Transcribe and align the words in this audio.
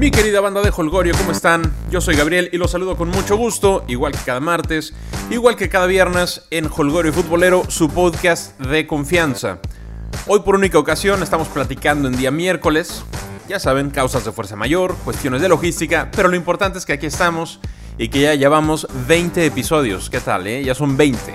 Mi 0.00 0.10
querida 0.10 0.40
banda 0.40 0.62
de 0.62 0.72
Holgorio, 0.74 1.12
¿cómo 1.14 1.30
están? 1.30 1.74
Yo 1.90 2.00
soy 2.00 2.16
Gabriel 2.16 2.48
y 2.54 2.56
los 2.56 2.70
saludo 2.70 2.96
con 2.96 3.10
mucho 3.10 3.36
gusto, 3.36 3.84
igual 3.86 4.12
que 4.12 4.24
cada 4.24 4.40
martes, 4.40 4.94
igual 5.28 5.56
que 5.56 5.68
cada 5.68 5.84
viernes 5.86 6.46
en 6.50 6.70
Holgorio 6.74 7.12
Futbolero, 7.12 7.64
su 7.68 7.90
podcast 7.90 8.58
de 8.58 8.86
confianza. 8.86 9.58
Hoy 10.26 10.40
por 10.40 10.54
única 10.54 10.78
ocasión 10.78 11.22
estamos 11.22 11.48
platicando 11.48 12.08
en 12.08 12.16
día 12.16 12.30
miércoles, 12.30 13.04
ya 13.46 13.60
saben, 13.60 13.90
causas 13.90 14.24
de 14.24 14.32
fuerza 14.32 14.56
mayor, 14.56 14.96
cuestiones 15.04 15.42
de 15.42 15.50
logística, 15.50 16.08
pero 16.16 16.30
lo 16.30 16.36
importante 16.36 16.78
es 16.78 16.86
que 16.86 16.94
aquí 16.94 17.04
estamos 17.04 17.60
y 17.98 18.08
que 18.08 18.22
ya 18.22 18.34
llevamos 18.34 18.88
20 19.06 19.44
episodios. 19.44 20.08
¿Qué 20.08 20.20
tal, 20.20 20.46
eh? 20.46 20.64
Ya 20.64 20.74
son 20.74 20.96
20. 20.96 21.34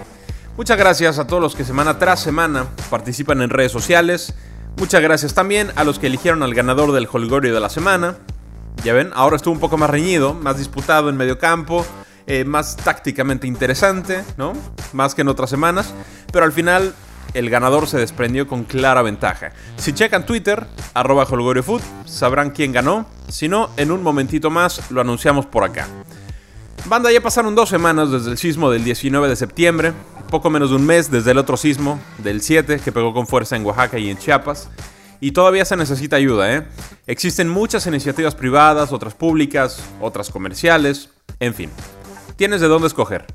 Muchas 0.58 0.78
gracias 0.80 1.20
a 1.20 1.28
todos 1.28 1.44
los 1.44 1.56
que 1.56 1.66
semana 1.66 2.00
tras 2.00 2.20
semana 2.20 2.66
participan 2.90 3.44
en 3.44 3.52
redes 3.52 3.72
sociales. 3.72 4.34
Muchas 4.78 5.04
gracias 5.04 5.36
también 5.36 5.72
a 5.76 5.84
los 5.84 6.00
que 6.00 6.08
eligieron 6.08 6.42
al 6.42 6.56
ganador 6.56 6.94
del 6.94 7.08
Holgorio 7.12 7.54
de 7.54 7.60
la 7.60 7.70
semana. 7.70 8.18
Ya 8.84 8.94
ven, 8.94 9.12
ahora 9.14 9.36
estuvo 9.36 9.54
un 9.54 9.60
poco 9.60 9.78
más 9.78 9.90
reñido, 9.90 10.34
más 10.34 10.58
disputado 10.58 11.10
en 11.10 11.18
medio 11.18 11.40
campo, 11.40 11.86
eh, 12.28 12.44
más 12.44 12.76
tácticamente 12.76 13.48
interesante, 13.48 14.24
¿no? 14.38 14.54
Más 14.94 15.16
que 15.16 15.22
en 15.22 15.28
otras 15.28 15.50
semanas. 15.50 15.94
Pero 16.32 16.46
al 16.46 16.52
final 16.52 16.94
el 17.34 17.50
ganador 17.50 17.88
se 17.88 17.98
desprendió 17.98 18.48
con 18.48 18.64
clara 18.64 19.02
ventaja. 19.02 19.52
Si 19.78 19.94
checan 19.94 20.26
Twitter, 20.26 20.66
arroba 20.94 21.28
HolgorioFood, 21.30 21.82
sabrán 22.06 22.52
quién 22.52 22.72
ganó. 22.72 23.08
Si 23.28 23.48
no, 23.48 23.70
en 23.78 23.92
un 23.92 24.02
momentito 24.02 24.50
más 24.50 24.90
lo 24.90 25.02
anunciamos 25.02 25.46
por 25.46 25.64
acá. 25.64 25.88
Banda, 26.86 27.12
ya 27.12 27.22
pasaron 27.22 27.56
dos 27.56 27.70
semanas 27.70 28.12
desde 28.12 28.32
el 28.32 28.38
sismo 28.38 28.70
del 28.70 28.84
19 28.84 29.28
de 29.28 29.36
septiembre, 29.36 29.94
poco 30.30 30.50
menos 30.50 30.70
de 30.70 30.76
un 30.76 30.86
mes 30.86 31.10
desde 31.10 31.32
el 31.32 31.38
otro 31.40 31.58
sismo, 31.58 32.00
del 32.20 32.42
7, 32.42 32.80
que 32.80 32.92
pegó 32.92 33.14
con 33.14 33.28
fuerza 33.28 33.56
en 33.56 33.66
Oaxaca 33.66 33.98
y 33.98 34.10
en 34.10 34.18
Chiapas. 34.18 34.70
Y 35.20 35.32
todavía 35.32 35.66
se 35.66 35.76
necesita 35.76 36.16
ayuda, 36.16 36.54
¿eh? 36.54 36.68
Existen 37.08 37.50
muchas 37.50 37.88
iniciativas 37.88 38.36
privadas, 38.36 38.92
otras 38.92 39.14
públicas, 39.14 39.84
otras 40.02 40.30
comerciales, 40.30 41.10
en 41.40 41.54
fin. 41.54 41.72
Tienes 42.36 42.62
de 42.62 42.68
dónde 42.68 42.88
escoger. 42.88 43.26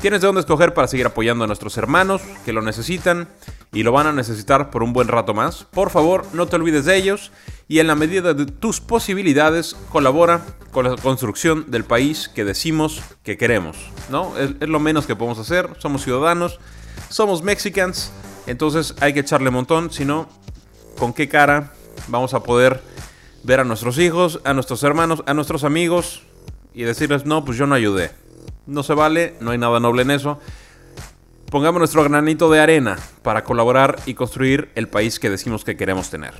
Tienes 0.00 0.20
de 0.20 0.26
dónde 0.26 0.40
escoger 0.40 0.74
para 0.74 0.86
seguir 0.86 1.06
apoyando 1.06 1.44
a 1.44 1.46
nuestros 1.46 1.78
hermanos 1.78 2.20
que 2.44 2.52
lo 2.52 2.62
necesitan 2.62 3.28
y 3.72 3.84
lo 3.84 3.92
van 3.92 4.06
a 4.06 4.12
necesitar 4.12 4.70
por 4.70 4.82
un 4.82 4.92
buen 4.92 5.08
rato 5.08 5.32
más. 5.34 5.64
Por 5.64 5.90
favor, 5.90 6.26
no 6.34 6.46
te 6.46 6.56
olvides 6.56 6.84
de 6.84 6.96
ellos 6.96 7.32
y 7.68 7.78
en 7.78 7.86
la 7.86 7.94
medida 7.94 8.34
de 8.34 8.46
tus 8.46 8.80
posibilidades 8.80 9.76
colabora 9.90 10.42
con 10.72 10.84
la 10.84 10.96
construcción 10.96 11.70
del 11.70 11.84
país 11.84 12.28
que 12.28 12.44
decimos 12.44 13.00
que 13.22 13.38
queremos. 13.38 13.78
¿no? 14.10 14.36
Es, 14.36 14.68
lo 14.68 14.78
menos 14.78 15.06
que 15.06 15.16
podemos 15.16 15.38
hacer. 15.38 15.70
Somos 15.78 16.02
ciudadanos, 16.02 16.60
somos 17.08 17.42
mexicans, 17.42 18.12
entonces 18.46 18.94
hay 19.00 19.14
que 19.14 19.20
echarle 19.20 19.50
montón, 19.50 19.90
si 19.90 20.04
no 20.04 20.28
con 20.98 21.12
qué 21.12 21.28
cara 21.28 21.72
vamos 22.08 22.34
a 22.34 22.42
poder 22.42 22.82
ver 23.42 23.60
a 23.60 23.64
nuestros 23.64 23.98
hijos, 23.98 24.40
a 24.44 24.54
nuestros 24.54 24.82
hermanos, 24.82 25.22
a 25.26 25.34
nuestros 25.34 25.64
amigos 25.64 26.22
y 26.74 26.82
decirles, 26.82 27.24
no, 27.24 27.44
pues 27.44 27.56
yo 27.58 27.66
no 27.66 27.74
ayudé. 27.74 28.10
No 28.66 28.82
se 28.82 28.94
vale, 28.94 29.36
no 29.40 29.50
hay 29.50 29.58
nada 29.58 29.78
noble 29.80 30.02
en 30.02 30.10
eso. 30.10 30.38
Pongamos 31.50 31.78
nuestro 31.78 32.02
granito 32.02 32.50
de 32.50 32.60
arena 32.60 32.98
para 33.22 33.44
colaborar 33.44 33.96
y 34.06 34.14
construir 34.14 34.70
el 34.74 34.88
país 34.88 35.20
que 35.20 35.30
decimos 35.30 35.64
que 35.64 35.76
queremos 35.76 36.10
tener. 36.10 36.34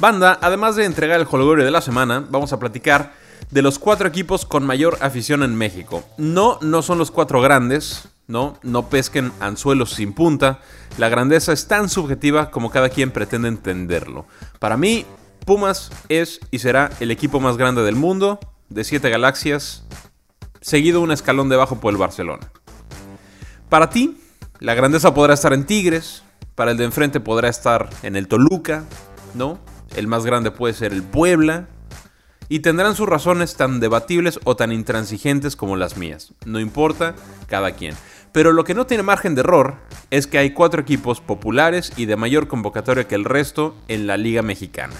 Banda, 0.00 0.38
además 0.40 0.76
de 0.76 0.84
entregar 0.84 1.20
el 1.20 1.26
holgorio 1.30 1.64
de 1.64 1.70
la 1.70 1.80
semana, 1.80 2.24
vamos 2.30 2.52
a 2.52 2.58
platicar 2.58 3.12
de 3.50 3.62
los 3.62 3.78
cuatro 3.78 4.06
equipos 4.08 4.44
con 4.44 4.64
mayor 4.64 4.96
afición 5.00 5.42
en 5.42 5.56
México. 5.56 6.04
No, 6.16 6.58
no 6.62 6.82
son 6.82 6.98
los 6.98 7.10
cuatro 7.10 7.40
grandes, 7.40 8.08
no, 8.28 8.58
no 8.62 8.88
pesquen 8.88 9.32
anzuelos 9.40 9.90
sin 9.90 10.12
punta. 10.12 10.60
La 10.98 11.08
grandeza 11.08 11.52
es 11.52 11.66
tan 11.66 11.88
subjetiva 11.88 12.50
como 12.50 12.70
cada 12.70 12.90
quien 12.90 13.10
pretende 13.10 13.48
entenderlo. 13.48 14.26
Para 14.60 14.76
mí, 14.76 15.04
Pumas 15.44 15.90
es 16.10 16.40
y 16.50 16.58
será 16.58 16.90
el 17.00 17.10
equipo 17.10 17.40
más 17.40 17.56
grande 17.56 17.82
del 17.82 17.96
mundo, 17.96 18.38
de 18.68 18.84
siete 18.84 19.08
galaxias, 19.08 19.84
seguido 20.60 21.00
un 21.00 21.10
escalón 21.10 21.48
debajo 21.48 21.80
por 21.80 21.92
el 21.92 21.98
Barcelona. 21.98 22.52
Para 23.70 23.88
ti, 23.90 24.20
la 24.60 24.74
grandeza 24.74 25.14
podrá 25.14 25.34
estar 25.34 25.54
en 25.54 25.64
Tigres, 25.64 26.22
para 26.54 26.72
el 26.72 26.76
de 26.76 26.84
enfrente 26.84 27.20
podrá 27.20 27.48
estar 27.48 27.88
en 28.02 28.14
el 28.14 28.28
Toluca, 28.28 28.84
¿no? 29.34 29.58
El 29.96 30.06
más 30.06 30.26
grande 30.26 30.50
puede 30.50 30.74
ser 30.74 30.92
el 30.92 31.02
Puebla, 31.02 31.68
y 32.48 32.60
tendrán 32.60 32.96
sus 32.96 33.08
razones 33.08 33.56
tan 33.56 33.78
debatibles 33.80 34.40
o 34.44 34.56
tan 34.56 34.72
intransigentes 34.72 35.54
como 35.54 35.76
las 35.76 35.96
mías. 35.96 36.32
No 36.46 36.60
importa, 36.60 37.14
cada 37.46 37.72
quien. 37.72 37.94
Pero 38.32 38.52
lo 38.52 38.64
que 38.64 38.74
no 38.74 38.86
tiene 38.86 39.02
margen 39.02 39.34
de 39.34 39.40
error 39.40 39.76
es 40.10 40.26
que 40.26 40.38
hay 40.38 40.50
cuatro 40.50 40.80
equipos 40.80 41.20
populares 41.20 41.92
y 41.96 42.06
de 42.06 42.16
mayor 42.16 42.48
convocatoria 42.48 43.06
que 43.08 43.14
el 43.14 43.24
resto 43.24 43.76
en 43.88 44.06
la 44.06 44.16
Liga 44.16 44.40
Mexicana. 44.42 44.94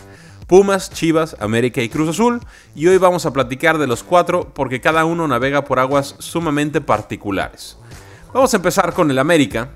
Pumas, 0.47 0.91
Chivas, 0.91 1.37
América 1.41 1.81
y 1.83 1.89
Cruz 1.91 2.09
Azul, 2.09 2.41
y 2.75 2.87
hoy 2.87 2.97
vamos 2.97 3.27
a 3.27 3.35
platicar 3.35 3.77
de 3.77 3.87
los 3.87 4.03
cuatro 4.03 4.55
porque 4.55 4.81
cada 4.81 5.05
uno 5.05 5.29
navega 5.29 5.65
por 5.65 5.79
aguas 5.79 6.15
sumamente 6.21 6.81
particulares. 6.81 7.77
Vamos 8.33 8.55
a 8.55 8.57
empezar 8.57 8.95
con 8.95 9.11
el 9.11 9.19
América, 9.19 9.69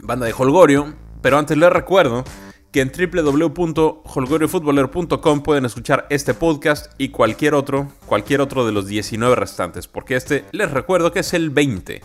banda 0.00 0.26
de 0.26 0.34
Holgorio, 0.36 0.94
pero 1.22 1.38
antes 1.38 1.58
les 1.58 1.70
recuerdo 1.70 2.22
que 2.70 2.82
en 2.82 2.90
www.holgoriofutbolero.com 2.90 5.42
pueden 5.42 5.64
escuchar 5.64 6.06
este 6.10 6.34
podcast 6.34 6.92
y 6.98 7.08
cualquier 7.08 7.54
otro, 7.54 7.88
cualquier 8.06 8.40
otro 8.40 8.64
de 8.66 8.72
los 8.72 8.86
19 8.86 9.34
restantes, 9.34 9.88
porque 9.88 10.14
este 10.14 10.44
les 10.52 10.70
recuerdo 10.70 11.10
que 11.12 11.18
es 11.20 11.34
el 11.34 11.50
20 11.50 12.00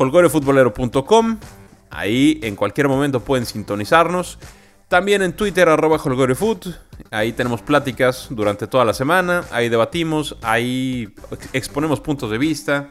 holgoriofutbolero.com. 0.00 1.38
Ahí 1.90 2.40
en 2.42 2.56
cualquier 2.56 2.88
momento 2.88 3.20
pueden 3.20 3.44
sintonizarnos. 3.44 4.38
También 4.88 5.22
en 5.22 5.34
Twitter, 5.34 5.68
arroba. 5.68 6.00
Ahí 7.10 7.32
tenemos 7.32 7.60
pláticas 7.60 8.28
durante 8.30 8.66
toda 8.66 8.84
la 8.84 8.94
semana. 8.94 9.44
Ahí 9.50 9.68
debatimos, 9.68 10.36
ahí 10.42 11.14
exponemos 11.52 12.00
puntos 12.00 12.30
de 12.30 12.38
vista. 12.38 12.88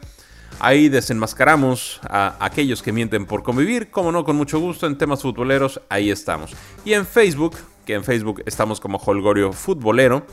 Ahí 0.60 0.88
desenmascaramos 0.88 2.00
a 2.04 2.36
aquellos 2.44 2.80
que 2.82 2.92
mienten 2.92 3.26
por 3.26 3.42
convivir. 3.42 3.90
Como 3.90 4.12
no, 4.12 4.24
con 4.24 4.36
mucho 4.36 4.60
gusto 4.60 4.86
en 4.86 4.96
temas 4.96 5.22
futboleros, 5.22 5.80
ahí 5.88 6.10
estamos. 6.10 6.52
Y 6.84 6.92
en 6.92 7.06
Facebook, 7.06 7.56
que 7.84 7.94
en 7.94 8.04
Facebook 8.04 8.42
estamos 8.46 8.78
como 8.78 8.98
Holgorio 8.98 9.52
Futbolero. 9.52 10.24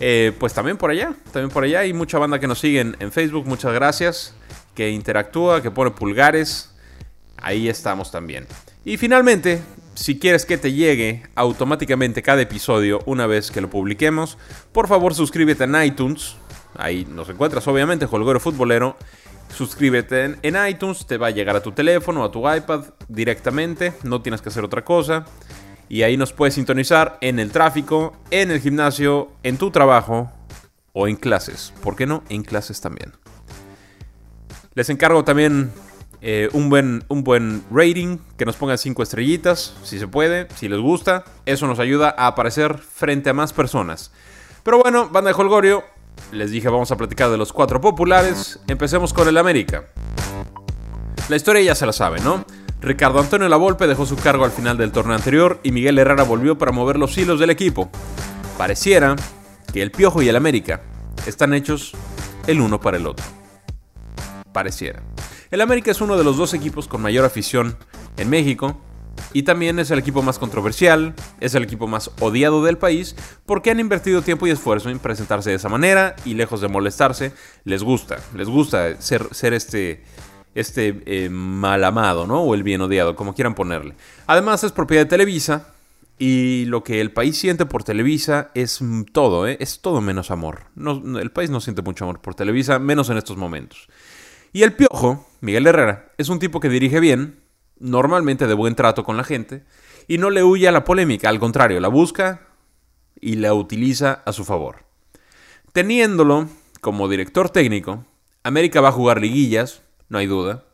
Eh, 0.00 0.32
pues 0.38 0.54
también 0.54 0.76
por 0.76 0.90
allá, 0.90 1.12
también 1.32 1.50
por 1.50 1.64
allá 1.64 1.80
hay 1.80 1.92
mucha 1.92 2.18
banda 2.18 2.38
que 2.38 2.46
nos 2.46 2.60
sigue 2.60 2.80
en 2.80 3.10
Facebook, 3.10 3.46
muchas 3.46 3.74
gracias 3.74 4.32
que 4.78 4.90
interactúa, 4.92 5.60
que 5.60 5.72
pone 5.72 5.90
pulgares. 5.90 6.70
Ahí 7.36 7.68
estamos 7.68 8.12
también. 8.12 8.46
Y 8.84 8.96
finalmente, 8.96 9.60
si 9.94 10.20
quieres 10.20 10.46
que 10.46 10.56
te 10.56 10.72
llegue 10.72 11.24
automáticamente 11.34 12.22
cada 12.22 12.42
episodio 12.42 13.00
una 13.04 13.26
vez 13.26 13.50
que 13.50 13.60
lo 13.60 13.68
publiquemos, 13.68 14.38
por 14.70 14.86
favor 14.86 15.16
suscríbete 15.16 15.64
en 15.64 15.82
iTunes. 15.82 16.36
Ahí 16.76 17.04
nos 17.10 17.28
encuentras 17.28 17.66
obviamente, 17.66 18.06
Holgoro 18.08 18.38
Futbolero. 18.38 18.96
Suscríbete 19.52 20.36
en, 20.42 20.56
iTunes, 20.68 21.04
te 21.06 21.16
va 21.16 21.26
a 21.26 21.30
llegar 21.30 21.56
a 21.56 21.62
tu 21.62 21.72
teléfono, 21.72 22.22
a 22.22 22.30
tu 22.30 22.48
iPad 22.48 22.84
directamente, 23.08 23.94
no 24.04 24.22
tienes 24.22 24.40
que 24.42 24.50
hacer 24.50 24.62
otra 24.62 24.84
cosa. 24.84 25.24
Y 25.88 26.02
ahí 26.02 26.16
nos 26.16 26.32
puedes 26.32 26.54
sintonizar 26.54 27.18
en 27.20 27.40
el 27.40 27.50
tráfico, 27.50 28.14
en 28.30 28.52
el 28.52 28.60
gimnasio, 28.60 29.32
en 29.42 29.56
tu 29.56 29.72
trabajo 29.72 30.30
o 30.92 31.08
en 31.08 31.16
clases. 31.16 31.72
¿Por 31.82 31.96
qué 31.96 32.06
no? 32.06 32.22
En 32.28 32.44
clases 32.44 32.80
también. 32.80 33.12
Les 34.78 34.88
encargo 34.90 35.24
también 35.24 35.72
eh, 36.22 36.48
un, 36.52 36.70
buen, 36.70 37.02
un 37.08 37.24
buen 37.24 37.64
rating, 37.68 38.18
que 38.36 38.44
nos 38.44 38.54
pongan 38.54 38.78
5 38.78 39.02
estrellitas, 39.02 39.74
si 39.82 39.98
se 39.98 40.06
puede, 40.06 40.46
si 40.54 40.68
les 40.68 40.78
gusta. 40.78 41.24
Eso 41.46 41.66
nos 41.66 41.80
ayuda 41.80 42.14
a 42.16 42.28
aparecer 42.28 42.78
frente 42.78 43.28
a 43.28 43.34
más 43.34 43.52
personas. 43.52 44.12
Pero 44.62 44.80
bueno, 44.80 45.08
banda 45.08 45.32
de 45.32 45.36
Holgorio, 45.36 45.82
les 46.30 46.52
dije 46.52 46.68
vamos 46.68 46.92
a 46.92 46.96
platicar 46.96 47.28
de 47.28 47.36
los 47.36 47.52
cuatro 47.52 47.80
populares. 47.80 48.60
Empecemos 48.68 49.12
con 49.12 49.26
el 49.26 49.36
América. 49.36 49.86
La 51.28 51.34
historia 51.34 51.60
ya 51.60 51.74
se 51.74 51.84
la 51.84 51.92
sabe, 51.92 52.20
¿no? 52.20 52.44
Ricardo 52.80 53.18
Antonio 53.18 53.48
Lavolpe 53.48 53.88
dejó 53.88 54.06
su 54.06 54.14
cargo 54.14 54.44
al 54.44 54.52
final 54.52 54.78
del 54.78 54.92
torneo 54.92 55.16
anterior 55.16 55.58
y 55.64 55.72
Miguel 55.72 55.98
Herrera 55.98 56.22
volvió 56.22 56.56
para 56.56 56.70
mover 56.70 56.98
los 56.98 57.18
hilos 57.18 57.40
del 57.40 57.50
equipo. 57.50 57.90
Pareciera 58.56 59.16
que 59.72 59.82
el 59.82 59.90
Piojo 59.90 60.22
y 60.22 60.28
el 60.28 60.36
América 60.36 60.82
están 61.26 61.52
hechos 61.52 61.94
el 62.46 62.60
uno 62.60 62.80
para 62.80 62.96
el 62.96 63.08
otro 63.08 63.37
El 65.50 65.60
América 65.60 65.90
es 65.90 66.00
uno 66.00 66.16
de 66.16 66.24
los 66.24 66.36
dos 66.36 66.54
equipos 66.54 66.88
con 66.88 67.00
mayor 67.00 67.24
afición 67.24 67.76
en 68.16 68.30
México 68.30 68.80
y 69.32 69.42
también 69.42 69.78
es 69.78 69.90
el 69.90 69.98
equipo 69.98 70.22
más 70.22 70.38
controversial, 70.38 71.14
es 71.40 71.54
el 71.54 71.62
equipo 71.62 71.86
más 71.86 72.10
odiado 72.20 72.64
del 72.64 72.78
país 72.78 73.14
porque 73.46 73.70
han 73.70 73.80
invertido 73.80 74.22
tiempo 74.22 74.46
y 74.46 74.50
esfuerzo 74.50 74.90
en 74.90 74.98
presentarse 74.98 75.50
de 75.50 75.56
esa 75.56 75.68
manera 75.68 76.16
y 76.24 76.34
lejos 76.34 76.60
de 76.60 76.68
molestarse, 76.68 77.32
les 77.64 77.82
gusta, 77.82 78.18
les 78.34 78.48
gusta 78.48 79.00
ser, 79.00 79.52
este, 79.52 80.02
este 80.54 81.02
eh, 81.06 81.28
mal 81.30 81.84
amado, 81.84 82.26
¿no? 82.26 82.42
O 82.42 82.54
el 82.54 82.62
bien 82.62 82.80
odiado, 82.80 83.16
como 83.16 83.34
quieran 83.34 83.54
ponerle. 83.54 83.94
Además 84.26 84.64
es 84.64 84.72
propiedad 84.72 85.04
de 85.04 85.10
Televisa 85.10 85.74
y 86.18 86.64
lo 86.64 86.82
que 86.82 87.00
el 87.00 87.12
país 87.12 87.38
siente 87.38 87.64
por 87.64 87.84
Televisa 87.84 88.50
es 88.54 88.80
todo, 89.12 89.46
¿eh? 89.46 89.56
es 89.60 89.80
todo 89.80 90.00
menos 90.00 90.30
amor. 90.30 90.62
El 90.76 91.30
país 91.30 91.48
no 91.48 91.60
siente 91.60 91.82
mucho 91.82 92.04
amor 92.04 92.20
por 92.20 92.34
Televisa, 92.34 92.78
menos 92.78 93.08
en 93.10 93.18
estos 93.18 93.36
momentos. 93.36 93.88
Y 94.52 94.62
el 94.62 94.72
piojo, 94.72 95.26
Miguel 95.40 95.66
Herrera, 95.66 96.12
es 96.18 96.28
un 96.28 96.38
tipo 96.38 96.60
que 96.60 96.68
dirige 96.68 97.00
bien, 97.00 97.40
normalmente 97.78 98.46
de 98.46 98.54
buen 98.54 98.74
trato 98.74 99.04
con 99.04 99.16
la 99.16 99.24
gente, 99.24 99.64
y 100.06 100.18
no 100.18 100.30
le 100.30 100.42
huye 100.42 100.68
a 100.68 100.72
la 100.72 100.84
polémica, 100.84 101.28
al 101.28 101.38
contrario, 101.38 101.80
la 101.80 101.88
busca 101.88 102.48
y 103.20 103.36
la 103.36 103.54
utiliza 103.54 104.22
a 104.24 104.32
su 104.32 104.44
favor. 104.44 104.84
Teniéndolo 105.72 106.48
como 106.80 107.08
director 107.08 107.50
técnico, 107.50 108.04
América 108.42 108.80
va 108.80 108.88
a 108.88 108.92
jugar 108.92 109.20
liguillas, 109.20 109.82
no 110.08 110.18
hay 110.18 110.26
duda. 110.26 110.64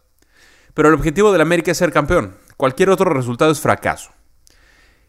Pero 0.75 0.89
el 0.89 0.95
objetivo 0.95 1.33
del 1.33 1.41
América 1.41 1.73
es 1.73 1.79
ser 1.79 1.93
campeón. 1.93 2.37
Cualquier 2.57 2.91
otro 2.91 3.13
resultado 3.13 3.51
es 3.51 3.61
fracaso. 3.61 4.11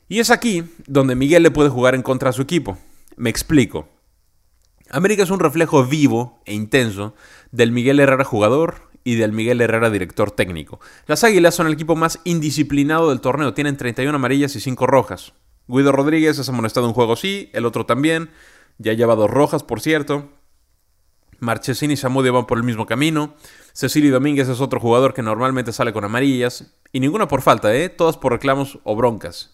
Y 0.07 0.19
es 0.19 0.29
aquí 0.29 0.63
donde 0.87 1.15
Miguel 1.15 1.43
le 1.43 1.51
puede 1.51 1.69
jugar 1.69 1.95
en 1.95 2.03
contra 2.03 2.29
a 2.29 2.33
su 2.33 2.41
equipo. 2.41 2.77
Me 3.15 3.29
explico. 3.29 3.87
América 4.89 5.23
es 5.23 5.29
un 5.29 5.39
reflejo 5.39 5.85
vivo 5.85 6.41
e 6.45 6.53
intenso 6.53 7.15
del 7.51 7.71
Miguel 7.71 7.99
Herrera 7.99 8.23
jugador 8.23 8.89
y 9.03 9.15
del 9.15 9.31
Miguel 9.31 9.61
Herrera 9.61 9.89
director 9.89 10.31
técnico. 10.31 10.79
Las 11.07 11.23
Águilas 11.23 11.55
son 11.55 11.67
el 11.67 11.73
equipo 11.73 11.95
más 11.95 12.19
indisciplinado 12.23 13.09
del 13.09 13.21
torneo, 13.21 13.53
tienen 13.53 13.77
31 13.77 14.15
amarillas 14.15 14.55
y 14.55 14.59
5 14.59 14.87
rojas. 14.87 15.33
Guido 15.67 15.91
Rodríguez 15.91 16.37
es 16.37 16.49
amonestado 16.49 16.87
un 16.87 16.93
juego 16.93 17.15
sí, 17.15 17.49
el 17.53 17.65
otro 17.65 17.85
también, 17.85 18.29
ya 18.77 18.93
lleva 18.93 19.15
dos 19.15 19.29
rojas 19.29 19.63
por 19.63 19.81
cierto. 19.81 20.29
Marchesín 21.39 21.91
y 21.91 21.97
Samudio 21.97 22.33
van 22.33 22.47
por 22.47 22.57
el 22.57 22.63
mismo 22.63 22.85
camino. 22.85 23.35
Cecilio 23.73 24.13
Domínguez 24.13 24.47
es 24.47 24.61
otro 24.61 24.79
jugador 24.79 25.13
que 25.13 25.21
normalmente 25.21 25.73
sale 25.73 25.91
con 25.91 26.05
amarillas. 26.05 26.73
Y 26.91 26.99
ninguna 27.01 27.27
por 27.27 27.41
falta, 27.41 27.75
¿eh? 27.75 27.89
Todas 27.89 28.17
por 28.17 28.31
reclamos 28.31 28.79
o 28.83 28.95
broncas. 28.95 29.51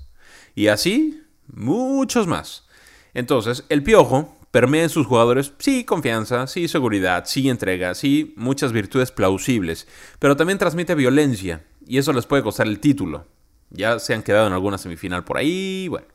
Y 0.54 0.68
así, 0.68 1.24
muchos 1.48 2.28
más. 2.28 2.68
Entonces, 3.14 3.66
el 3.70 3.84
piojo 3.84 4.38
permea 4.52 4.84
en 4.84 4.90
sus 4.90 5.08
jugadores, 5.08 5.54
sí, 5.58 5.86
confianza, 5.86 6.46
sí, 6.48 6.68
seguridad, 6.68 7.24
sí, 7.26 7.50
entrega, 7.50 7.96
sí, 7.96 8.34
muchas 8.38 8.72
virtudes 8.72 9.12
plausibles. 9.12 9.88
Pero 10.20 10.36
también 10.36 10.60
transmite 10.60 10.94
violencia. 10.96 11.64
Y 11.88 11.98
eso 11.98 12.14
les 12.14 12.26
puede 12.26 12.44
costar 12.44 12.68
el 12.68 12.80
título. 12.80 13.26
Ya 13.70 14.00
se 14.00 14.14
han 14.14 14.24
quedado 14.24 14.48
en 14.48 14.54
alguna 14.54 14.78
semifinal 14.78 15.24
por 15.24 15.38
ahí, 15.38 15.88
bueno. 15.88 16.08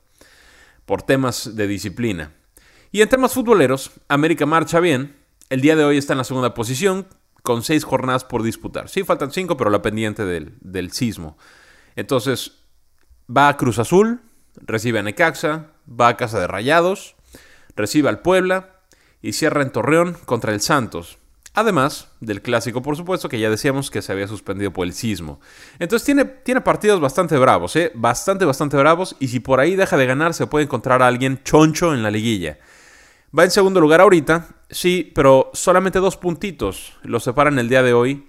Por 0.84 1.02
temas 1.02 1.56
de 1.56 1.66
disciplina. 1.66 2.32
Y 2.92 3.02
en 3.02 3.08
temas 3.08 3.32
futboleros, 3.32 3.90
América 4.08 4.46
marcha 4.46 4.78
bien, 4.78 5.16
el 5.50 5.60
día 5.60 5.74
de 5.74 5.84
hoy 5.84 5.96
está 5.98 6.12
en 6.12 6.18
la 6.18 6.24
segunda 6.24 6.54
posición 6.54 7.06
con 7.42 7.62
seis 7.62 7.84
jornadas 7.84 8.24
por 8.24 8.42
disputar. 8.42 8.88
Sí, 8.88 9.04
faltan 9.04 9.32
cinco, 9.32 9.56
pero 9.56 9.70
la 9.70 9.82
pendiente 9.82 10.24
del, 10.24 10.92
sismo. 10.92 11.38
Entonces, 11.94 12.58
va 13.34 13.48
a 13.48 13.56
Cruz 13.56 13.78
Azul, 13.78 14.20
recibe 14.56 14.98
a 14.98 15.02
Necaxa, 15.02 15.66
va 15.88 16.08
a 16.08 16.16
Casa 16.16 16.40
de 16.40 16.46
Rayados, 16.46 17.15
recibe 17.76 18.08
al 18.08 18.20
Puebla 18.20 18.80
y 19.22 19.32
cierra 19.32 19.62
en 19.62 19.70
Torreón 19.70 20.16
contra 20.24 20.52
el 20.52 20.60
Santos. 20.60 21.18
Además 21.54 22.08
del 22.20 22.42
clásico, 22.42 22.82
por 22.82 22.96
supuesto, 22.96 23.28
que 23.28 23.38
ya 23.38 23.48
decíamos 23.48 23.90
que 23.90 24.02
se 24.02 24.12
había 24.12 24.28
suspendido 24.28 24.72
por 24.72 24.86
el 24.86 24.92
sismo. 24.92 25.40
Entonces 25.78 26.04
tiene, 26.04 26.24
tiene 26.24 26.60
partidos 26.60 27.00
bastante 27.00 27.38
bravos, 27.38 27.76
¿eh? 27.76 27.92
Bastante, 27.94 28.44
bastante 28.44 28.76
bravos. 28.76 29.16
Y 29.20 29.28
si 29.28 29.40
por 29.40 29.60
ahí 29.60 29.74
deja 29.74 29.96
de 29.96 30.04
ganar, 30.04 30.34
se 30.34 30.46
puede 30.46 30.64
encontrar 30.64 31.02
a 31.02 31.06
alguien 31.06 31.40
choncho 31.44 31.94
en 31.94 32.02
la 32.02 32.10
liguilla. 32.10 32.58
Va 33.36 33.44
en 33.44 33.50
segundo 33.50 33.80
lugar 33.80 34.00
ahorita, 34.00 34.48
sí, 34.70 35.10
pero 35.14 35.50
solamente 35.52 35.98
dos 35.98 36.16
puntitos 36.16 36.94
lo 37.02 37.20
separan 37.20 37.58
el 37.58 37.68
día 37.68 37.82
de 37.82 37.92
hoy 37.92 38.26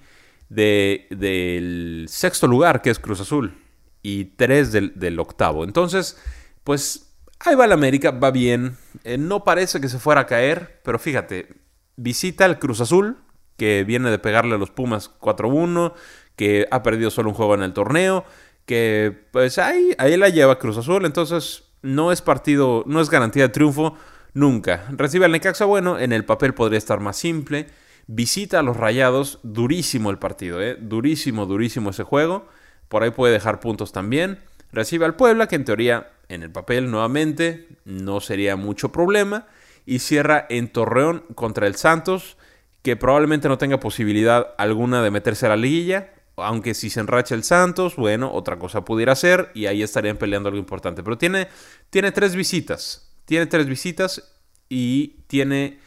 del 0.50 2.05
sexto 2.09 2.47
lugar, 2.47 2.81
que 2.81 2.89
es 2.89 3.00
Cruz 3.00 3.21
Azul, 3.21 3.57
y 4.01 4.25
tres 4.25 4.71
del, 4.71 5.19
octavo. 5.19 5.63
Entonces, 5.63 6.17
pues 6.63 7.06
ahí 7.39 7.56
va 7.56 7.66
el 7.66 7.72
América, 7.72 8.12
va 8.12 8.31
bien. 8.31 8.78
Eh, 9.04 9.18
no 9.18 9.44
parece 9.44 9.81
que 9.81 9.89
se 9.89 10.00
fuera 10.00 10.22
a 10.22 10.25
caer, 10.25 10.81
pero 10.84 11.00
fíjate, 11.00 11.48
visita 11.95 12.45
el 12.45 12.60
Cruz 12.60 12.81
Azul, 12.81 13.18
que 13.57 13.84
viene 13.84 14.12
de 14.12 14.19
pegarle 14.19 14.56
a 14.56 14.57
los 14.57 14.72
Pumas 14.72 15.12
4-1, 15.19 15.94
que 16.36 16.68
ha 16.72 16.84
perdido 16.84 17.10
solo 17.10 17.30
un 17.30 17.36
juego 17.36 17.56
en 17.56 17.63
el 17.63 17.74
torneo, 17.74 18.25
que 18.66 19.28
pues 19.31 19.57
ahí, 19.57 19.95
ahí 19.98 20.18
la 20.18 20.30
lleva 20.30 20.60
Cruz 20.60 20.78
Azul, 20.78 21.06
entonces 21.06 21.63
no 21.81 22.12
es 22.12 22.22
partido, 22.22 22.84
no 22.86 23.01
es 23.01 23.10
garantía 23.10 23.44
de 23.44 23.50
triunfo 23.50 23.98
Nunca. 24.38 24.86
Recibe 24.92 25.25
al 25.25 25.31
Necaxa, 25.31 25.66
bueno, 25.66 25.98
en 25.98 26.13
el 26.13 26.24
papel 26.24 26.54
podría 26.54 26.78
estar 26.78 27.00
más 27.00 27.18
simple. 27.18 27.66
Visita 28.06 28.60
a 28.60 28.62
los 28.62 28.78
Rayados, 28.78 29.39
durísimo 29.42 30.12
el 30.12 30.19
partido, 30.19 30.62
¿eh? 30.62 30.78
durísimo, 30.80 31.48
durísimo 31.48 31.89
ese 31.89 32.04
juego. 32.04 32.48
Por 32.88 33.01
ahí 33.01 33.10
puede 33.10 33.34
dejar 33.34 33.60
puntos 33.60 33.92
también. 33.92 34.38
Recibe 34.72 35.06
al 35.06 35.16
Puebla, 35.16 35.48
que 35.48 35.56
en 35.56 35.66
teoría, 35.66 36.12
en 36.29 36.44
el 36.44 36.51
papel 36.51 36.91
nuevamente, 36.91 37.68
no 37.85 38.19
sería 38.19 38.56
mucho 38.56 38.91
problema. 38.91 39.47
Y 39.85 40.00
cierra 40.00 40.45
en 40.50 40.68
Torreón 40.68 41.24
contra 41.35 41.68
el 41.68 41.75
Santos, 41.75 42.38
que 42.81 42.97
probablemente 42.97 43.47
no 43.47 43.57
tenga 43.57 43.79
posibilidad 43.79 44.53
alguna 44.57 45.01
de 45.01 45.12
meterse 45.12 45.45
a 45.45 45.50
la 45.50 45.56
liguilla. 45.56 46.13
Aunque 46.35 46.74
si 46.74 46.89
se 46.89 47.00
enracha 47.00 47.35
el 47.35 47.44
Santos, 47.44 47.95
bueno, 47.95 48.31
otra 48.31 48.59
cosa 48.59 48.83
pudiera 48.83 49.15
ser 49.15 49.50
y 49.53 49.65
ahí 49.65 49.81
estarían 49.81 50.18
peleando 50.18 50.50
algo 50.50 50.59
importante. 50.59 51.03
Pero 51.03 51.18
tiene, 51.18 51.47
tiene 51.89 52.12
tres 52.12 52.35
visitas. 52.35 53.09
Tiene 53.25 53.45
tres 53.45 53.65
visitas 53.65 54.35
y 54.69 55.21
tiene 55.27 55.79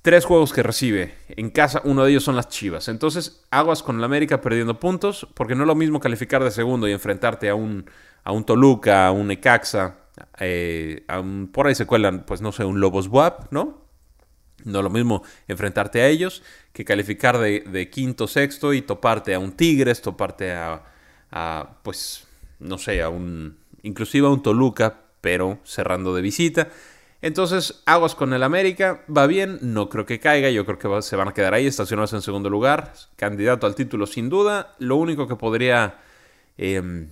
tres 0.00 0.24
juegos 0.24 0.52
que 0.52 0.62
recibe. 0.62 1.14
En 1.28 1.50
casa, 1.50 1.82
uno 1.84 2.04
de 2.04 2.10
ellos 2.10 2.24
son 2.24 2.36
las 2.36 2.48
Chivas. 2.48 2.88
Entonces, 2.88 3.44
aguas 3.50 3.82
con 3.82 3.98
el 3.98 4.04
América 4.04 4.40
perdiendo 4.40 4.80
puntos, 4.80 5.26
porque 5.34 5.54
no 5.54 5.64
es 5.64 5.66
lo 5.66 5.74
mismo 5.74 6.00
calificar 6.00 6.42
de 6.42 6.50
segundo 6.50 6.88
y 6.88 6.92
enfrentarte 6.92 7.48
a 7.48 7.54
un, 7.54 7.90
a 8.26 8.32
un 8.32 8.42
Toluca, 8.42 9.06
a 9.06 9.12
un 9.12 9.30
Ecaxa, 9.30 9.98
eh, 10.40 11.06
por 11.52 11.68
ahí 11.68 11.76
se 11.76 11.86
cuelan, 11.86 12.26
pues 12.26 12.40
no 12.40 12.50
sé, 12.50 12.64
un 12.64 12.80
Lobos 12.80 13.06
WAP, 13.06 13.52
¿no? 13.52 13.86
No 14.64 14.82
lo 14.82 14.90
mismo 14.90 15.22
enfrentarte 15.46 16.02
a 16.02 16.08
ellos 16.08 16.42
que 16.72 16.84
calificar 16.84 17.38
de, 17.38 17.60
de, 17.60 17.88
quinto, 17.88 18.26
sexto 18.26 18.74
y 18.74 18.82
toparte 18.82 19.32
a 19.32 19.38
un 19.38 19.52
Tigres, 19.52 20.02
toparte 20.02 20.52
a, 20.52 20.82
a, 21.30 21.76
pues, 21.84 22.26
no 22.58 22.78
sé, 22.78 23.00
a 23.00 23.10
un, 23.10 23.58
inclusive 23.82 24.26
a 24.26 24.30
un 24.30 24.42
Toluca, 24.42 25.02
pero 25.20 25.60
cerrando 25.62 26.12
de 26.12 26.22
visita. 26.22 26.66
Entonces, 27.22 27.80
aguas 27.86 28.16
con 28.16 28.32
el 28.32 28.42
América, 28.42 29.04
va 29.08 29.28
bien, 29.28 29.60
no 29.62 29.88
creo 29.88 30.04
que 30.04 30.18
caiga, 30.18 30.50
yo 30.50 30.66
creo 30.66 30.78
que 30.80 31.02
se 31.02 31.14
van 31.14 31.28
a 31.28 31.32
quedar 31.32 31.54
ahí, 31.54 31.68
estacionados 31.68 32.12
en 32.12 32.22
segundo 32.22 32.50
lugar, 32.50 32.92
candidato 33.14 33.68
al 33.68 33.76
título 33.76 34.04
sin 34.04 34.28
duda. 34.28 34.74
Lo 34.80 34.96
único 34.96 35.28
que 35.28 35.36
podría 35.36 36.00
em, 36.58 37.10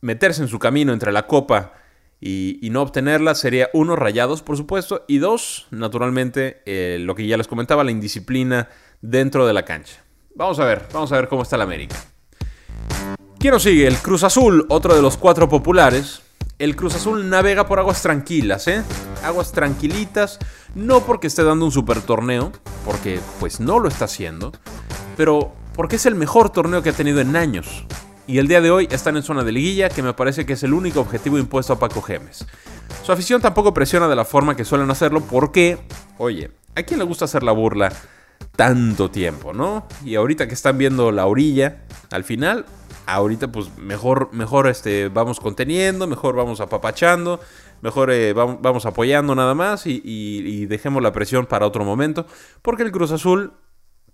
meterse 0.00 0.42
en 0.42 0.48
su 0.48 0.58
camino 0.58 0.92
entre 0.92 1.12
la 1.12 1.26
Copa 1.26 1.72
y, 2.20 2.68
no 2.70 2.82
obtenerla 2.82 3.34
sería 3.34 3.70
uno, 3.72 3.94
rayados, 3.94 4.42
por 4.42 4.56
supuesto, 4.56 5.04
y 5.06 5.18
dos, 5.18 5.66
naturalmente, 5.70 6.62
eh, 6.66 6.98
lo 7.00 7.14
que 7.14 7.26
ya 7.26 7.36
les 7.36 7.46
comentaba, 7.46 7.84
la 7.84 7.90
indisciplina 7.90 8.68
dentro 9.00 9.46
de 9.46 9.52
la 9.52 9.64
cancha. 9.64 10.02
Vamos 10.34 10.58
a 10.58 10.64
ver, 10.64 10.86
vamos 10.92 11.12
a 11.12 11.16
ver 11.16 11.28
cómo 11.28 11.42
está 11.42 11.56
el 11.56 11.62
América. 11.62 11.96
¿Quién 13.38 13.54
nos 13.54 13.62
sigue? 13.62 13.86
El 13.86 13.98
Cruz 13.98 14.24
Azul, 14.24 14.66
otro 14.68 14.94
de 14.96 15.02
los 15.02 15.16
cuatro 15.16 15.48
populares 15.48 16.22
el 16.58 16.74
Cruz 16.74 16.96
Azul 16.96 17.30
navega 17.30 17.68
por 17.68 17.78
aguas 17.78 18.02
tranquilas, 18.02 18.66
¿eh? 18.66 18.82
Aguas 19.22 19.52
tranquilitas, 19.52 20.38
no 20.74 21.04
porque 21.04 21.28
esté 21.28 21.44
dando 21.44 21.64
un 21.64 21.70
super 21.70 22.00
torneo, 22.00 22.50
porque 22.84 23.20
pues 23.38 23.60
no 23.60 23.78
lo 23.78 23.88
está 23.88 24.06
haciendo, 24.06 24.52
pero 25.16 25.52
porque 25.74 25.96
es 25.96 26.06
el 26.06 26.16
mejor 26.16 26.50
torneo 26.50 26.82
que 26.82 26.90
ha 26.90 26.94
tenido 26.94 27.20
en 27.20 27.36
años. 27.36 27.84
Y 28.28 28.36
el 28.36 28.46
día 28.46 28.60
de 28.60 28.70
hoy 28.70 28.86
están 28.90 29.16
en 29.16 29.22
zona 29.22 29.42
de 29.42 29.52
liguilla, 29.52 29.88
que 29.88 30.02
me 30.02 30.12
parece 30.12 30.44
que 30.44 30.52
es 30.52 30.62
el 30.62 30.74
único 30.74 31.00
objetivo 31.00 31.38
impuesto 31.38 31.72
a 31.72 31.78
Paco 31.78 32.02
Gemes. 32.02 32.46
Su 33.02 33.10
afición 33.10 33.40
tampoco 33.40 33.72
presiona 33.72 34.06
de 34.06 34.14
la 34.14 34.26
forma 34.26 34.54
que 34.54 34.66
suelen 34.66 34.90
hacerlo, 34.90 35.22
porque, 35.22 35.78
oye, 36.18 36.50
¿a 36.76 36.82
quién 36.82 36.98
le 36.98 37.06
gusta 37.06 37.24
hacer 37.24 37.42
la 37.42 37.52
burla 37.52 37.90
tanto 38.54 39.10
tiempo, 39.10 39.54
no? 39.54 39.88
Y 40.04 40.16
ahorita 40.16 40.46
que 40.46 40.52
están 40.52 40.76
viendo 40.76 41.10
la 41.10 41.24
orilla, 41.24 41.84
al 42.10 42.22
final, 42.22 42.66
ahorita 43.06 43.50
pues 43.50 43.78
mejor, 43.78 44.28
mejor 44.34 44.68
este, 44.68 45.08
vamos 45.08 45.40
conteniendo, 45.40 46.06
mejor 46.06 46.36
vamos 46.36 46.60
apapachando, 46.60 47.40
mejor 47.80 48.10
eh, 48.10 48.34
vamos, 48.34 48.84
apoyando 48.84 49.34
nada 49.34 49.54
más 49.54 49.86
y, 49.86 50.66
dejemos 50.66 51.02
la 51.02 51.12
presión 51.12 51.46
para 51.46 51.66
otro 51.66 51.82
momento, 51.82 52.26
porque 52.60 52.82
el 52.82 52.92
Cruz 52.92 53.10
Azul 53.10 53.54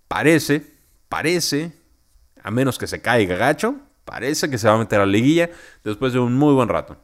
parece, 0.07 0.65
parece, 1.09 1.73
a 2.41 2.49
menos 2.49 2.77
que 2.77 2.87
se 2.87 3.01
caiga 3.01 3.35
gacho, 3.35 3.75
parece 4.05 4.49
que 4.49 4.57
se 4.57 4.67
va 4.67 4.75
a 4.75 4.77
meter 4.77 5.01
a 5.01 5.05
la 5.05 5.11
liguilla 5.11 5.49
después 5.83 6.13
de 6.13 6.19
un 6.19 6.35
muy 6.35 6.53
buen 6.53 6.69
rato. 6.69 6.97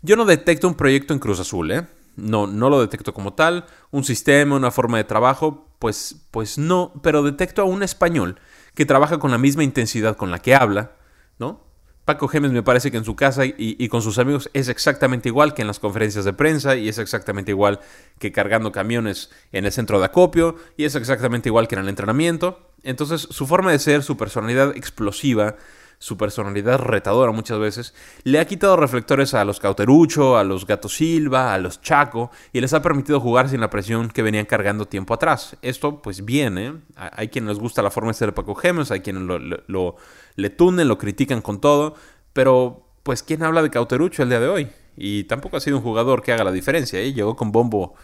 Yo 0.00 0.16
no 0.16 0.24
detecto 0.24 0.66
un 0.66 0.74
proyecto 0.74 1.12
en 1.12 1.20
Cruz 1.20 1.38
Azul, 1.38 1.70
¿eh? 1.70 1.86
No, 2.16 2.46
no 2.46 2.70
lo 2.70 2.80
detecto 2.80 3.14
como 3.14 3.34
tal, 3.34 3.66
un 3.90 4.04
sistema, 4.04 4.56
una 4.56 4.70
forma 4.70 4.98
de 4.98 5.04
trabajo, 5.04 5.68
pues, 5.78 6.26
pues 6.30 6.58
no, 6.58 6.92
pero 7.02 7.22
detecto 7.22 7.62
a 7.62 7.64
un 7.64 7.82
español 7.82 8.38
que 8.74 8.86
trabaja 8.86 9.18
con 9.18 9.30
la 9.30 9.38
misma 9.38 9.64
intensidad 9.64 10.16
con 10.16 10.30
la 10.30 10.38
que 10.38 10.54
habla, 10.54 10.92
¿no? 11.38 11.71
Paco 12.04 12.26
Gemes 12.26 12.50
me 12.50 12.64
parece 12.64 12.90
que 12.90 12.96
en 12.96 13.04
su 13.04 13.14
casa 13.14 13.44
y, 13.46 13.88
con 13.88 14.02
sus 14.02 14.18
amigos 14.18 14.50
es 14.54 14.68
exactamente 14.68 15.28
igual 15.28 15.54
que 15.54 15.62
en 15.62 15.68
las 15.68 15.78
conferencias 15.78 16.24
de 16.24 16.32
prensa 16.32 16.74
y 16.74 16.88
es 16.88 16.98
exactamente 16.98 17.52
igual 17.52 17.78
que 18.18 18.32
cargando 18.32 18.72
camiones 18.72 19.30
en 19.52 19.66
el 19.66 19.72
centro 19.72 20.00
de 20.00 20.06
acopio 20.06 20.56
y 20.76 20.84
es 20.84 20.96
exactamente 20.96 21.48
igual 21.48 21.68
que 21.68 21.76
en 21.76 21.82
el 21.82 21.88
entrenamiento. 21.88 22.58
Entonces 22.82 23.20
su 23.30 23.46
forma 23.46 23.70
de 23.70 23.78
ser, 23.78 24.02
su 24.02 24.16
personalidad 24.16 24.76
explosiva, 24.76 25.54
su 25.98 26.16
personalidad 26.16 26.78
retadora 26.78 27.32
muchas 27.32 27.58
veces, 27.58 27.94
le 28.24 28.40
ha 28.40 28.46
quitado 28.46 28.76
reflectores 28.76 29.34
a 29.34 29.44
los 29.44 29.60
Cauterucho, 29.60 30.36
a 30.36 30.44
los 30.44 30.66
Gato 30.66 30.88
Silva, 30.88 31.54
a 31.54 31.58
los 31.58 31.80
Chaco, 31.80 32.30
y 32.52 32.60
les 32.60 32.72
ha 32.72 32.82
permitido 32.82 33.20
jugar 33.20 33.48
sin 33.48 33.60
la 33.60 33.70
presión 33.70 34.08
que 34.08 34.22
venían 34.22 34.46
cargando 34.46 34.86
tiempo 34.86 35.14
atrás. 35.14 35.56
Esto, 35.62 36.02
pues 36.02 36.24
viene, 36.24 36.74
hay 36.96 37.28
quienes 37.28 37.50
les 37.50 37.58
gusta 37.58 37.82
la 37.82 37.90
forma 37.90 38.10
de 38.10 38.14
ser 38.14 38.34
Paco 38.34 38.54
Gemes, 38.54 38.90
hay 38.90 39.00
quienes 39.00 39.22
lo, 39.22 39.96
le 40.36 40.50
tunen, 40.50 40.88
lo 40.88 40.98
critican 40.98 41.40
con 41.40 41.60
todo, 41.60 41.94
pero 42.32 42.86
pues 43.02 43.22
¿quién 43.22 43.42
habla 43.42 43.62
de 43.62 43.70
Cauterucho 43.70 44.22
el 44.22 44.28
día 44.28 44.40
de 44.40 44.48
hoy? 44.48 44.68
Y 44.96 45.24
tampoco 45.24 45.56
ha 45.56 45.60
sido 45.60 45.78
un 45.78 45.82
jugador 45.82 46.22
que 46.22 46.32
haga 46.32 46.44
la 46.44 46.52
diferencia, 46.52 47.00
¿eh? 47.00 47.12
llegó 47.12 47.36
con 47.36 47.52
bombo 47.52 47.94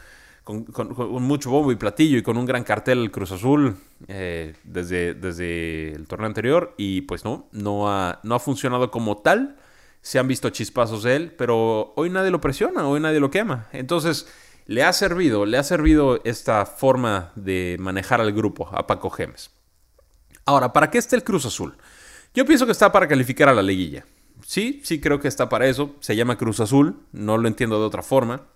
con, 0.48 1.22
mucho 1.22 1.50
bombo 1.50 1.72
y 1.72 1.76
platillo 1.76 2.16
y 2.16 2.22
con 2.22 2.38
un 2.38 2.46
gran 2.46 2.64
cartel 2.64 3.02
el 3.02 3.10
Cruz 3.10 3.32
Azul 3.32 3.76
eh, 4.06 4.54
desde, 4.64 5.12
desde 5.12 5.92
el 5.92 6.06
torneo 6.06 6.26
anterior 6.26 6.74
y 6.78 7.02
pues 7.02 7.24
no, 7.24 7.48
no 7.52 7.90
ha, 7.90 8.20
no 8.22 8.34
ha 8.34 8.38
funcionado 8.38 8.90
como 8.90 9.18
tal. 9.18 9.56
Se 10.00 10.18
han 10.18 10.26
visto 10.26 10.48
chispazos 10.48 11.02
de 11.02 11.16
él, 11.16 11.34
pero 11.36 11.92
hoy 11.96 12.08
nadie 12.08 12.30
lo 12.30 12.40
presiona, 12.40 12.88
hoy 12.88 12.98
nadie 12.98 13.20
lo 13.20 13.30
quema. 13.30 13.66
Entonces, 13.72 14.26
le 14.64 14.82
ha 14.84 14.92
servido, 14.94 15.44
le 15.44 15.58
ha 15.58 15.62
servido 15.62 16.20
esta 16.24 16.64
forma 16.64 17.32
de 17.34 17.76
manejar 17.78 18.20
al 18.22 18.32
grupo, 18.32 18.70
a 18.72 18.86
Paco 18.86 19.10
Gemes. 19.10 19.50
Ahora, 20.46 20.72
¿para 20.72 20.90
qué 20.90 20.96
está 20.96 21.14
el 21.14 21.24
Cruz 21.24 21.44
Azul? 21.44 21.76
Yo 22.32 22.46
pienso 22.46 22.64
que 22.64 22.72
está 22.72 22.90
para 22.90 23.08
calificar 23.08 23.50
a 23.50 23.54
la 23.54 23.62
liguilla. 23.62 24.06
Sí, 24.46 24.80
sí 24.82 24.98
creo 25.00 25.20
que 25.20 25.28
está 25.28 25.50
para 25.50 25.66
eso. 25.66 25.96
Se 26.00 26.16
llama 26.16 26.38
Cruz 26.38 26.60
Azul, 26.60 27.00
no 27.12 27.36
lo 27.36 27.48
entiendo 27.48 27.78
de 27.78 27.84
otra 27.84 28.02
forma. 28.02 28.46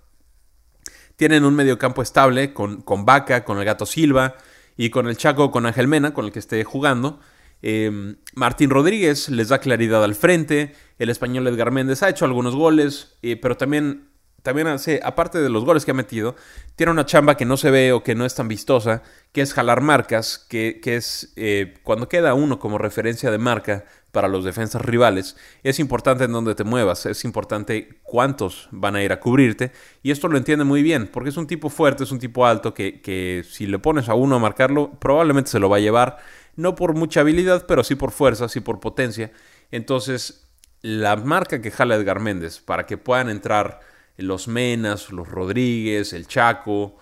Tienen 1.22 1.44
un 1.44 1.54
mediocampo 1.54 2.02
estable 2.02 2.52
con, 2.52 2.82
con 2.82 3.04
Vaca, 3.04 3.44
con 3.44 3.56
el 3.60 3.64
Gato 3.64 3.86
Silva 3.86 4.34
y 4.76 4.90
con 4.90 5.06
el 5.06 5.16
Chaco, 5.16 5.52
con 5.52 5.66
Ángel 5.66 5.86
Mena, 5.86 6.14
con 6.14 6.24
el 6.24 6.32
que 6.32 6.40
esté 6.40 6.64
jugando. 6.64 7.20
Em, 7.62 8.16
Martín 8.34 8.70
Rodríguez 8.70 9.28
les 9.28 9.50
da 9.50 9.60
claridad 9.60 10.02
al 10.02 10.16
frente. 10.16 10.74
El 10.98 11.10
español 11.10 11.46
Edgar 11.46 11.70
Méndez 11.70 12.02
ha 12.02 12.08
hecho 12.08 12.24
algunos 12.24 12.56
goles, 12.56 13.18
eh, 13.22 13.36
pero 13.36 13.56
también, 13.56 14.08
también 14.42 14.66
hace, 14.66 14.98
aparte 15.04 15.38
de 15.38 15.48
los 15.48 15.64
goles 15.64 15.84
que 15.84 15.92
ha 15.92 15.94
metido, 15.94 16.34
tiene 16.74 16.90
una 16.90 17.06
chamba 17.06 17.36
que 17.36 17.44
no 17.44 17.56
se 17.56 17.70
ve 17.70 17.92
o 17.92 18.02
que 18.02 18.16
no 18.16 18.26
es 18.26 18.34
tan 18.34 18.48
vistosa, 18.48 19.04
que 19.30 19.42
es 19.42 19.54
jalar 19.54 19.80
marcas, 19.80 20.44
que, 20.48 20.80
que 20.82 20.96
es 20.96 21.34
eh, 21.36 21.74
cuando 21.84 22.08
queda 22.08 22.34
uno 22.34 22.58
como 22.58 22.78
referencia 22.78 23.30
de 23.30 23.38
marca, 23.38 23.84
para 24.12 24.28
los 24.28 24.44
defensas 24.44 24.82
rivales, 24.82 25.36
es 25.62 25.78
importante 25.80 26.24
en 26.24 26.32
dónde 26.32 26.54
te 26.54 26.64
muevas, 26.64 27.06
es 27.06 27.24
importante 27.24 28.00
cuántos 28.02 28.68
van 28.70 28.94
a 28.94 29.02
ir 29.02 29.10
a 29.10 29.18
cubrirte, 29.18 29.72
y 30.02 30.10
esto 30.10 30.28
lo 30.28 30.36
entiende 30.36 30.64
muy 30.64 30.82
bien, 30.82 31.08
porque 31.08 31.30
es 31.30 31.36
un 31.38 31.46
tipo 31.46 31.70
fuerte, 31.70 32.04
es 32.04 32.12
un 32.12 32.18
tipo 32.18 32.46
alto, 32.46 32.74
que, 32.74 33.44
si 33.48 33.66
le 33.66 33.78
pones 33.78 34.08
a 34.08 34.14
uno 34.14 34.36
a 34.36 34.38
marcarlo, 34.38 34.92
probablemente 35.00 35.50
se 35.50 35.58
lo 35.58 35.70
va 35.70 35.78
a 35.78 35.80
llevar, 35.80 36.18
no 36.54 36.74
por 36.74 36.94
mucha 36.94 37.20
habilidad, 37.20 37.64
pero 37.66 37.82
sí 37.82 37.94
por 37.94 38.12
fuerza, 38.12 38.48
sí 38.48 38.60
por 38.60 38.78
potencia. 38.78 39.32
Entonces, 39.70 40.46
la 40.82 41.16
marca 41.16 41.62
que 41.62 41.70
jala 41.70 41.94
Edgar 41.94 42.20
Méndez 42.20 42.60
para 42.60 42.84
que 42.84 42.98
puedan 42.98 43.30
entrar 43.30 43.80
los 44.18 44.46
Menas, 44.48 45.10
los 45.10 45.28
Rodríguez, 45.28 46.12
el 46.12 46.26
Chaco, 46.26 46.98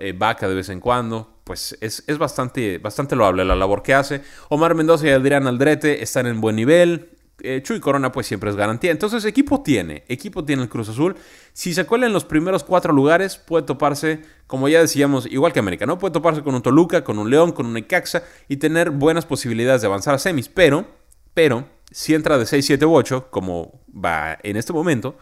eh, 0.00 0.12
Vaca 0.16 0.48
de 0.48 0.54
vez 0.54 0.68
en 0.68 0.80
cuando, 0.80 1.38
pues 1.44 1.76
es, 1.80 2.02
bastante, 2.18 2.78
bastante 2.78 3.16
loable 3.16 3.44
la 3.44 3.54
labor 3.54 3.82
que 3.82 3.94
hace. 3.94 4.22
Omar 4.48 4.74
Mendoza 4.74 5.06
y 5.06 5.10
Adrián 5.10 5.46
Aldrete 5.46 6.02
están 6.02 6.26
en 6.26 6.40
buen 6.40 6.56
nivel. 6.56 7.10
Eh, 7.40 7.60
Chuy 7.62 7.80
Corona 7.80 8.12
pues 8.12 8.26
siempre 8.26 8.50
es 8.50 8.56
garantía. 8.56 8.90
Entonces 8.90 9.24
equipo 9.24 9.62
tiene, 9.62 10.04
equipo 10.08 10.44
tiene 10.44 10.62
el 10.62 10.68
Cruz 10.68 10.88
Azul. 10.88 11.16
Si 11.52 11.74
se 11.74 11.84
cuela 11.84 12.06
en 12.06 12.12
los 12.12 12.24
primeros 12.24 12.64
cuatro 12.64 12.92
lugares 12.92 13.36
puede 13.36 13.64
toparse, 13.64 14.22
como 14.46 14.68
ya 14.68 14.80
decíamos, 14.80 15.26
igual 15.26 15.52
que 15.52 15.58
América, 15.58 15.84
¿no? 15.86 15.98
Puede 15.98 16.12
toparse 16.12 16.42
con 16.42 16.54
un 16.54 16.62
Toluca, 16.62 17.04
con 17.04 17.18
un 17.18 17.30
León, 17.30 17.52
con 17.52 17.66
un 17.66 17.74
Necaxa 17.74 18.22
y 18.48 18.56
tener 18.56 18.90
buenas 18.90 19.26
posibilidades 19.26 19.82
de 19.82 19.88
avanzar 19.88 20.14
a 20.14 20.18
semis. 20.18 20.48
Pero, 20.48 20.86
pero, 21.34 21.66
si 21.90 22.14
entra 22.14 22.38
de 22.38 22.46
6, 22.46 22.64
7 22.64 22.86
u 22.86 22.94
8, 22.94 23.28
como 23.30 23.80
va 23.92 24.38
en 24.42 24.56
este 24.56 24.72
momento, 24.72 25.16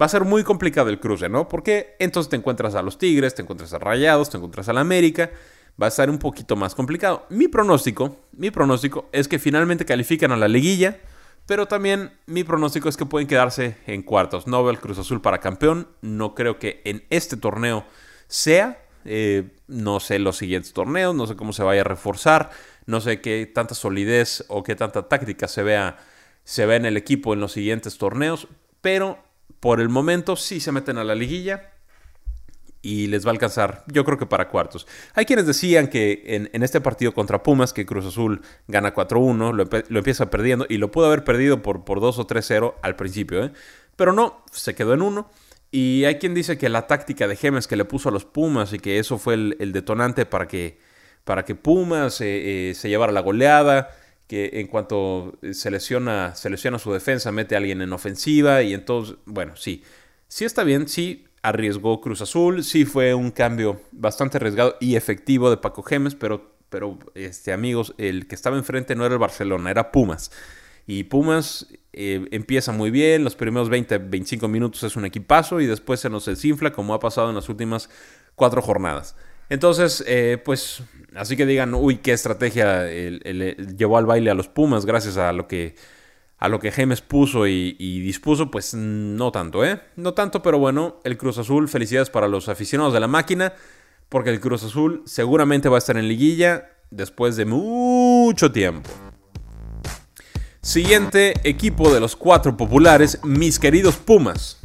va 0.00 0.06
a 0.06 0.08
ser 0.08 0.24
muy 0.24 0.44
complicado 0.44 0.88
el 0.90 1.00
cruce, 1.00 1.28
¿no? 1.28 1.48
Porque 1.48 1.96
entonces 1.98 2.30
te 2.30 2.36
encuentras 2.36 2.74
a 2.74 2.82
los 2.82 2.98
Tigres, 2.98 3.34
te 3.34 3.42
encuentras 3.42 3.72
a 3.72 3.78
Rayados, 3.78 4.30
te 4.30 4.36
encuentras 4.36 4.68
a 4.68 4.72
la 4.72 4.80
América 4.80 5.30
va 5.80 5.86
a 5.86 5.88
estar 5.88 6.08
un 6.10 6.18
poquito 6.18 6.56
más 6.56 6.74
complicado. 6.74 7.26
Mi 7.30 7.48
pronóstico, 7.48 8.16
mi 8.32 8.50
pronóstico 8.50 9.08
es 9.12 9.28
que 9.28 9.38
finalmente 9.38 9.84
califican 9.84 10.32
a 10.32 10.36
la 10.36 10.48
liguilla, 10.48 10.98
pero 11.46 11.66
también 11.66 12.12
mi 12.26 12.44
pronóstico 12.44 12.88
es 12.88 12.96
que 12.96 13.06
pueden 13.06 13.28
quedarse 13.28 13.76
en 13.86 14.02
cuartos. 14.02 14.46
No 14.46 14.62
veo 14.62 14.70
el 14.70 14.80
Cruz 14.80 14.98
Azul 14.98 15.20
para 15.20 15.40
campeón, 15.40 15.88
no 16.00 16.34
creo 16.34 16.58
que 16.58 16.80
en 16.84 17.04
este 17.10 17.36
torneo 17.36 17.84
sea. 18.28 18.80
Eh, 19.06 19.50
no 19.66 20.00
sé 20.00 20.18
los 20.18 20.38
siguientes 20.38 20.72
torneos, 20.72 21.14
no 21.14 21.26
sé 21.26 21.36
cómo 21.36 21.52
se 21.52 21.62
vaya 21.62 21.82
a 21.82 21.84
reforzar, 21.84 22.50
no 22.86 23.02
sé 23.02 23.20
qué 23.20 23.44
tanta 23.44 23.74
solidez 23.74 24.46
o 24.48 24.62
qué 24.62 24.76
tanta 24.76 25.08
táctica 25.08 25.46
se 25.46 25.62
vea, 25.62 25.98
se 26.42 26.64
vea 26.64 26.78
en 26.78 26.86
el 26.86 26.96
equipo 26.96 27.34
en 27.34 27.40
los 27.40 27.52
siguientes 27.52 27.98
torneos, 27.98 28.48
pero 28.80 29.18
por 29.60 29.80
el 29.80 29.88
momento 29.88 30.36
sí 30.36 30.60
se 30.60 30.72
meten 30.72 30.98
a 30.98 31.04
la 31.04 31.14
liguilla 31.14 31.70
y 32.84 33.06
les 33.06 33.24
va 33.24 33.30
a 33.30 33.32
alcanzar, 33.32 33.82
yo 33.86 34.04
creo 34.04 34.18
que 34.18 34.26
para 34.26 34.48
cuartos. 34.48 34.86
Hay 35.14 35.24
quienes 35.24 35.46
decían 35.46 35.88
que 35.88 36.22
en, 36.52 36.62
este 36.62 36.82
partido 36.82 37.14
contra 37.14 37.42
Pumas, 37.42 37.72
que 37.72 37.86
Cruz 37.86 38.04
Azul 38.04 38.42
gana 38.68 38.94
4-1, 38.94 39.54
lo, 39.88 39.98
empieza 39.98 40.28
perdiendo 40.28 40.66
y 40.68 40.76
lo 40.76 40.90
pudo 40.90 41.06
haber 41.06 41.24
perdido 41.24 41.62
por, 41.62 41.84
por 41.84 42.00
2 42.00 42.18
o 42.18 42.26
3-0 42.26 42.74
al 42.82 42.94
principio, 42.94 43.42
¿eh? 43.42 43.52
pero 43.96 44.12
no, 44.12 44.44
se 44.52 44.74
quedó 44.74 44.92
en 44.92 45.00
1. 45.00 45.30
Y 45.70 46.04
hay 46.04 46.18
quien 46.18 46.34
dice 46.34 46.58
que 46.58 46.68
la 46.68 46.86
táctica 46.86 47.26
de 47.26 47.34
Gemes 47.34 47.66
que 47.66 47.76
le 47.76 47.84
puso 47.84 48.10
a 48.10 48.12
los 48.12 48.24
Pumas 48.24 48.72
y 48.74 48.78
que 48.78 48.98
eso 48.98 49.18
fue 49.18 49.34
el, 49.34 49.72
detonante 49.72 50.26
para 50.26 50.46
que, 50.46 50.78
para 51.24 51.44
que 51.44 51.54
Pumas 51.54 52.20
eh, 52.20 52.70
eh, 52.70 52.74
se 52.74 52.88
llevara 52.90 53.12
la 53.12 53.20
goleada, 53.20 53.88
que 54.26 54.50
en 54.54 54.66
cuanto 54.66 55.38
lesiona, 55.42 56.34
se 56.34 56.50
lesiona 56.50 56.78
su 56.78 56.92
defensa, 56.92 57.32
mete 57.32 57.54
a 57.54 57.58
alguien 57.58 57.82
en 57.82 57.92
ofensiva 57.92 58.62
y 58.62 58.74
entonces, 58.74 59.16
bueno, 59.26 59.56
sí, 59.56 59.82
sí 60.28 60.44
está 60.44 60.64
bien, 60.64 60.88
sí, 60.88 61.26
arriesgó 61.44 62.00
Cruz 62.00 62.22
Azul. 62.22 62.64
Sí 62.64 62.84
fue 62.84 63.14
un 63.14 63.30
cambio 63.30 63.80
bastante 63.92 64.38
arriesgado 64.38 64.76
y 64.80 64.96
efectivo 64.96 65.50
de 65.50 65.58
Paco 65.58 65.82
Gemes, 65.82 66.14
pero, 66.14 66.56
pero 66.70 66.98
este, 67.14 67.52
amigos, 67.52 67.94
el 67.98 68.26
que 68.26 68.34
estaba 68.34 68.56
enfrente 68.56 68.96
no 68.96 69.04
era 69.04 69.14
el 69.14 69.20
Barcelona, 69.20 69.70
era 69.70 69.92
Pumas. 69.92 70.32
Y 70.86 71.04
Pumas 71.04 71.68
eh, 71.92 72.26
empieza 72.30 72.72
muy 72.72 72.90
bien, 72.90 73.24
los 73.24 73.36
primeros 73.36 73.68
20, 73.68 73.98
25 73.98 74.48
minutos 74.48 74.82
es 74.82 74.96
un 74.96 75.04
equipazo 75.04 75.60
y 75.60 75.66
después 75.66 76.00
se 76.00 76.10
nos 76.10 76.24
desinfla 76.24 76.72
como 76.72 76.94
ha 76.94 76.98
pasado 76.98 77.28
en 77.28 77.36
las 77.36 77.48
últimas 77.48 77.90
cuatro 78.34 78.60
jornadas. 78.60 79.14
Entonces, 79.48 80.02
eh, 80.06 80.40
pues, 80.44 80.82
así 81.14 81.36
que 81.36 81.46
digan, 81.46 81.74
uy, 81.74 81.98
qué 81.98 82.12
estrategia 82.12 82.86
llevó 82.88 83.98
al 83.98 84.06
baile 84.06 84.30
a 84.30 84.34
los 84.34 84.48
Pumas 84.48 84.86
gracias 84.86 85.16
a 85.16 85.32
lo 85.32 85.46
que 85.46 85.74
a 86.44 86.48
lo 86.48 86.60
que 86.60 86.70
James 86.70 87.00
puso 87.00 87.46
y, 87.46 87.72
dispuso, 88.00 88.50
pues 88.50 88.74
no 88.74 89.32
tanto, 89.32 89.64
¿eh? 89.64 89.80
No 89.96 90.12
tanto, 90.12 90.42
pero 90.42 90.58
bueno, 90.58 91.00
el 91.04 91.16
Cruz 91.16 91.38
Azul, 91.38 91.68
felicidades 91.68 92.10
para 92.10 92.28
los 92.28 92.50
aficionados 92.50 92.92
de 92.92 93.00
la 93.00 93.08
máquina, 93.08 93.54
porque 94.10 94.28
el 94.28 94.40
Cruz 94.40 94.62
Azul 94.62 95.02
seguramente 95.06 95.70
va 95.70 95.76
a 95.76 95.78
estar 95.78 95.96
en 95.96 96.06
liguilla 96.06 96.70
después 96.90 97.36
de 97.36 97.46
mucho 97.46 98.52
tiempo. 98.52 98.90
Siguiente 100.60 101.34
equipo 101.44 101.92
de 101.92 102.00
los 102.00 102.14
cuatro 102.14 102.56
populares, 102.58 103.20
mis 103.24 103.58
queridos 103.58 103.96
Pumas. 103.96 104.63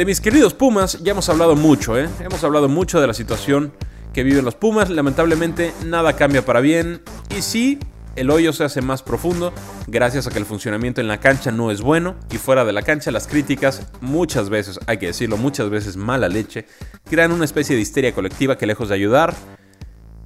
De 0.00 0.06
mis 0.06 0.22
queridos 0.22 0.54
Pumas 0.54 0.98
ya 1.02 1.10
hemos 1.12 1.28
hablado 1.28 1.56
mucho, 1.56 1.98
¿eh? 1.98 2.08
Hemos 2.20 2.42
hablado 2.42 2.70
mucho 2.70 3.02
de 3.02 3.06
la 3.06 3.12
situación 3.12 3.70
que 4.14 4.22
viven 4.22 4.46
los 4.46 4.54
Pumas. 4.54 4.88
Lamentablemente 4.88 5.74
nada 5.84 6.16
cambia 6.16 6.42
para 6.42 6.60
bien. 6.60 7.02
Y 7.36 7.42
sí, 7.42 7.78
el 8.16 8.30
hoyo 8.30 8.54
se 8.54 8.64
hace 8.64 8.80
más 8.80 9.02
profundo 9.02 9.52
gracias 9.88 10.26
a 10.26 10.30
que 10.30 10.38
el 10.38 10.46
funcionamiento 10.46 11.02
en 11.02 11.08
la 11.08 11.20
cancha 11.20 11.50
no 11.50 11.70
es 11.70 11.82
bueno 11.82 12.16
y 12.30 12.38
fuera 12.38 12.64
de 12.64 12.72
la 12.72 12.80
cancha 12.80 13.10
las 13.10 13.26
críticas, 13.26 13.88
muchas 14.00 14.48
veces, 14.48 14.80
hay 14.86 14.96
que 14.96 15.08
decirlo, 15.08 15.36
muchas 15.36 15.68
veces 15.68 15.98
mala 15.98 16.30
leche, 16.30 16.64
crean 17.04 17.30
una 17.30 17.44
especie 17.44 17.76
de 17.76 17.82
histeria 17.82 18.14
colectiva 18.14 18.56
que 18.56 18.64
lejos 18.64 18.88
de 18.88 18.94
ayudar, 18.94 19.34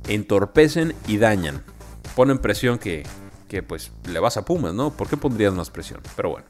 entorpecen 0.07 0.95
y 1.09 1.16
dañan. 1.16 1.64
Ponen 2.14 2.38
presión 2.38 2.78
que, 2.78 3.02
que 3.49 3.64
pues 3.64 3.90
le 4.09 4.21
vas 4.21 4.37
a 4.37 4.45
Pumas, 4.45 4.73
¿no? 4.73 4.97
¿Por 4.97 5.09
qué 5.09 5.16
pondrías 5.16 5.52
más 5.52 5.71
presión? 5.71 6.00
Pero 6.14 6.31
bueno, 6.31 6.47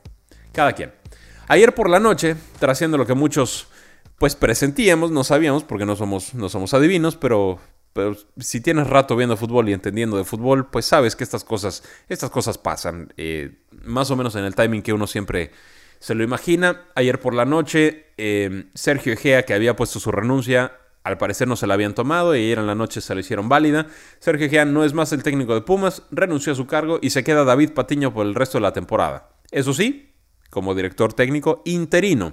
cada 0.52 0.74
quien. 0.74 0.92
Ayer 1.48 1.74
por 1.74 1.90
la 1.90 2.00
noche, 2.00 2.36
trasciendo 2.58 2.96
lo 2.96 3.06
que 3.06 3.14
muchos 3.14 3.68
pues 4.18 4.36
presentíamos, 4.36 5.10
no 5.10 5.24
sabíamos 5.24 5.64
porque 5.64 5.84
no 5.84 5.96
somos, 5.96 6.34
no 6.34 6.48
somos 6.48 6.72
adivinos, 6.72 7.16
pero 7.16 7.58
si 8.38 8.60
tienes 8.60 8.86
rato 8.86 9.16
viendo 9.16 9.36
fútbol 9.36 9.68
y 9.68 9.72
entendiendo 9.72 10.16
de 10.16 10.24
fútbol, 10.24 10.66
pues 10.70 10.86
sabes 10.86 11.16
que 11.16 11.24
estas 11.24 11.44
cosas, 11.44 11.82
estas 12.08 12.30
cosas 12.30 12.58
pasan. 12.58 13.12
Eh, 13.16 13.58
más 13.82 14.10
o 14.10 14.16
menos 14.16 14.34
en 14.36 14.44
el 14.44 14.54
timing 14.54 14.82
que 14.82 14.92
uno 14.92 15.06
siempre 15.06 15.50
se 16.00 16.14
lo 16.14 16.24
imagina. 16.24 16.84
Ayer 16.94 17.20
por 17.20 17.34
la 17.34 17.44
noche, 17.44 18.06
eh, 18.16 18.66
Sergio 18.74 19.12
Egea, 19.12 19.44
que 19.44 19.54
había 19.54 19.76
puesto 19.76 20.00
su 20.00 20.10
renuncia, 20.10 20.72
al 21.02 21.18
parecer 21.18 21.46
no 21.46 21.56
se 21.56 21.66
la 21.66 21.74
habían 21.74 21.94
tomado 21.94 22.34
y 22.34 22.40
ayer 22.40 22.58
en 22.58 22.66
la 22.66 22.74
noche 22.74 23.00
se 23.00 23.14
la 23.14 23.20
hicieron 23.20 23.48
válida. 23.48 23.88
Sergio 24.20 24.46
Egea 24.46 24.64
no 24.64 24.84
es 24.84 24.94
más 24.94 25.12
el 25.12 25.22
técnico 25.22 25.54
de 25.54 25.60
Pumas, 25.60 26.02
renunció 26.10 26.52
a 26.52 26.56
su 26.56 26.66
cargo 26.66 26.98
y 27.02 27.10
se 27.10 27.22
queda 27.22 27.44
David 27.44 27.72
Patiño 27.72 28.14
por 28.14 28.26
el 28.26 28.34
resto 28.34 28.58
de 28.58 28.62
la 28.62 28.72
temporada. 28.72 29.28
Eso 29.50 29.74
sí, 29.74 30.13
como 30.54 30.74
director 30.74 31.12
técnico 31.12 31.60
interino. 31.66 32.32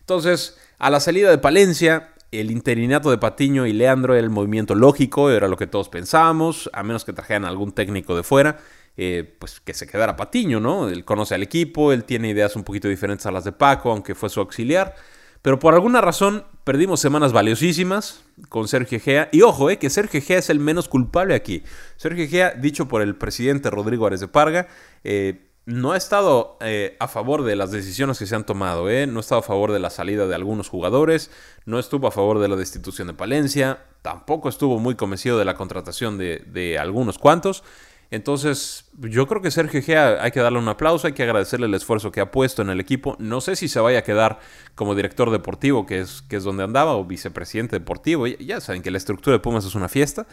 Entonces, 0.00 0.58
a 0.78 0.90
la 0.90 0.98
salida 0.98 1.30
de 1.30 1.38
Palencia, 1.38 2.14
el 2.32 2.50
interinato 2.50 3.10
de 3.10 3.18
Patiño 3.18 3.66
y 3.66 3.72
Leandro 3.72 4.14
era 4.14 4.24
el 4.24 4.30
movimiento 4.30 4.74
lógico, 4.74 5.30
era 5.30 5.46
lo 5.46 5.56
que 5.56 5.66
todos 5.66 5.88
pensábamos, 5.88 6.70
a 6.72 6.82
menos 6.82 7.04
que 7.04 7.12
trajeran 7.12 7.44
algún 7.44 7.72
técnico 7.72 8.16
de 8.16 8.22
fuera, 8.22 8.58
eh, 8.96 9.36
pues 9.38 9.60
que 9.60 9.74
se 9.74 9.86
quedara 9.86 10.16
Patiño, 10.16 10.58
¿no? 10.58 10.88
Él 10.88 11.04
conoce 11.04 11.34
al 11.34 11.42
equipo, 11.42 11.92
él 11.92 12.04
tiene 12.04 12.30
ideas 12.30 12.56
un 12.56 12.64
poquito 12.64 12.88
diferentes 12.88 13.26
a 13.26 13.30
las 13.30 13.44
de 13.44 13.52
Paco, 13.52 13.90
aunque 13.92 14.14
fue 14.14 14.30
su 14.30 14.40
auxiliar. 14.40 14.94
Pero 15.42 15.60
por 15.60 15.74
alguna 15.74 16.00
razón 16.00 16.44
perdimos 16.64 16.98
semanas 16.98 17.32
valiosísimas 17.32 18.24
con 18.48 18.66
Sergio 18.66 18.98
Egea. 18.98 19.28
Y 19.30 19.42
ojo, 19.42 19.70
eh, 19.70 19.78
que 19.78 19.90
Sergio 19.90 20.18
Egea 20.18 20.38
es 20.38 20.50
el 20.50 20.58
menos 20.58 20.88
culpable 20.88 21.34
aquí. 21.34 21.62
Sergio 21.96 22.24
Egea, 22.24 22.50
dicho 22.50 22.88
por 22.88 23.00
el 23.02 23.14
presidente 23.14 23.70
Rodrigo 23.70 24.06
Ares 24.06 24.20
de 24.20 24.28
Parga, 24.28 24.66
eh, 25.04 25.45
no 25.66 25.92
ha 25.92 25.96
estado 25.96 26.56
eh, 26.60 26.96
a 27.00 27.08
favor 27.08 27.42
de 27.42 27.56
las 27.56 27.72
decisiones 27.72 28.18
que 28.18 28.26
se 28.26 28.36
han 28.36 28.46
tomado, 28.46 28.88
¿eh? 28.88 29.06
no 29.06 29.18
ha 29.18 29.20
estado 29.20 29.40
a 29.40 29.44
favor 29.44 29.72
de 29.72 29.80
la 29.80 29.90
salida 29.90 30.28
de 30.28 30.34
algunos 30.34 30.68
jugadores, 30.68 31.30
no 31.64 31.80
estuvo 31.80 32.06
a 32.06 32.12
favor 32.12 32.38
de 32.38 32.48
la 32.48 32.54
destitución 32.54 33.08
de 33.08 33.14
Palencia, 33.14 33.80
tampoco 34.00 34.48
estuvo 34.48 34.78
muy 34.78 34.94
convencido 34.94 35.38
de 35.38 35.44
la 35.44 35.54
contratación 35.54 36.18
de, 36.18 36.44
de 36.46 36.78
algunos 36.78 37.18
cuantos. 37.18 37.64
Entonces, 38.12 38.84
yo 38.98 39.26
creo 39.26 39.42
que 39.42 39.50
Sergio 39.50 39.82
Gea 39.82 40.22
hay 40.22 40.30
que 40.30 40.38
darle 40.38 40.60
un 40.60 40.68
aplauso, 40.68 41.08
hay 41.08 41.12
que 41.12 41.24
agradecerle 41.24 41.66
el 41.66 41.74
esfuerzo 41.74 42.12
que 42.12 42.20
ha 42.20 42.30
puesto 42.30 42.62
en 42.62 42.70
el 42.70 42.78
equipo. 42.78 43.16
No 43.18 43.40
sé 43.40 43.56
si 43.56 43.66
se 43.66 43.80
vaya 43.80 43.98
a 43.98 44.02
quedar 44.02 44.38
como 44.76 44.94
director 44.94 45.32
deportivo, 45.32 45.86
que 45.86 45.98
es, 45.98 46.22
que 46.22 46.36
es 46.36 46.44
donde 46.44 46.62
andaba, 46.62 46.94
o 46.94 47.04
vicepresidente 47.04 47.76
deportivo. 47.76 48.28
Ya 48.28 48.60
saben 48.60 48.82
que 48.82 48.92
la 48.92 48.98
estructura 48.98 49.36
de 49.36 49.40
Pumas 49.40 49.64
es 49.64 49.74
una 49.74 49.88
fiesta. 49.88 50.28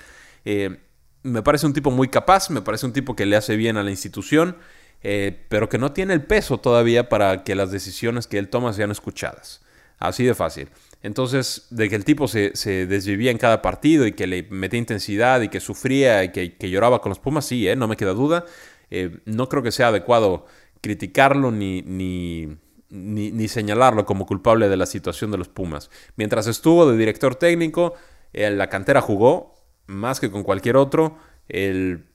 Eh, 0.45 0.81
me 1.23 1.41
parece 1.41 1.65
un 1.65 1.73
tipo 1.73 1.89
muy 1.89 2.09
capaz, 2.09 2.51
me 2.51 2.61
parece 2.61 2.85
un 2.85 2.93
tipo 2.93 3.15
que 3.15 3.25
le 3.25 3.35
hace 3.35 3.55
bien 3.55 3.77
a 3.77 3.83
la 3.83 3.89
institución, 3.89 4.57
eh, 5.03 5.45
pero 5.49 5.69
que 5.69 5.77
no 5.77 5.91
tiene 5.91 6.13
el 6.13 6.23
peso 6.23 6.59
todavía 6.59 7.09
para 7.09 7.43
que 7.43 7.55
las 7.55 7.71
decisiones 7.71 8.27
que 8.27 8.37
él 8.37 8.49
toma 8.49 8.73
sean 8.73 8.91
escuchadas. 8.91 9.61
Así 9.99 10.25
de 10.25 10.33
fácil. 10.33 10.69
Entonces, 11.01 11.67
de 11.69 11.89
que 11.89 11.95
el 11.95 12.05
tipo 12.05 12.27
se, 12.27 12.51
desvivía 12.87 13.29
en 13.29 13.37
cada 13.37 13.61
partido 13.61 14.07
y 14.07 14.13
que 14.13 14.25
le 14.25 14.43
metía 14.43 14.79
intensidad 14.79 15.41
y 15.41 15.49
que 15.49 15.59
sufría 15.59 16.23
y 16.23 16.29
que, 16.29 16.69
lloraba 16.69 17.01
con 17.01 17.09
los 17.09 17.19
Pumas, 17.19 17.45
sí, 17.45 17.67
¿eh? 17.67 17.75
no 17.75 17.87
me 17.87 17.97
queda 17.97 18.13
duda. 18.13 18.45
Eh, 18.89 19.19
no 19.25 19.49
creo 19.49 19.63
que 19.63 19.71
sea 19.71 19.89
adecuado 19.89 20.45
criticarlo 20.81 21.51
ni, 21.51 21.81
ni, 21.81 22.57
ni, 22.89 23.47
señalarlo 23.47 24.05
como 24.05 24.25
culpable 24.25 24.69
de 24.69 24.77
la 24.77 24.85
situación 24.85 25.31
de 25.31 25.37
los 25.37 25.49
Pumas. 25.49 25.89
Mientras 26.15 26.47
estuvo 26.47 26.89
de 26.89 26.97
director 26.97 27.35
técnico, 27.35 27.95
en 28.31 28.57
la 28.57 28.69
cantera 28.69 29.01
jugó 29.01 29.55
más 29.87 30.19
que 30.21 30.31
con 30.31 30.43
cualquier 30.43 30.77
otro. 30.77 31.17
El, 31.49 32.05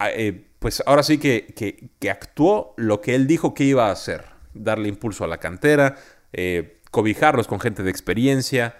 eh, 0.00 0.51
pues 0.62 0.82
ahora 0.86 1.02
sí 1.02 1.18
que, 1.18 1.52
que, 1.98 2.10
actuó 2.10 2.72
lo 2.76 3.00
que 3.00 3.16
él 3.16 3.26
dijo 3.26 3.52
que 3.52 3.64
iba 3.64 3.88
a 3.88 3.92
hacer. 3.92 4.24
Darle 4.54 4.88
impulso 4.88 5.24
a 5.24 5.26
la 5.26 5.38
cantera. 5.38 5.96
Eh, 6.32 6.80
cobijarlos 6.92 7.48
con 7.48 7.58
gente 7.58 7.82
de 7.82 7.90
experiencia. 7.90 8.76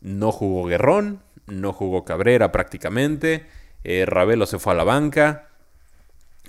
No 0.00 0.32
jugó 0.32 0.66
Guerrón, 0.66 1.22
no 1.46 1.74
jugó 1.74 2.06
Cabrera 2.06 2.50
prácticamente. 2.50 3.46
Eh, 3.84 4.06
Ravelo 4.06 4.46
se 4.46 4.58
fue 4.58 4.72
a 4.72 4.76
la 4.76 4.84
banca. 4.84 5.50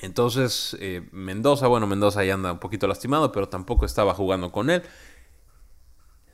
Entonces, 0.02 0.78
eh, 0.80 1.08
Mendoza, 1.12 1.68
bueno, 1.68 1.86
Mendoza 1.86 2.24
ya 2.24 2.36
anda 2.36 2.54
un 2.54 2.60
poquito 2.60 2.88
lastimado, 2.88 3.34
pero 3.34 3.50
tampoco 3.50 3.86
estaba 3.86 4.14
jugando 4.14 4.50
con 4.50 4.70
él. 4.70 4.82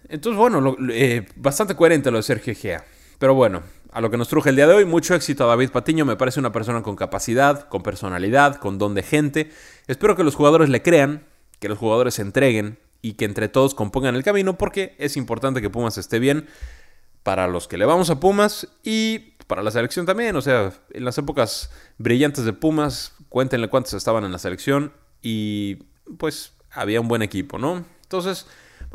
Entonces, 0.07 0.37
bueno, 0.37 0.77
eh, 0.91 1.25
bastante 1.35 1.75
coherente 1.75 2.11
lo 2.11 2.17
de 2.17 2.23
Sergio 2.23 2.53
Gea. 2.53 2.85
Pero 3.17 3.33
bueno, 3.33 3.63
a 3.95 4.01
lo 4.01 4.11
que 4.11 4.17
nos 4.17 4.27
truje 4.27 4.49
el 4.49 4.57
día 4.57 4.67
de 4.67 4.73
hoy, 4.73 4.83
mucho 4.83 5.15
éxito 5.15 5.45
a 5.45 5.47
David 5.47 5.69
Patiño. 5.69 6.03
Me 6.03 6.17
parece 6.17 6.41
una 6.41 6.51
persona 6.51 6.83
con 6.83 6.97
capacidad, 6.97 7.69
con 7.69 7.81
personalidad, 7.81 8.57
con 8.57 8.77
don 8.77 8.93
de 8.93 9.03
gente. 9.03 9.51
Espero 9.87 10.17
que 10.17 10.25
los 10.25 10.35
jugadores 10.35 10.67
le 10.67 10.81
crean, 10.81 11.25
que 11.61 11.69
los 11.69 11.77
jugadores 11.77 12.15
se 12.15 12.21
entreguen, 12.21 12.77
y 13.01 13.13
que 13.13 13.23
entre 13.23 13.47
todos 13.47 13.73
compongan 13.73 14.15
el 14.15 14.23
camino 14.25 14.57
porque 14.57 14.97
es 14.99 15.15
importante 15.15 15.61
que 15.61 15.69
Pumas 15.69 15.97
esté 15.97 16.19
bien 16.19 16.45
para 17.23 17.47
los 17.47 17.69
que 17.69 17.77
le 17.77 17.85
vamos 17.85 18.09
a 18.09 18.19
Pumas 18.19 18.67
y 18.83 19.19
para 19.47 19.63
la 19.63 19.71
selección 19.71 20.05
también. 20.05 20.35
O 20.35 20.41
sea, 20.41 20.73
en 20.91 21.05
las 21.05 21.17
épocas 21.17 21.71
brillantes 21.97 22.43
de 22.43 22.51
Pumas, 22.51 23.13
cuéntenle 23.29 23.69
cuántos 23.69 23.93
estaban 23.93 24.25
en 24.25 24.33
la 24.33 24.39
selección 24.39 24.91
y 25.21 25.75
pues 26.17 26.51
había 26.69 26.99
un 26.99 27.07
buen 27.07 27.21
equipo, 27.21 27.59
¿no? 27.59 27.85
Entonces, 28.03 28.45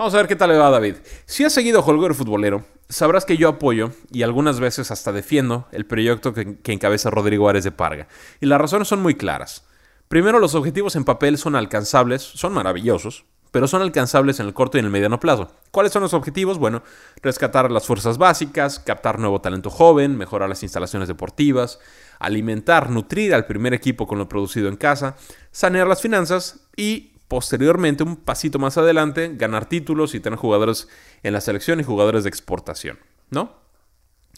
vamos 0.00 0.14
a 0.14 0.16
ver 0.16 0.28
qué 0.28 0.37
tal 0.37 0.49
le 0.49 0.57
va 0.57 0.71
David. 0.71 0.97
Si 1.26 1.45
has 1.45 1.52
seguido 1.52 1.85
Holgor 1.85 2.14
Futbolero, 2.14 2.64
sabrás 2.88 3.26
que 3.26 3.37
yo 3.37 3.50
apoyo 3.50 3.90
y 4.11 4.23
algunas 4.23 4.59
veces 4.59 4.90
hasta 4.90 5.12
defiendo 5.12 5.69
el 5.73 5.85
proyecto 5.85 6.33
que, 6.33 6.57
que 6.57 6.73
encabeza 6.73 7.11
Rodrigo 7.11 7.50
Árez 7.50 7.64
de 7.64 7.71
Parga. 7.71 8.09
Y 8.40 8.47
las 8.47 8.59
razones 8.59 8.88
son 8.88 9.02
muy 9.02 9.14
claras. 9.14 9.66
Primero, 10.09 10.38
los 10.38 10.54
objetivos 10.54 10.97
en 10.97 11.04
papel 11.04 11.37
son 11.37 11.54
alcanzables, 11.54 12.23
son 12.23 12.54
maravillosos, 12.54 13.26
pero 13.50 13.69
son 13.69 13.83
alcanzables 13.83 14.40
en 14.40 14.47
el 14.47 14.54
corto 14.54 14.78
y 14.78 14.80
en 14.80 14.87
el 14.87 14.90
mediano 14.90 15.21
plazo. 15.21 15.52
¿Cuáles 15.71 15.92
son 15.92 16.02
los 16.02 16.14
objetivos? 16.14 16.57
Bueno, 16.57 16.83
rescatar 17.23 17.71
las 17.71 17.85
fuerzas 17.85 18.16
básicas, 18.16 18.79
captar 18.79 19.18
nuevo 19.18 19.42
talento 19.42 19.68
joven, 19.68 20.16
mejorar 20.16 20.48
las 20.48 20.62
instalaciones 20.62 21.09
deportivas, 21.09 21.79
alimentar, 22.18 22.88
nutrir 22.88 23.35
al 23.35 23.44
primer 23.44 23.75
equipo 23.75 24.07
con 24.07 24.16
lo 24.16 24.31
producido 24.31 24.68
en 24.68 24.77
casa, 24.77 25.16
sanear 25.51 25.87
las 25.87 26.01
finanzas 26.01 26.61
y 26.75 27.12
posteriormente, 27.31 28.03
un 28.03 28.16
pasito 28.16 28.59
más 28.59 28.77
adelante, 28.77 29.31
ganar 29.37 29.66
títulos 29.66 30.16
y 30.16 30.21
tener 30.21 30.37
jugadores 30.37 30.88
en 31.23 31.33
la 31.33 31.40
selección 31.40 31.79
y 31.79 31.85
jugadores 31.85 32.25
de 32.25 32.29
exportación, 32.29 32.99
¿no? 33.31 33.55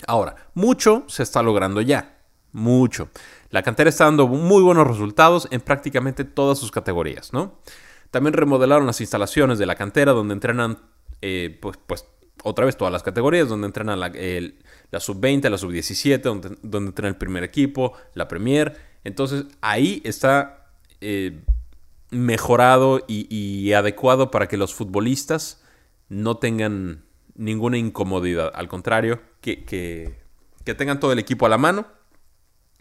Ahora, 0.06 0.36
mucho 0.52 1.04
se 1.08 1.22
está 1.22 1.42
logrando 1.42 1.80
ya, 1.80 2.18
mucho. 2.52 3.08
La 3.48 3.62
cantera 3.62 3.88
está 3.88 4.04
dando 4.04 4.28
muy 4.28 4.62
buenos 4.62 4.86
resultados 4.86 5.48
en 5.50 5.62
prácticamente 5.62 6.24
todas 6.24 6.58
sus 6.58 6.70
categorías, 6.70 7.32
¿no? 7.32 7.60
También 8.10 8.34
remodelaron 8.34 8.86
las 8.86 9.00
instalaciones 9.00 9.58
de 9.58 9.64
la 9.64 9.74
cantera 9.74 10.12
donde 10.12 10.34
entrenan, 10.34 10.78
eh, 11.22 11.58
pues, 11.62 11.78
pues, 11.86 12.04
otra 12.44 12.66
vez 12.66 12.76
todas 12.76 12.92
las 12.92 13.02
categorías, 13.02 13.48
donde 13.48 13.68
entrenan 13.68 14.00
la, 14.00 14.10
sub-20, 15.00 15.48
la 15.48 15.56
sub-17, 15.56 16.20
donde, 16.20 16.58
donde 16.60 16.90
entrena 16.90 17.08
el 17.08 17.16
primer 17.16 17.42
equipo, 17.42 17.94
la 18.12 18.28
Premier. 18.28 18.76
Entonces 19.02 19.46
ahí 19.62 20.02
está 20.04 20.66
eh, 21.00 21.42
mejorado 22.12 23.04
y, 23.08 23.72
adecuado 23.72 24.30
para 24.30 24.46
que 24.46 24.56
los 24.56 24.74
futbolistas 24.74 25.62
no 26.08 26.36
tengan 26.36 27.04
ninguna 27.34 27.78
incomodidad. 27.78 28.52
Al 28.54 28.68
contrario, 28.68 29.20
que, 29.40 29.64
que 29.64 30.74
tengan 30.74 31.00
todo 31.00 31.12
el 31.12 31.18
equipo 31.18 31.46
a 31.46 31.48
la 31.48 31.58
mano 31.58 31.86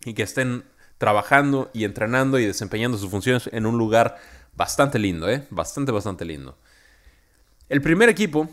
y 0.05 0.13
que 0.13 0.23
estén 0.23 0.65
trabajando 0.99 1.71
y 1.73 1.85
entrenando 1.85 2.37
y 2.37 2.45
desempeñando 2.45 2.97
sus 2.97 3.09
funciones 3.09 3.49
en 3.51 3.65
un 3.65 3.77
lugar 3.77 4.17
Bastante 4.53 4.99
lindo, 4.99 5.29
¿eh? 5.29 5.47
Bastante, 5.49 5.91
bastante 5.91 6.25
lindo. 6.25 6.57
El 7.69 7.81
primer 7.81 8.09
equipo, 8.09 8.49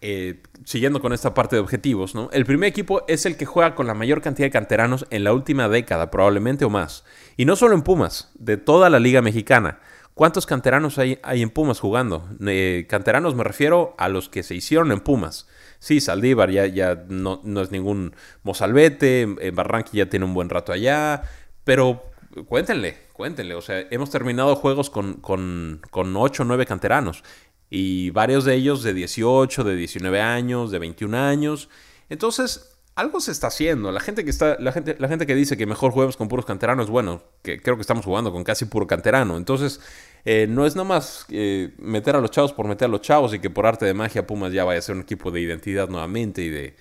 eh, 0.00 0.42
siguiendo 0.64 1.00
con 1.00 1.12
esta 1.12 1.34
parte 1.34 1.56
de 1.56 1.60
objetivos. 1.60 2.14
El 2.32 2.44
primer 2.44 2.68
equipo 2.68 3.04
es 3.08 3.26
el 3.26 3.36
que 3.36 3.46
juega 3.46 3.74
con 3.74 3.86
la 3.86 3.94
mayor 3.94 4.20
cantidad 4.20 4.46
de 4.46 4.50
canteranos 4.50 5.06
en 5.10 5.24
la 5.24 5.32
última 5.32 5.68
década, 5.68 6.10
probablemente 6.10 6.64
o 6.64 6.70
más. 6.70 7.04
Y 7.36 7.44
no 7.44 7.56
solo 7.56 7.74
en 7.74 7.82
Pumas, 7.82 8.30
de 8.34 8.56
toda 8.56 8.90
la 8.90 9.00
Liga 9.00 9.22
Mexicana. 9.22 9.80
¿Cuántos 10.14 10.46
canteranos 10.46 10.98
hay, 10.98 11.18
hay 11.22 11.42
en 11.42 11.50
Pumas 11.50 11.80
jugando? 11.80 12.28
Eh, 12.46 12.86
canteranos 12.88 13.34
me 13.34 13.44
refiero 13.44 13.94
a 13.98 14.08
los 14.08 14.28
que 14.28 14.42
se 14.42 14.54
hicieron 14.54 14.92
en 14.92 15.00
Pumas. 15.00 15.46
Sí, 15.78 16.00
Saldívar 16.00 16.50
ya, 16.50 16.66
ya 16.66 17.04
no, 17.08 17.40
no 17.44 17.60
es 17.60 17.70
ningún 17.70 18.14
mozalbete, 18.42 19.22
en 19.22 19.54
Barranqui 19.54 19.98
ya 19.98 20.08
tiene 20.08 20.24
un 20.24 20.34
buen 20.34 20.48
rato 20.48 20.72
allá, 20.72 21.22
pero 21.64 22.02
cuéntenle, 22.48 22.96
cuéntenle. 23.12 23.54
O 23.54 23.62
sea, 23.62 23.80
hemos 23.90 24.10
terminado 24.10 24.56
juegos 24.56 24.90
con, 24.90 25.14
con, 25.14 25.80
con 25.90 26.16
8 26.16 26.42
o 26.42 26.46
9 26.46 26.66
canteranos. 26.66 27.22
Y 27.70 28.10
varios 28.10 28.44
de 28.44 28.54
ellos 28.54 28.82
de 28.82 28.94
18, 28.94 29.64
de 29.64 29.76
19 29.76 30.20
años, 30.20 30.70
de 30.70 30.78
21 30.78 31.16
años. 31.16 31.68
Entonces, 32.08 32.76
algo 32.94 33.20
se 33.20 33.32
está 33.32 33.48
haciendo. 33.48 33.92
La 33.92 34.00
gente 34.00 34.24
que 34.24 34.30
está, 34.30 34.56
la 34.58 34.72
gente, 34.72 34.96
la 34.98 35.08
gente 35.08 35.26
que 35.26 35.34
dice 35.34 35.56
que 35.56 35.66
mejor 35.66 35.92
juguemos 35.92 36.16
con 36.16 36.28
puros 36.28 36.46
canteranos, 36.46 36.88
bueno, 36.88 37.22
que 37.42 37.60
creo 37.60 37.76
que 37.76 37.82
estamos 37.82 38.04
jugando 38.04 38.32
con 38.32 38.44
casi 38.44 38.64
puro 38.64 38.86
canterano. 38.86 39.36
Entonces, 39.36 39.80
eh, 40.24 40.46
no 40.48 40.64
es 40.64 40.76
nada 40.76 40.88
más 40.88 41.26
eh, 41.28 41.74
meter 41.78 42.16
a 42.16 42.20
los 42.20 42.30
chavos 42.30 42.52
por 42.52 42.66
meter 42.66 42.86
a 42.86 42.88
los 42.88 43.02
chavos 43.02 43.34
y 43.34 43.38
que 43.38 43.50
por 43.50 43.66
arte 43.66 43.84
de 43.84 43.94
magia 43.94 44.26
Pumas 44.26 44.52
ya 44.52 44.64
vaya 44.64 44.78
a 44.78 44.82
ser 44.82 44.94
un 44.94 45.02
equipo 45.02 45.30
de 45.30 45.40
identidad 45.40 45.88
nuevamente 45.88 46.42
y 46.42 46.48
de, 46.48 46.76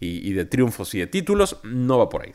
y 0.00 0.32
de 0.32 0.44
triunfos 0.46 0.94
y 0.94 1.00
de 1.00 1.06
títulos. 1.06 1.58
No 1.62 1.98
va 1.98 2.08
por 2.08 2.22
ahí. 2.22 2.34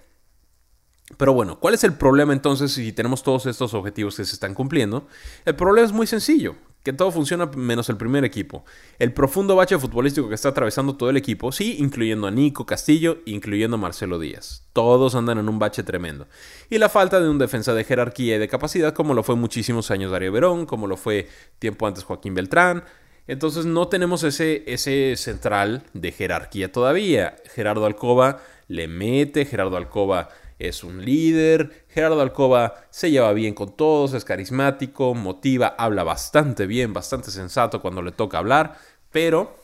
Pero 1.17 1.34
bueno, 1.34 1.60
¿cuál 1.60 1.75
es 1.75 1.84
el 1.84 1.93
problema 1.93 2.34
entonces 2.34 2.71
si 2.71 2.91
tenemos 2.91 3.21
todos 3.21 3.45
estos 3.45 3.73
objetivos 3.75 4.17
que 4.17 4.25
se 4.25 4.34
están 4.34 4.55
cumpliendo? 4.55 5.08
El 5.45 5.55
problema 5.55 5.86
es 5.86 5.93
muy 5.93 6.08
sencillo, 6.08 6.55
que 6.85 6.93
todo 6.93 7.11
funciona 7.11 7.47
menos 7.47 7.89
el 7.89 7.97
primer 7.97 8.23
equipo. 8.25 8.63
El 8.99 9.11
profundo 9.11 9.55
bache 9.55 9.79
futbolístico 9.79 10.29
que 10.29 10.35
está 10.35 10.49
atravesando 10.49 10.95
todo 10.95 11.09
el 11.09 11.17
equipo, 11.17 11.51
sí, 11.51 11.77
incluyendo 11.79 12.27
a 12.27 12.31
Nico 12.31 12.67
Castillo, 12.67 13.17
incluyendo 13.25 13.77
a 13.77 13.79
Marcelo 13.79 14.19
Díaz. 14.19 14.67
Todos 14.71 15.15
andan 15.15 15.39
en 15.39 15.49
un 15.49 15.57
bache 15.57 15.81
tremendo. 15.81 16.27
Y 16.69 16.77
la 16.77 16.87
falta 16.87 17.19
de 17.19 17.27
un 17.27 17.39
defensa 17.39 17.73
de 17.73 17.83
jerarquía 17.83 18.35
y 18.35 18.37
de 18.39 18.47
capacidad, 18.47 18.93
como 18.93 19.15
lo 19.15 19.23
fue 19.23 19.35
muchísimos 19.35 19.89
años 19.89 20.11
Darío 20.11 20.31
Verón, 20.31 20.67
como 20.67 20.85
lo 20.85 20.95
fue 20.95 21.27
tiempo 21.57 21.87
antes 21.87 22.03
Joaquín 22.03 22.35
Beltrán. 22.35 22.83
Entonces 23.25 23.65
no 23.65 23.87
tenemos 23.87 24.23
ese, 24.23 24.63
ese 24.67 25.15
central 25.17 25.81
de 25.93 26.11
jerarquía 26.11 26.71
todavía. 26.71 27.35
Gerardo 27.55 27.87
Alcoba 27.87 28.43
le 28.67 28.87
mete, 28.87 29.45
Gerardo 29.45 29.77
Alcoba 29.77 30.29
es 30.59 30.83
un 30.83 31.03
líder. 31.03 31.85
Gerardo 31.89 32.21
Alcoba 32.21 32.75
se 32.89 33.11
lleva 33.11 33.33
bien 33.33 33.53
con 33.53 33.75
todos, 33.75 34.13
es 34.13 34.25
carismático, 34.25 35.13
motiva, 35.13 35.75
habla 35.77 36.03
bastante 36.03 36.67
bien, 36.67 36.93
bastante 36.93 37.31
sensato 37.31 37.81
cuando 37.81 38.01
le 38.01 38.11
toca 38.11 38.37
hablar, 38.37 38.77
pero 39.11 39.55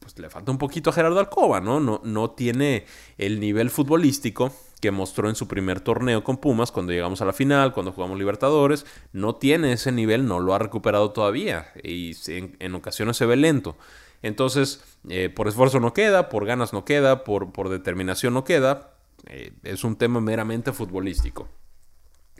pues 0.00 0.18
le 0.18 0.30
falta 0.30 0.52
un 0.52 0.58
poquito 0.58 0.90
a 0.90 0.92
Gerardo 0.92 1.18
Alcoba, 1.18 1.60
¿no? 1.60 1.80
No, 1.80 2.00
no 2.04 2.30
tiene 2.30 2.86
el 3.18 3.40
nivel 3.40 3.70
futbolístico 3.70 4.52
que 4.80 4.90
mostró 4.90 5.28
en 5.28 5.34
su 5.34 5.48
primer 5.48 5.80
torneo 5.80 6.22
con 6.22 6.36
Pumas 6.36 6.70
cuando 6.70 6.92
llegamos 6.92 7.22
a 7.22 7.24
la 7.24 7.32
final, 7.32 7.72
cuando 7.72 7.92
jugamos 7.92 8.18
Libertadores, 8.18 8.86
no 9.12 9.36
tiene 9.36 9.72
ese 9.72 9.90
nivel, 9.90 10.26
no 10.26 10.38
lo 10.38 10.54
ha 10.54 10.58
recuperado 10.58 11.10
todavía 11.12 11.72
y 11.82 12.14
en, 12.28 12.74
ocasiones 12.74 13.16
se 13.16 13.26
ve 13.26 13.36
lento. 13.36 13.76
Entonces, 14.22 14.82
eh, 15.08 15.28
por 15.28 15.48
esfuerzo 15.48 15.80
no 15.80 15.92
queda, 15.92 16.28
por 16.28 16.46
ganas 16.46 16.72
no 16.72 16.84
queda, 16.84 17.24
por, 17.24 17.52
por 17.52 17.68
determinación 17.68 18.34
no 18.34 18.44
queda, 18.44 18.95
eh, 19.26 19.52
es 19.62 19.84
un 19.84 19.96
tema 19.96 20.20
meramente 20.20 20.72
futbolístico. 20.72 21.48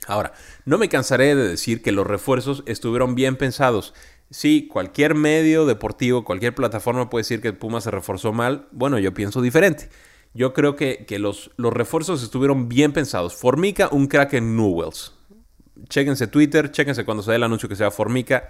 Ahora, 0.06 0.32
no 0.64 0.78
me 0.78 0.88
cansaré 0.88 1.34
de 1.34 1.48
decir 1.48 1.82
que 1.82 1.92
los 1.92 2.06
refuerzos 2.06 2.62
estuvieron 2.66 3.14
bien 3.14 3.36
pensados. 3.36 3.94
Sí, 4.30 4.68
cualquier 4.70 5.14
medio 5.14 5.66
deportivo, 5.66 6.24
cualquier 6.24 6.54
plataforma 6.54 7.08
puede 7.08 7.20
decir 7.20 7.40
que 7.40 7.52
Pumas 7.52 7.84
se 7.84 7.90
reforzó 7.90 8.32
mal. 8.32 8.68
Bueno, 8.72 8.98
yo 8.98 9.14
pienso 9.14 9.40
diferente. 9.40 9.88
Yo 10.34 10.52
creo 10.52 10.76
que, 10.76 11.06
los, 11.18 11.50
los, 11.56 11.72
refuerzos 11.72 12.22
estuvieron 12.22 12.68
bien 12.68 12.92
pensados. 12.92 13.34
Formica, 13.34 13.88
un 13.90 14.06
crack 14.06 14.34
en 14.34 14.56
Newells. 14.56 15.14
Chéquense 15.88 16.26
Twitter, 16.26 16.70
chéquense 16.70 17.04
cuando 17.04 17.22
se 17.22 17.30
dé 17.30 17.36
el 17.36 17.44
anuncio 17.44 17.68
que 17.68 17.76
sea 17.76 17.90
Formica. 17.90 18.48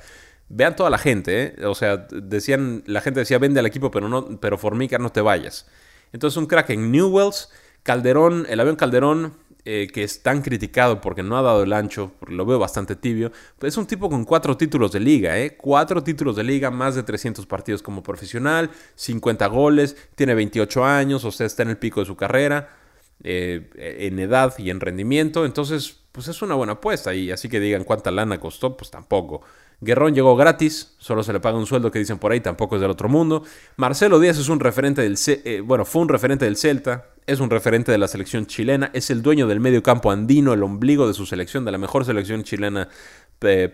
Vean 0.49 0.75
toda 0.75 0.91
la 0.91 0.99
gente, 0.99 1.43
¿eh? 1.43 1.67
O 1.67 1.75
sea, 1.75 2.09
decían, 2.11 2.83
la 2.87 3.01
gente 3.01 3.21
decía, 3.21 3.39
vende 3.39 3.61
al 3.61 3.67
equipo, 3.67 3.91
pero, 3.91 4.09
no, 4.09 4.41
pero 4.41 4.59
Formica 4.59 4.99
no 4.99 5.11
te 5.11 5.21
vayas. 5.21 5.67
Entonces, 6.13 6.37
un 6.37 6.47
crack 6.47 6.71
en 6.71 6.91
Newells. 6.91 7.51
Calderón, 7.87 8.47
el 8.49 8.59
avión 8.59 8.75
Calderón, 8.75 9.33
eh, 9.65 9.87
que 9.93 10.03
es 10.03 10.25
tan 10.25 10.43
criticado 10.43 11.01
porque 11.01 11.23
no 11.23 11.39
ha 11.39 11.43
dado 11.43 11.63
el 11.63 11.73
ancho, 11.73 12.13
lo 12.27 12.45
veo 12.45 12.59
bastante 12.59 12.97
tibio, 12.97 13.31
pues 13.61 13.75
es 13.75 13.79
un 13.79 13.87
tipo 13.87 14.11
con 14.11 14.25
cuatro 14.25 14.57
títulos 14.57 14.91
de 14.91 14.99
liga, 14.99 15.39
¿eh? 15.39 15.57
Cuatro 15.57 16.03
títulos 16.03 16.35
de 16.35 16.43
liga, 16.43 16.73
más 16.73 16.97
de 16.97 17.05
300 17.05 17.47
partidos 17.47 17.83
como 17.83 18.03
profesional, 18.03 18.71
50 18.97 19.47
goles, 19.47 19.97
tiene 20.17 20.35
28 20.35 20.85
años, 20.85 21.25
o 21.25 21.31
sea, 21.31 21.47
está 21.47 21.63
en 21.63 21.71
el 21.71 21.79
pico 21.79 22.01
de 22.01 22.07
su 22.07 22.17
carrera, 22.17 22.77
eh, 23.23 23.71
en 23.77 24.19
edad 24.19 24.53
y 24.59 24.71
en 24.71 24.81
rendimiento, 24.81 25.47
entonces, 25.47 26.01
pues 26.11 26.27
es 26.27 26.43
una 26.43 26.57
buena 26.57 26.73
apuesta, 26.75 27.15
y 27.15 27.31
así 27.31 27.49
que 27.49 27.61
digan 27.61 27.85
cuánta 27.85 28.11
lana 28.11 28.41
costó, 28.41 28.77
pues 28.77 28.91
tampoco. 28.91 29.43
Guerrón 29.81 30.15
llegó 30.15 30.37
gratis, 30.37 30.95
solo 30.99 31.23
se 31.23 31.33
le 31.33 31.41
paga 31.41 31.59
un 31.59 31.67
sueldo 31.67 31.91
que 31.91 31.99
dicen 31.99 32.19
por 32.19 32.33
ahí, 32.33 32.41
tampoco 32.41 32.77
es 32.77 32.81
del 32.81 32.91
otro 32.91 33.09
mundo. 33.09 33.43
Marcelo 33.77 34.19
Díaz 34.19 34.39
es 34.39 34.49
un 34.49 34.61
referente 34.61 35.03
del, 35.03 35.19
eh, 35.27 35.61
bueno, 35.61 35.85
fue 35.85 36.03
un 36.03 36.09
referente 36.09 36.47
del 36.47 36.57
Celta, 36.57 37.11
es 37.27 37.41
un 37.41 37.51
referente 37.51 37.93
de 37.93 37.99
la 37.99 38.09
selección 38.09 38.47
chilena, 38.47 38.91
es 38.95 39.11
el 39.11 39.21
dueño 39.21 39.47
del 39.47 39.61
medio 39.61 39.83
campo 39.83 40.11
andino, 40.11 40.53
el 40.55 40.63
ombligo 40.63 41.07
de 41.07 41.15
su 41.15 41.27
selección, 41.27 41.65
de 41.65 41.73
la 41.73 41.79
mejor 41.79 42.05
selección 42.05 42.43
chilena 42.43 42.89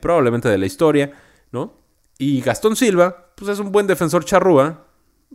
probablemente 0.00 0.48
de 0.48 0.58
la 0.58 0.66
historia, 0.66 1.12
¿no? 1.52 1.78
Y 2.18 2.40
Gastón 2.40 2.76
Silva, 2.76 3.32
pues 3.36 3.50
es 3.50 3.58
un 3.58 3.70
buen 3.72 3.86
defensor 3.86 4.24
charrúa, 4.24 4.86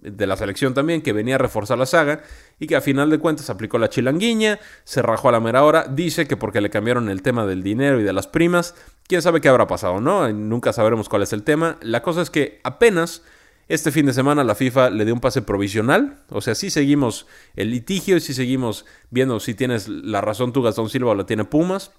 de 0.01 0.27
la 0.27 0.38
selección 0.38 0.73
también, 0.73 1.01
que 1.01 1.13
venía 1.13 1.36
a 1.36 1.39
reforzar 1.39 1.77
la 1.77 1.86
saga 1.86 2.23
y 2.60 2.67
que 2.67 2.75
a 2.75 2.81
final 2.81 3.10
de 3.10 3.19
cuentas 3.19 3.49
aplicó 3.49 3.77
la 3.77 3.89
chilanguiña, 3.89 4.60
se 4.83 5.01
rajó 5.01 5.29
a 5.29 5.31
la 5.31 5.39
mera 5.39 5.63
hora, 5.63 5.88
dice 5.89 6.27
que 6.27 6.38
porque 6.38 6.62
le 6.62 6.69
cambiaron 6.69 7.10
el 7.10 7.21
tema 7.21 7.45
del 7.45 7.63
dinero 7.63 7.99
y 7.99 8.03
de 8.03 8.13
las 8.13 8.27
primas, 8.27 8.75
quién 9.07 9.21
sabe 9.21 9.41
qué 9.41 9.49
habrá 9.49 9.67
pasado, 9.67 9.99
¿no? 10.01 10.31
Nunca 10.31 10.73
sabremos 10.73 11.10
cuál 11.10 11.23
es 11.23 11.33
el 11.33 11.43
tema. 11.43 11.77
La 11.81 12.01
cosa 12.01 12.21
es 12.21 12.29
que 12.29 12.60
apenas 12.63 13.23
este 13.67 13.91
fin 13.91 14.05
de 14.05 14.13
semana 14.13 14.43
la 14.43 14.55
FIFA 14.55 14.89
le 14.91 15.03
dio 15.03 15.13
un 15.13 15.19
pase 15.19 15.41
provisional, 15.41 16.23
o 16.29 16.41
sea, 16.41 16.55
sí 16.55 16.69
seguimos 16.69 17.27
el 17.55 17.71
litigio 17.71 18.15
y 18.17 18.21
sí 18.21 18.33
seguimos 18.33 18.86
viendo 19.10 19.39
si 19.39 19.55
tienes 19.55 19.89
la 19.89 20.21
razón 20.21 20.53
tú 20.53 20.62
Gastón 20.62 20.89
Silva 20.89 21.12
o 21.12 21.15
la 21.15 21.25
tiene 21.25 21.43
Pumas, 21.43 21.91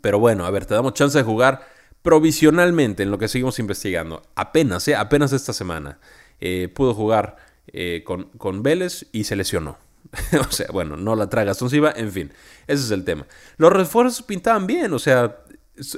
pero 0.00 0.18
bueno, 0.18 0.46
a 0.46 0.50
ver, 0.50 0.66
te 0.66 0.74
damos 0.74 0.94
chance 0.94 1.18
de 1.18 1.24
jugar 1.24 1.66
provisionalmente 2.02 3.02
en 3.02 3.10
lo 3.10 3.18
que 3.18 3.28
seguimos 3.28 3.58
investigando, 3.58 4.22
apenas, 4.34 4.86
¿eh? 4.88 4.94
Apenas 4.94 5.32
esta 5.32 5.52
semana. 5.52 5.98
Eh, 6.40 6.68
pudo 6.68 6.94
jugar 6.94 7.36
eh, 7.68 8.02
con, 8.04 8.24
con, 8.36 8.62
Vélez 8.62 9.06
y 9.12 9.24
se 9.24 9.36
lesionó. 9.36 9.78
o 10.40 10.52
sea, 10.52 10.66
bueno, 10.72 10.96
no 10.96 11.16
la 11.16 11.28
traga 11.28 11.54
Silva, 11.54 11.92
en 11.96 12.12
fin, 12.12 12.32
ese 12.66 12.84
es 12.84 12.90
el 12.90 13.04
tema. 13.04 13.26
Los 13.56 13.72
refuerzos 13.72 14.22
pintaban 14.22 14.66
bien, 14.66 14.92
o 14.92 14.98
sea, 14.98 15.38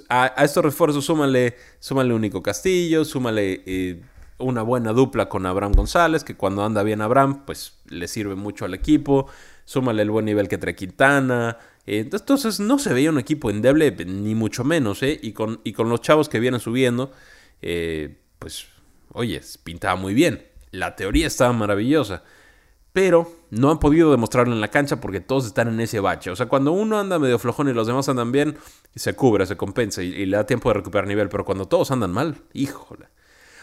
a, 0.08 0.44
estos 0.44 0.64
refuerzos 0.64 1.04
súmale, 1.04 1.56
súmale 1.80 2.14
un 2.14 2.22
Nico 2.22 2.42
Castillo, 2.42 3.04
súmale 3.04 3.62
eh, 3.66 4.02
una 4.38 4.62
buena 4.62 4.92
dupla 4.92 5.28
con 5.28 5.44
Abraham 5.46 5.72
González, 5.72 6.24
que 6.24 6.36
cuando 6.36 6.64
anda 6.64 6.82
bien 6.82 7.00
Abraham, 7.00 7.44
pues 7.44 7.78
le 7.88 8.08
sirve 8.08 8.36
mucho 8.36 8.64
al 8.64 8.74
equipo, 8.74 9.26
súmale 9.64 10.02
el 10.02 10.10
buen 10.10 10.24
nivel 10.24 10.48
que 10.48 10.58
trae 10.58 10.76
Quintana. 10.76 11.58
entonces 11.86 12.60
no 12.60 12.78
se 12.78 12.94
veía 12.94 13.10
un 13.10 13.18
equipo 13.18 13.50
endeble, 13.50 13.90
ni 14.06 14.34
mucho 14.34 14.64
menos, 14.64 15.02
¿eh? 15.02 15.18
Y 15.20 15.32
con, 15.32 15.60
y 15.64 15.72
con 15.72 15.88
los 15.88 16.00
chavos 16.00 16.28
que 16.28 16.40
vienen 16.40 16.60
subiendo, 16.60 17.12
pues 18.38 18.68
Oye, 19.16 19.40
pintaba 19.64 19.96
muy 19.96 20.12
bien. 20.12 20.46
La 20.72 20.94
teoría 20.94 21.26
estaba 21.26 21.50
maravillosa. 21.54 22.22
Pero 22.92 23.32
no 23.48 23.70
han 23.70 23.78
podido 23.78 24.10
demostrarlo 24.10 24.52
en 24.52 24.60
la 24.60 24.68
cancha 24.68 25.00
porque 25.00 25.20
todos 25.20 25.46
están 25.46 25.68
en 25.68 25.80
ese 25.80 26.00
bache. 26.00 26.30
O 26.30 26.36
sea, 26.36 26.46
cuando 26.46 26.72
uno 26.72 26.98
anda 26.98 27.18
medio 27.18 27.38
flojón 27.38 27.70
y 27.70 27.72
los 27.72 27.86
demás 27.86 28.10
andan 28.10 28.30
bien, 28.30 28.58
se 28.94 29.14
cubre, 29.14 29.46
se 29.46 29.56
compensa 29.56 30.02
y, 30.02 30.26
le 30.26 30.36
da 30.36 30.44
tiempo 30.44 30.68
de 30.68 30.74
recuperar 30.74 31.06
nivel. 31.06 31.30
Pero 31.30 31.46
cuando 31.46 31.66
todos 31.66 31.90
andan 31.92 32.12
mal, 32.12 32.42
híjole. 32.52 33.06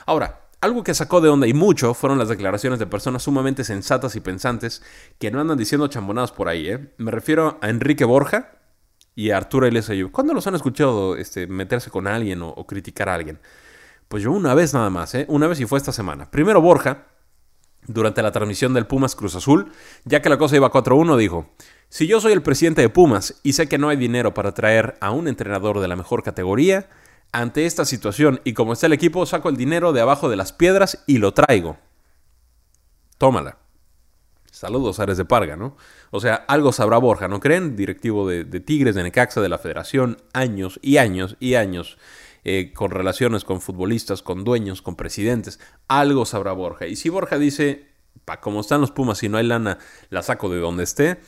Ahora, 0.08 0.42
algo 0.60 0.84
que 0.84 0.96
sacó 0.96 1.22
de 1.22 1.30
onda 1.30 1.46
y 1.46 1.54
mucho 1.54 1.94
fueron 1.94 2.18
las 2.18 2.30
declaraciones 2.30 2.80
de 2.80 2.88
personas 2.88 3.22
sumamente 3.22 3.64
sensatas 3.64 4.16
y 4.16 4.22
pensantes 4.22 4.82
que 5.20 5.30
no 5.30 5.40
andan 5.40 5.60
diciendo 5.60 5.88
chambonadas 5.88 6.32
por 6.32 6.50
ahí. 6.50 6.68
¿eh? 6.68 6.94
Me 6.98 7.12
refiero 7.12 7.60
a 7.62 7.70
Enrique 7.70 8.06
Borja 8.06 8.54
y 9.14 9.30
a 9.30 9.38
Arturo 9.38 9.68
Eliezer. 9.68 10.10
¿Cuándo 10.10 10.34
los 10.34 10.48
han 10.48 10.56
escuchado 10.56 11.16
este, 11.16 11.46
meterse 11.46 11.92
con 11.92 12.08
alguien 12.08 12.42
o 12.42 12.66
criticar 12.66 13.08
a 13.08 13.14
alguien? 13.14 13.40
Pues 14.08 14.24
yo 14.24 14.32
una 14.32 14.54
vez 14.54 14.74
nada 14.74 14.90
más, 14.90 15.16
¿eh? 15.16 15.26
Una 15.30 15.48
vez 15.48 15.60
y 15.60 15.66
fue 15.66 15.78
esta 15.78 15.92
semana. 15.92 16.30
Primero 16.30 16.62
Borja, 16.62 17.08
durante 17.88 18.22
la 18.22 18.32
transmisión 18.32 18.74
del 18.74 18.88
Pumas 18.88 19.16
Cruz 19.16 19.36
Azul, 19.36 19.72
ya 20.06 20.22
que 20.22 20.30
la 20.30 20.38
cosa 20.38 20.56
iba 20.56 20.72
4-1, 20.72 21.18
dijo, 21.18 21.50
si 21.90 22.08
yo 22.08 22.20
soy 22.22 22.34
el 22.34 22.42
presidente 22.42 22.82
de 22.82 22.90
Pumas 22.90 23.40
y 23.44 23.54
sé 23.54 23.68
que 23.68 23.78
no 23.78 23.90
hay 23.90 23.98
dinero 23.98 24.34
para 24.34 24.54
traer 24.54 24.98
a 25.02 25.12
un 25.12 25.28
entrenador 25.28 25.80
de 25.80 25.88
la 25.88 25.96
mejor 25.96 26.24
categoría, 26.24 26.90
ante 27.32 27.66
esta 27.66 27.84
situación 27.84 28.40
y 28.44 28.54
como 28.54 28.74
está 28.74 28.86
el 28.86 28.94
equipo, 28.94 29.26
saco 29.26 29.50
el 29.50 29.58
dinero 29.58 29.92
de 29.92 30.02
abajo 30.02 30.30
de 30.30 30.36
las 30.36 30.54
piedras 30.54 31.04
y 31.08 31.18
lo 31.18 31.34
traigo. 31.34 31.78
Tómala. 33.18 33.58
Saludos, 34.52 35.00
Ares 35.00 35.18
de 35.18 35.26
Parga, 35.26 35.56
¿no? 35.56 35.76
O 36.12 36.20
sea, 36.20 36.36
algo 36.36 36.72
sabrá 36.72 36.98
Borja, 37.00 37.28
¿no 37.28 37.40
creen? 37.40 37.76
Directivo 37.76 38.28
de, 38.28 38.44
de 38.44 38.60
Tigres, 38.60 38.94
de 38.94 39.02
Necaxa, 39.02 39.42
de 39.42 39.50
la 39.50 39.58
Federación, 39.58 40.18
años 40.32 40.80
y 40.84 40.98
años 40.98 41.36
y 41.40 41.56
años 41.56 41.98
eh, 42.44 42.74
con 42.74 42.92
relaciones 42.92 43.44
con 43.44 43.62
futbolistas, 43.62 44.22
con 44.22 44.44
dueños, 44.44 44.82
con 44.82 44.96
presidentes. 44.96 45.60
Algo 45.88 46.26
sabrá 46.26 46.52
Borja. 46.54 46.88
Y 46.88 46.96
si 46.96 47.10
Borja 47.10 47.38
dice, 47.38 47.88
pa, 48.26 48.42
como 48.42 48.62
están 48.62 48.82
los 48.82 48.92
Pumas 48.92 49.24
y 49.24 49.30
no 49.30 49.38
hay 49.38 49.46
lana, 49.46 49.80
la 50.10 50.24
saco 50.24 50.50
de 50.50 50.60
donde 50.60 50.84
esté, 50.84 51.20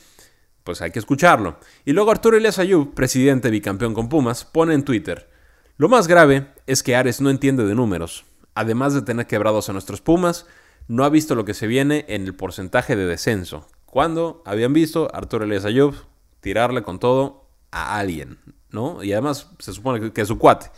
pues 0.64 0.82
hay 0.82 0.90
que 0.90 0.98
escucharlo. 0.98 1.58
Y 1.84 1.92
luego 1.92 2.10
Arturo 2.10 2.36
Elias 2.36 2.58
Ayub, 2.58 2.94
presidente 2.94 3.50
bicampeón 3.50 3.94
con 3.94 4.08
Pumas, 4.08 4.44
pone 4.44 4.74
en 4.74 4.84
Twitter, 4.84 5.30
lo 5.78 5.90
más 5.90 6.08
grave 6.08 6.46
es 6.66 6.82
que 6.82 6.96
Ares 6.96 7.20
no 7.20 7.28
entiende 7.28 7.66
de 7.66 7.74
números. 7.74 8.24
Además 8.54 8.94
de 8.94 9.02
tener 9.02 9.26
quebrados 9.26 9.68
a 9.68 9.74
nuestros 9.74 10.00
Pumas, 10.00 10.46
no 10.88 11.04
ha 11.04 11.10
visto 11.10 11.34
lo 11.34 11.44
que 11.44 11.52
se 11.52 11.66
viene 11.66 12.06
en 12.08 12.24
el 12.24 12.34
porcentaje 12.34 12.96
de 12.96 13.04
descenso. 13.04 13.68
Cuando 13.84 14.42
habían 14.46 14.72
visto 14.72 15.10
a 15.12 15.18
Arturo 15.18 15.44
Elias 15.44 15.66
Ayub 15.66 15.94
tirarle 16.40 16.82
con 16.82 16.98
todo 16.98 17.50
a 17.72 17.98
alguien, 17.98 18.38
¿no? 18.70 19.02
Y 19.02 19.12
además 19.12 19.50
se 19.58 19.74
supone 19.74 20.12
que 20.12 20.20
es 20.22 20.28
su 20.28 20.38
cuate. 20.38 20.70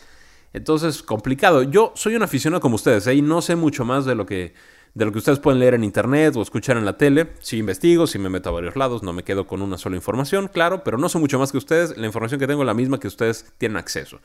Entonces, 0.53 1.03
complicado. 1.03 1.63
Yo 1.63 1.93
soy 1.95 2.17
un 2.17 2.23
aficionado 2.23 2.61
como 2.61 2.77
ustedes, 2.77 3.07
¿eh? 3.07 3.15
y 3.15 3.23
no 3.23 3.43
sé 3.43 3.57
mucho 3.57 3.85
más 3.85 4.05
de 4.05 4.15
lo 4.15 4.27
que 4.27 4.55
de 4.95 5.05
lo 5.05 5.13
que 5.13 5.19
ustedes 5.19 5.39
pueden 5.39 5.61
leer 5.61 5.75
en 5.75 5.85
internet 5.85 6.35
o 6.37 6.43
escuchar 6.43 6.77
en 6.77 6.85
la 6.85 6.97
tele. 6.97 7.29
Si 7.41 7.59
investigo, 7.59 8.07
si 8.09 8.19
me 8.19 8.29
meto 8.29 8.49
a 8.49 8.53
varios 8.53 8.75
lados, 8.75 9.03
no 9.05 9.13
me 9.13 9.23
quedo 9.23 9.47
con 9.47 9.63
una 9.63 9.79
sola 9.79 9.95
información, 9.95 10.49
claro, 10.49 10.83
pero 10.83 10.99
no 10.99 11.09
sé 11.09 11.19
mucho 11.19 11.39
más 11.39 11.53
que 11.53 11.59
ustedes. 11.59 11.97
La 11.97 12.07
información 12.07 12.41
que 12.41 12.49
tengo 12.49 12.63
es 12.63 12.67
la 12.67 12.75
misma 12.75 12.99
que 12.99 13.07
ustedes 13.07 13.47
tienen 13.59 13.77
acceso. 13.77 14.21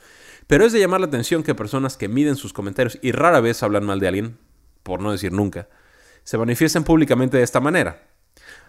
Pero 0.48 0.64
es 0.64 0.72
de 0.72 0.80
llamar 0.80 1.00
la 1.00 1.06
atención 1.06 1.44
que 1.44 1.54
personas 1.54 1.96
que 1.96 2.08
miden 2.08 2.34
sus 2.34 2.52
comentarios 2.52 2.98
y 3.02 3.12
rara 3.12 3.40
vez 3.40 3.62
hablan 3.62 3.84
mal 3.84 4.00
de 4.00 4.08
alguien, 4.08 4.38
por 4.82 5.00
no 5.00 5.12
decir 5.12 5.32
nunca, 5.32 5.68
se 6.24 6.38
manifiesten 6.38 6.82
públicamente 6.82 7.36
de 7.36 7.44
esta 7.44 7.60
manera. 7.60 8.02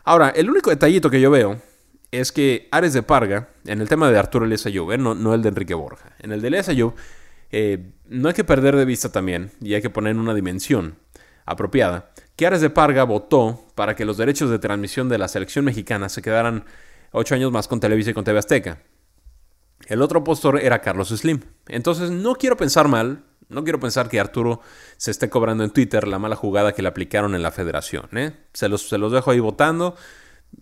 Ahora, 0.03 0.29
el 0.29 0.49
único 0.49 0.69
detallito 0.69 1.09
que 1.09 1.19
yo 1.19 1.31
veo 1.31 1.59
es 2.11 2.31
que 2.31 2.67
Ares 2.71 2.93
de 2.93 3.01
Parga, 3.01 3.49
en 3.65 3.81
el 3.81 3.89
tema 3.89 4.11
de 4.11 4.19
Arturo 4.19 4.45
Elias 4.45 4.65
Ayub, 4.67 4.91
¿eh? 4.91 4.97
no, 4.97 5.15
no, 5.15 5.33
el 5.33 5.41
de 5.41 5.49
Enrique 5.49 5.73
Borja, 5.73 6.15
en 6.19 6.31
el 6.31 6.41
de 6.41 6.49
Elias 6.49 6.69
Ayub, 6.69 6.93
eh, 7.51 7.91
no 8.07 8.27
hay 8.27 8.33
que 8.33 8.43
perder 8.43 8.75
de 8.75 8.85
vista 8.85 9.11
también, 9.11 9.51
y 9.61 9.73
hay 9.73 9.81
que 9.81 9.89
poner 9.89 10.11
en 10.11 10.19
una 10.19 10.33
dimensión 10.33 10.97
apropiada, 11.45 12.11
que 12.35 12.45
Ares 12.45 12.61
de 12.61 12.69
Parga 12.69 13.03
votó 13.03 13.65
para 13.75 13.95
que 13.95 14.05
los 14.05 14.17
derechos 14.17 14.49
de 14.49 14.59
transmisión 14.59 15.09
de 15.09 15.17
la 15.17 15.27
selección 15.27 15.65
mexicana 15.65 16.09
se 16.09 16.21
quedaran 16.21 16.65
ocho 17.11 17.35
años 17.35 17.51
más 17.51 17.67
con 17.67 17.79
Televisa 17.79 18.11
y 18.11 18.13
con 18.13 18.23
TV 18.23 18.39
Azteca. 18.39 18.81
El 19.87 20.01
otro 20.01 20.23
postor 20.23 20.59
era 20.59 20.81
Carlos 20.81 21.09
Slim. 21.09 21.41
Entonces 21.67 22.09
no 22.09 22.35
quiero 22.35 22.57
pensar 22.57 22.87
mal, 22.87 23.23
no 23.49 23.63
quiero 23.63 23.79
pensar 23.79 24.09
que 24.09 24.19
Arturo 24.19 24.61
se 24.97 25.11
esté 25.11 25.29
cobrando 25.29 25.63
en 25.63 25.69
Twitter 25.69 26.07
la 26.07 26.19
mala 26.19 26.35
jugada 26.35 26.73
que 26.73 26.81
le 26.81 26.87
aplicaron 26.87 27.35
en 27.35 27.43
la 27.43 27.51
federación. 27.51 28.09
¿eh? 28.17 28.33
Se, 28.53 28.67
los, 28.67 28.89
se, 28.89 28.97
los, 28.97 29.11
dejo 29.11 29.31
ahí 29.31 29.39
votando. 29.39 29.95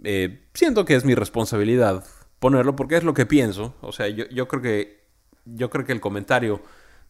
Eh, 0.03 0.45
siento 0.53 0.85
que 0.85 0.95
es 0.95 1.05
mi 1.05 1.15
responsabilidad 1.15 2.03
ponerlo 2.39 2.75
porque 2.75 2.97
es 2.97 3.03
lo 3.03 3.13
que 3.13 3.25
pienso. 3.25 3.75
O 3.81 3.91
sea, 3.91 4.09
yo, 4.09 4.25
yo 4.29 4.47
creo 4.47 4.61
que 4.61 5.02
yo 5.45 5.69
creo 5.69 5.85
que 5.85 5.91
el 5.91 6.01
comentario 6.01 6.61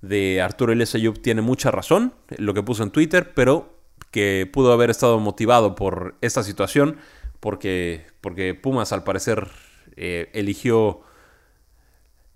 de 0.02 0.41
Arturo 0.41 0.74
Elias 0.74 0.96
tiene 1.22 1.41
mucha 1.41 1.72
razón, 1.72 2.13
lo 2.38 2.54
que 2.54 2.63
puso 2.63 2.84
en 2.84 2.91
Twitter, 2.91 3.34
pero 3.34 3.80
que 4.12 4.50
pudo 4.52 4.74
haber 4.74 4.89
estado 4.89 5.19
motivado 5.19 5.76
por 5.76 6.15
esta 6.22 6.43
situación, 6.43 6.98
porque, 7.39 8.06
porque 8.22 8.54
Pumas 8.54 8.91
al 8.91 9.04
parecer 9.04 9.48
eh, 9.96 10.30
eligió 10.34 11.02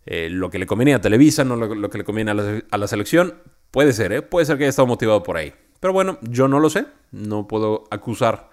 eh, 0.06 0.30
lo 0.30 0.50
que 0.50 0.60
le 0.60 0.66
conviene 0.66 0.94
a 0.94 1.02
Televisa, 1.02 1.44
no 1.44 1.56
lo, 1.56 1.90
que 1.90 1.98
le 1.98 2.04
conviene 2.04 2.32
a 2.32 2.78
la, 2.78 2.88
selección. 2.88 3.36
Puede 3.72 3.92
ser, 3.94 4.14
¿eh? 4.14 4.22
puede 4.22 4.46
ser 4.46 4.58
que 4.58 4.64
haya 4.64 4.70
estado 4.70 4.88
motivado 4.88 5.24
por 5.24 5.38
ahí. 5.38 5.54
Pero 5.80 5.94
bueno, 5.94 6.18
yo 6.22 6.48
no 6.48 6.60
lo 6.60 6.70
sé, 6.70 6.86
no 7.12 7.48
puedo 7.48 7.84
acusar 7.92 8.50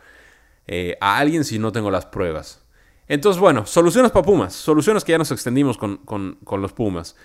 a 1.01 1.19
alguien 1.19 1.45
si 1.45 1.59
no 1.59 1.73
tengo 1.73 1.91
las 1.91 2.07
pruebas. 2.07 2.64
Entonces, 3.09 3.41
bueno, 3.41 3.67
soluciones 3.67 4.11
para 4.11 4.25
Pumas. 4.25 4.55
Soluciones 4.55 5.05
que 5.05 5.13
ya 5.13 5.19
nos 5.19 5.31
extendimos 5.31 5.79
con, 5.79 6.39
los 6.51 6.73
Pumas. 6.73 7.17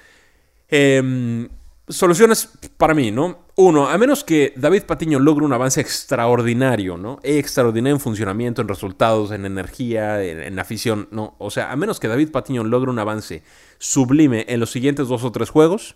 Em, 0.67 1.47
soluciones 1.87 2.49
para 2.77 2.93
mí, 2.93 3.11
¿no? 3.11 3.39
Uno, 3.55 3.89
a 3.89 3.97
menos 3.97 4.23
que 4.23 4.53
David 4.55 4.83
Patiño 4.83 5.19
logre 5.19 5.45
un 5.45 5.53
avance 5.53 5.81
extraordinario, 5.81 6.97
¿no? 6.97 7.19
Extraordinario 7.23 7.95
en 7.95 7.99
funcionamiento, 7.99 8.61
en 8.61 8.67
resultados, 8.67 9.31
en 9.31 9.45
energía, 9.45 10.23
en, 10.23 10.59
afición, 10.59 11.07
¿no? 11.11 11.35
O 11.39 11.49
sea, 11.49 11.71
a 11.71 11.75
menos 11.75 11.99
que 11.99 12.07
David 12.07 12.31
Patiño 12.31 12.63
logre 12.63 12.91
un 12.91 12.99
avance 12.99 13.43
sublime 13.79 14.45
en 14.49 14.59
los 14.59 14.71
siguientes 14.71 15.07
dos 15.07 15.23
o 15.23 15.31
tres 15.31 15.49
juegos, 15.49 15.95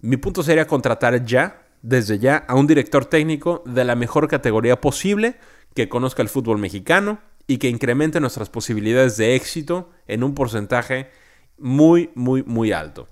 mi 0.00 0.16
punto 0.16 0.42
sería 0.42 0.66
contratar 0.66 1.24
ya, 1.24 1.66
desde 1.82 2.18
ya, 2.18 2.36
a 2.36 2.54
un 2.54 2.66
director 2.66 3.04
técnico 3.04 3.62
de 3.66 3.84
la 3.84 3.96
mejor 3.96 4.28
categoría 4.28 4.80
posible 4.80 5.36
que 5.74 5.88
conozca 5.88 6.22
el 6.22 6.28
fútbol 6.28 6.58
mexicano 6.58 7.18
y 7.50 7.58
que 7.58 7.68
incremente 7.68 8.20
nuestras 8.20 8.48
posibilidades 8.48 9.16
de 9.16 9.34
éxito 9.34 9.90
en 10.06 10.22
un 10.22 10.36
porcentaje 10.36 11.10
muy, 11.58 12.10
muy, 12.14 12.44
muy 12.44 12.70
alto. 12.70 13.08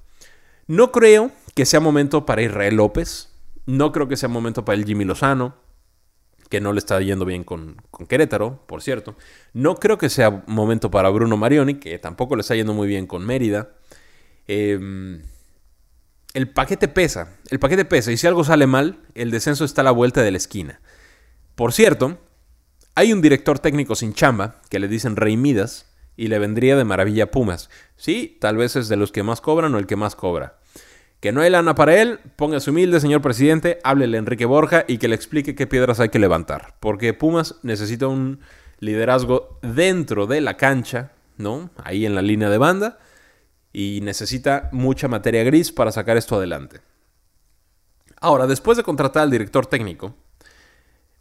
No 0.68 0.92
creo 0.92 1.32
que 1.56 1.66
sea 1.66 1.80
momento 1.80 2.24
para 2.24 2.42
Israel 2.42 2.76
López, 2.76 3.34
no 3.66 3.90
creo 3.90 4.06
que 4.06 4.16
sea 4.16 4.28
momento 4.28 4.64
para 4.64 4.78
el 4.78 4.84
Jimmy 4.84 5.04
Lozano, 5.04 5.56
que 6.48 6.60
no 6.60 6.72
le 6.72 6.78
está 6.78 7.00
yendo 7.00 7.24
bien 7.24 7.42
con, 7.42 7.82
Querétaro, 8.08 8.64
por 8.68 8.80
cierto. 8.80 9.16
No 9.54 9.74
creo 9.74 9.98
que 9.98 10.08
sea 10.08 10.44
momento 10.46 10.88
para 10.88 11.08
Bruno 11.08 11.36
Marioni, 11.36 11.74
que 11.74 11.98
tampoco 11.98 12.36
le 12.36 12.42
está 12.42 12.54
yendo 12.54 12.74
muy 12.74 12.86
bien 12.86 13.08
con 13.08 13.26
Mérida. 13.26 13.70
Em, 14.46 15.20
el 16.32 16.48
paquete 16.48 16.86
pesa, 16.86 17.36
el 17.50 17.58
paquete 17.58 17.84
pesa, 17.84 18.12
y 18.12 18.16
si 18.16 18.28
algo 18.28 18.44
sale 18.44 18.68
mal, 18.68 19.00
el 19.16 19.32
descenso 19.32 19.64
está 19.64 19.80
a 19.80 19.84
la 19.84 19.90
vuelta 19.90 20.22
de 20.22 20.30
la 20.30 20.36
esquina. 20.36 20.80
Por 21.56 21.72
cierto, 21.72 22.18
hay 22.98 23.12
un 23.12 23.22
director 23.22 23.60
técnico 23.60 23.94
sin 23.94 24.12
chamba, 24.12 24.56
que 24.70 24.80
le 24.80 24.88
dicen 24.88 25.14
Rey 25.14 25.36
Midas, 25.36 25.86
y 26.16 26.26
le 26.26 26.40
vendría 26.40 26.74
de 26.74 26.82
maravilla 26.82 27.30
Pumas. 27.30 27.70
Sí, 27.94 28.36
tal 28.40 28.56
vez 28.56 28.74
es 28.74 28.88
de 28.88 28.96
los 28.96 29.12
que 29.12 29.22
más 29.22 29.40
cobran 29.40 29.72
o 29.72 29.78
el 29.78 29.86
que 29.86 29.94
más 29.94 30.16
cobra. 30.16 30.58
Que 31.20 31.30
no 31.30 31.40
hay 31.40 31.48
lana 31.48 31.76
para 31.76 32.02
él, 32.02 32.18
póngase 32.34 32.70
humilde, 32.70 32.98
señor 32.98 33.22
presidente, 33.22 33.78
háblele 33.84 34.16
a 34.16 34.18
Enrique 34.18 34.46
Borja 34.46 34.84
y 34.88 34.98
que 34.98 35.06
le 35.06 35.14
explique 35.14 35.54
qué 35.54 35.68
piedras 35.68 36.00
hay 36.00 36.08
que 36.08 36.18
levantar. 36.18 36.74
Porque 36.80 37.14
Pumas 37.14 37.60
necesita 37.62 38.08
un 38.08 38.40
liderazgo 38.80 39.60
dentro 39.62 40.26
de 40.26 40.40
la 40.40 40.56
cancha, 40.56 41.12
¿no? 41.36 41.70
Ahí 41.84 42.04
en 42.04 42.16
la 42.16 42.22
línea 42.22 42.50
de 42.50 42.58
banda. 42.58 42.98
Y 43.72 44.00
necesita 44.02 44.70
mucha 44.72 45.06
materia 45.06 45.44
gris 45.44 45.70
para 45.70 45.92
sacar 45.92 46.16
esto 46.16 46.34
adelante. 46.34 46.80
Ahora, 48.20 48.48
después 48.48 48.76
de 48.76 48.82
contratar 48.82 49.22
al 49.22 49.30
director 49.30 49.66
técnico, 49.66 50.16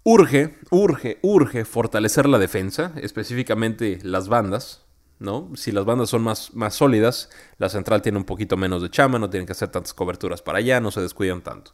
Urge, 0.10 0.54
urge, 0.72 1.20
urge 1.22 1.66
fortalecer 1.66 2.30
la 2.30 2.40
defensa, 2.40 2.94
específicamente 2.96 4.00
las 4.04 4.30
bandas, 4.30 4.86
¿no? 5.20 5.52
Si 5.58 5.74
las 5.74 5.84
bandas 5.84 6.10
son 6.10 6.22
más, 6.22 6.54
más 6.54 6.76
sólidas, 6.76 7.30
la 7.58 7.68
central 7.68 8.02
tiene 8.02 8.18
un 8.18 8.24
poquito 8.24 8.56
menos 8.56 8.82
de 8.82 8.90
chama, 8.90 9.20
no 9.20 9.30
tienen 9.30 9.46
que 9.46 9.52
hacer 9.52 9.68
tantas 9.68 9.94
coberturas 9.94 10.42
para 10.42 10.60
allá, 10.60 10.80
no 10.80 10.92
se 10.92 11.02
descuidan 11.02 11.42
tanto. 11.42 11.74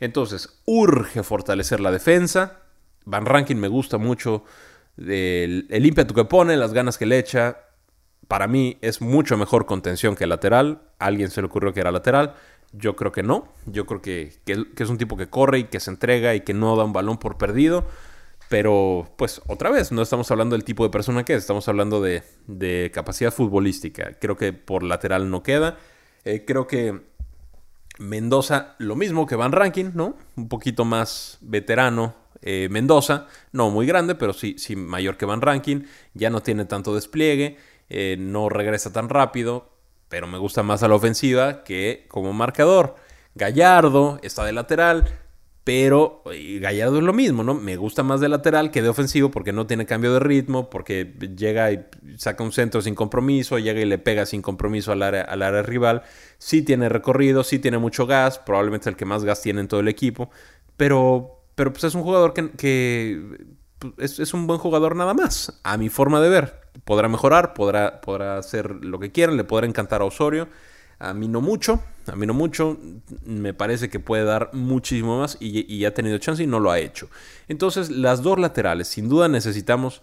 Entonces, 0.00 0.60
urge 0.66 1.22
fortalecer 1.22 1.80
la 1.80 1.90
defensa. 1.90 2.58
Van 3.06 3.24
Rankin 3.24 3.58
me 3.58 3.68
gusta 3.68 3.96
mucho 3.96 4.44
el, 4.98 5.66
el 5.70 5.86
ímpetu 5.86 6.12
que 6.12 6.26
pone, 6.26 6.58
las 6.58 6.74
ganas 6.74 6.98
que 6.98 7.06
le 7.06 7.18
echa. 7.18 7.56
Para 8.28 8.48
mí 8.48 8.76
es 8.82 9.00
mucho 9.00 9.38
mejor 9.38 9.64
contención 9.64 10.14
que 10.14 10.26
lateral. 10.26 10.82
A 10.98 11.06
alguien 11.06 11.30
se 11.30 11.40
le 11.40 11.46
ocurrió 11.46 11.72
que 11.72 11.80
era 11.80 11.90
lateral. 11.90 12.34
Yo 12.72 12.96
creo 12.96 13.12
que 13.12 13.22
no. 13.22 13.48
Yo 13.66 13.86
creo 13.86 14.00
que, 14.00 14.32
es 14.46 14.88
un 14.88 14.98
tipo 14.98 15.16
que 15.16 15.28
corre 15.28 15.60
y 15.60 15.64
que 15.64 15.80
se 15.80 15.90
entrega 15.90 16.34
y 16.34 16.40
que 16.40 16.54
no 16.54 16.76
da 16.76 16.84
un 16.84 16.92
balón 16.92 17.18
por 17.18 17.36
perdido. 17.36 17.84
Pero, 18.48 19.10
pues, 19.16 19.40
otra 19.46 19.70
vez, 19.70 19.92
no 19.92 20.02
estamos 20.02 20.30
hablando 20.30 20.54
del 20.54 20.64
tipo 20.64 20.84
de 20.84 20.90
persona 20.90 21.24
que 21.24 21.34
es, 21.34 21.40
estamos 21.40 21.68
hablando 21.68 22.00
de, 22.02 22.90
capacidad 22.92 23.32
futbolística. 23.32 24.12
Creo 24.18 24.36
que 24.36 24.52
por 24.52 24.82
lateral 24.82 25.30
no 25.30 25.42
queda. 25.42 25.78
Eh, 26.24 26.44
creo 26.46 26.66
que 26.66 27.00
Mendoza, 27.98 28.74
lo 28.78 28.96
mismo 28.96 29.26
que 29.26 29.36
Van 29.36 29.52
Ranking, 29.52 29.90
¿no? 29.94 30.16
Un 30.36 30.48
poquito 30.48 30.84
más 30.84 31.38
veterano. 31.40 32.14
Eh, 32.40 32.68
Mendoza, 32.70 33.28
no 33.52 33.70
muy 33.70 33.86
grande, 33.86 34.14
pero 34.14 34.32
sí, 34.32 34.56
sí 34.58 34.76
mayor 34.76 35.16
que 35.16 35.26
Van 35.26 35.40
Ranking. 35.40 35.82
Ya 36.14 36.30
no 36.30 36.40
tiene 36.40 36.64
tanto 36.64 36.94
despliegue, 36.94 37.56
eh, 37.88 38.16
no 38.18 38.48
regresa 38.48 38.92
tan 38.92 39.08
rápido 39.08 39.71
pero 40.12 40.26
me 40.26 40.36
gusta 40.36 40.62
más 40.62 40.82
a 40.82 40.88
la 40.88 40.94
ofensiva 40.94 41.64
que 41.64 42.04
como 42.08 42.34
marcador. 42.34 42.96
Gallardo 43.34 44.20
está 44.22 44.44
de 44.44 44.52
lateral, 44.52 45.08
pero 45.64 46.22
Gallardo 46.26 46.98
es 46.98 47.02
lo 47.02 47.14
mismo, 47.14 47.42
¿no? 47.42 47.54
Me 47.54 47.76
gusta 47.76 48.02
más 48.02 48.20
de 48.20 48.28
lateral 48.28 48.70
que 48.70 48.82
de 48.82 48.90
ofensivo 48.90 49.30
porque 49.30 49.54
no 49.54 49.66
tiene 49.66 49.86
cambio 49.86 50.12
de 50.12 50.20
ritmo, 50.20 50.68
porque 50.68 51.14
llega 51.34 51.72
y 51.72 51.86
saca 52.18 52.44
un 52.44 52.52
centro 52.52 52.82
sin 52.82 52.94
compromiso, 52.94 53.58
llega 53.58 53.80
y 53.80 53.86
le 53.86 53.96
pega 53.96 54.26
sin 54.26 54.42
compromiso 54.42 54.92
al 54.92 55.02
área, 55.02 55.22
al 55.22 55.40
área 55.40 55.62
rival. 55.62 56.02
Sí 56.36 56.60
tiene 56.60 56.90
recorrido, 56.90 57.42
sí 57.42 57.58
tiene 57.58 57.78
mucho 57.78 58.06
gas, 58.06 58.38
probablemente 58.38 58.90
el 58.90 58.96
que 58.96 59.06
más 59.06 59.24
gas 59.24 59.40
tiene 59.40 59.62
en 59.62 59.68
todo 59.68 59.80
el 59.80 59.88
equipo, 59.88 60.28
pero, 60.76 61.42
pero 61.54 61.72
pues 61.72 61.84
es 61.84 61.94
un 61.94 62.02
jugador 62.02 62.34
que, 62.34 63.38
pues, 63.78 64.18
es, 64.18 64.34
un 64.34 64.46
buen 64.46 64.58
jugador 64.58 64.94
nada 64.94 65.14
más, 65.14 65.58
a 65.64 65.78
mi 65.78 65.88
forma 65.88 66.20
de 66.20 66.28
ver. 66.28 66.61
Podrá 66.84 67.08
mejorar, 67.08 67.54
podrá, 67.54 68.00
podrá 68.00 68.38
hacer 68.38 68.70
lo 68.70 68.98
que 68.98 69.12
quiera, 69.12 69.32
le 69.32 69.44
podrá 69.44 69.66
encantar 69.66 70.02
a 70.02 70.04
Osorio. 70.04 70.48
A 70.98 71.14
mí 71.14 71.26
no 71.26 71.40
mucho, 71.40 71.82
a 72.06 72.16
mí 72.16 72.26
no 72.26 72.34
mucho. 72.34 72.78
Me 73.24 73.54
parece 73.54 73.90
que 73.90 74.00
puede 74.00 74.24
dar 74.24 74.50
muchísimo 74.52 75.18
más 75.18 75.36
y, 75.40 75.72
y 75.72 75.84
ha 75.84 75.94
tenido 75.94 76.18
chance 76.18 76.42
y 76.42 76.46
no 76.46 76.60
lo 76.60 76.70
ha 76.70 76.78
hecho. 76.78 77.08
Entonces, 77.48 77.90
las 77.90 78.22
dos 78.22 78.38
laterales, 78.38 78.88
sin 78.88 79.08
duda 79.08 79.28
necesitamos 79.28 80.02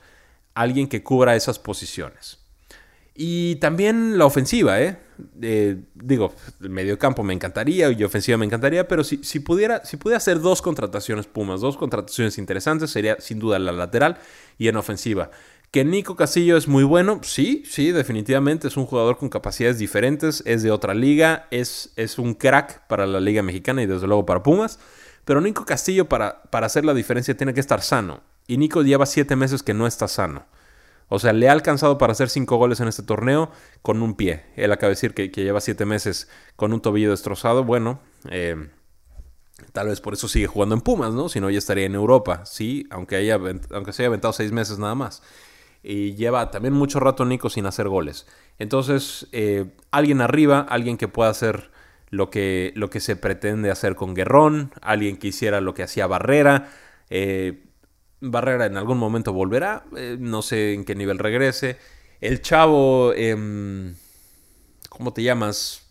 alguien 0.53 0.87
que 0.87 1.03
cubra 1.03 1.35
esas 1.35 1.57
posiciones. 1.57 2.39
Y 3.21 3.55
también 3.55 4.17
la 4.17 4.25
ofensiva, 4.25 4.81
¿eh? 4.81 4.97
eh 5.41 5.75
digo, 5.93 6.33
el 6.61 6.69
medio 6.69 6.97
campo 6.97 7.21
me 7.21 7.33
encantaría 7.33 7.91
y 7.91 8.01
ofensiva 8.05 8.37
me 8.37 8.45
encantaría, 8.45 8.87
pero 8.87 9.03
si, 9.03 9.21
si, 9.25 9.41
pudiera, 9.41 9.83
si 9.83 9.97
pudiera 9.97 10.15
hacer 10.15 10.39
dos 10.39 10.61
contrataciones 10.61 11.27
Pumas, 11.27 11.59
dos 11.59 11.75
contrataciones 11.75 12.37
interesantes, 12.37 12.91
sería 12.91 13.17
sin 13.19 13.39
duda 13.39 13.59
la 13.59 13.73
lateral 13.73 14.19
y 14.57 14.69
en 14.69 14.77
ofensiva. 14.77 15.31
Que 15.71 15.85
Nico 15.85 16.15
Castillo 16.15 16.57
es 16.57 16.67
muy 16.67 16.83
bueno, 16.83 17.19
sí, 17.21 17.63
sí, 17.65 17.91
definitivamente 17.91 18.67
es 18.67 18.75
un 18.75 18.87
jugador 18.87 19.17
con 19.17 19.29
capacidades 19.29 19.77
diferentes, 19.77 20.41
es 20.47 20.63
de 20.63 20.71
otra 20.71 20.95
liga, 20.95 21.47
es, 21.51 21.91
es 21.95 22.17
un 22.17 22.33
crack 22.33 22.87
para 22.87 23.05
la 23.05 23.19
liga 23.19 23.43
mexicana 23.43 23.83
y 23.83 23.85
desde 23.85 24.07
luego 24.07 24.25
para 24.25 24.41
Pumas, 24.41 24.79
pero 25.25 25.41
Nico 25.41 25.65
Castillo 25.65 26.09
para, 26.09 26.41
para 26.43 26.65
hacer 26.65 26.85
la 26.85 26.95
diferencia 26.95 27.37
tiene 27.37 27.53
que 27.53 27.59
estar 27.59 27.83
sano. 27.83 28.21
Y 28.47 28.57
Nico 28.57 28.81
lleva 28.81 29.05
siete 29.05 29.35
meses 29.35 29.61
que 29.61 29.75
no 29.75 29.85
está 29.85 30.07
sano. 30.07 30.47
O 31.07 31.19
sea, 31.19 31.33
le 31.33 31.49
ha 31.49 31.51
alcanzado 31.51 31.99
para 31.99 32.13
hacer 32.13 32.29
cinco 32.29 32.57
goles 32.57 32.79
en 32.79 32.87
este 32.87 33.03
torneo 33.03 33.51
con 33.83 34.01
un 34.01 34.15
pie. 34.15 34.45
Él 34.55 34.71
acaba 34.71 34.89
de 34.89 34.95
decir 34.95 35.13
que, 35.13 35.29
lleva 35.29 35.61
siete 35.61 35.85
meses 35.85 36.29
con 36.55 36.73
un 36.73 36.81
tobillo 36.81 37.11
destrozado. 37.11 37.63
Bueno, 37.63 37.99
eh, 38.29 38.69
tal 39.71 39.87
vez 39.87 40.01
por 40.01 40.13
eso 40.13 40.27
sigue 40.27 40.47
jugando 40.47 40.73
en 40.73 40.81
Pumas, 40.81 41.13
¿no? 41.13 41.29
Si 41.29 41.39
no, 41.39 41.49
ya 41.49 41.59
estaría 41.59 41.85
en 41.85 41.95
Europa, 41.95 42.45
sí, 42.45 42.87
aunque, 42.89 43.15
haya, 43.15 43.39
aunque 43.71 43.93
se 43.93 44.03
haya 44.03 44.07
aventado 44.07 44.33
seis 44.33 44.51
meses 44.51 44.79
nada 44.79 44.95
más. 44.95 45.21
Y 45.81 46.15
lleva 46.15 46.51
también 46.51 46.73
mucho 46.73 46.99
rato 46.99 47.25
Nico 47.25 47.49
sin 47.49 47.65
hacer 47.65 47.87
goles. 47.87 48.27
Entonces, 48.57 49.27
eh, 49.31 49.65
alguien 49.91 50.21
arriba, 50.21 50.65
alguien 50.69 50.97
que 50.97 51.07
pueda 51.07 51.29
hacer 51.29 51.71
lo 52.09 52.29
que, 52.29 52.73
lo 52.75 52.89
que 52.89 52.99
se 52.99 53.15
pretende 53.15 53.71
hacer 53.71 53.95
con 53.95 54.13
Guerrón, 54.13 54.71
alguien 54.81 55.17
que 55.17 55.27
hiciera 55.27 55.61
lo 55.61 55.73
que 55.73 55.83
hacía 55.83 56.07
Barrera. 56.07 56.69
Eh, 57.09 57.63
Barrera 58.21 58.65
en 58.65 58.77
algún 58.77 58.97
momento 58.97 59.31
volverá, 59.31 59.85
eh, 59.95 60.17
no 60.19 60.41
sé 60.41 60.73
en 60.73 60.83
qué 60.83 60.95
nivel 60.95 61.19
regrese. 61.19 61.77
El 62.19 62.41
chavo, 62.41 63.13
em, 63.15 63.95
¿cómo 64.89 65.13
te 65.13 65.23
llamas? 65.23 65.87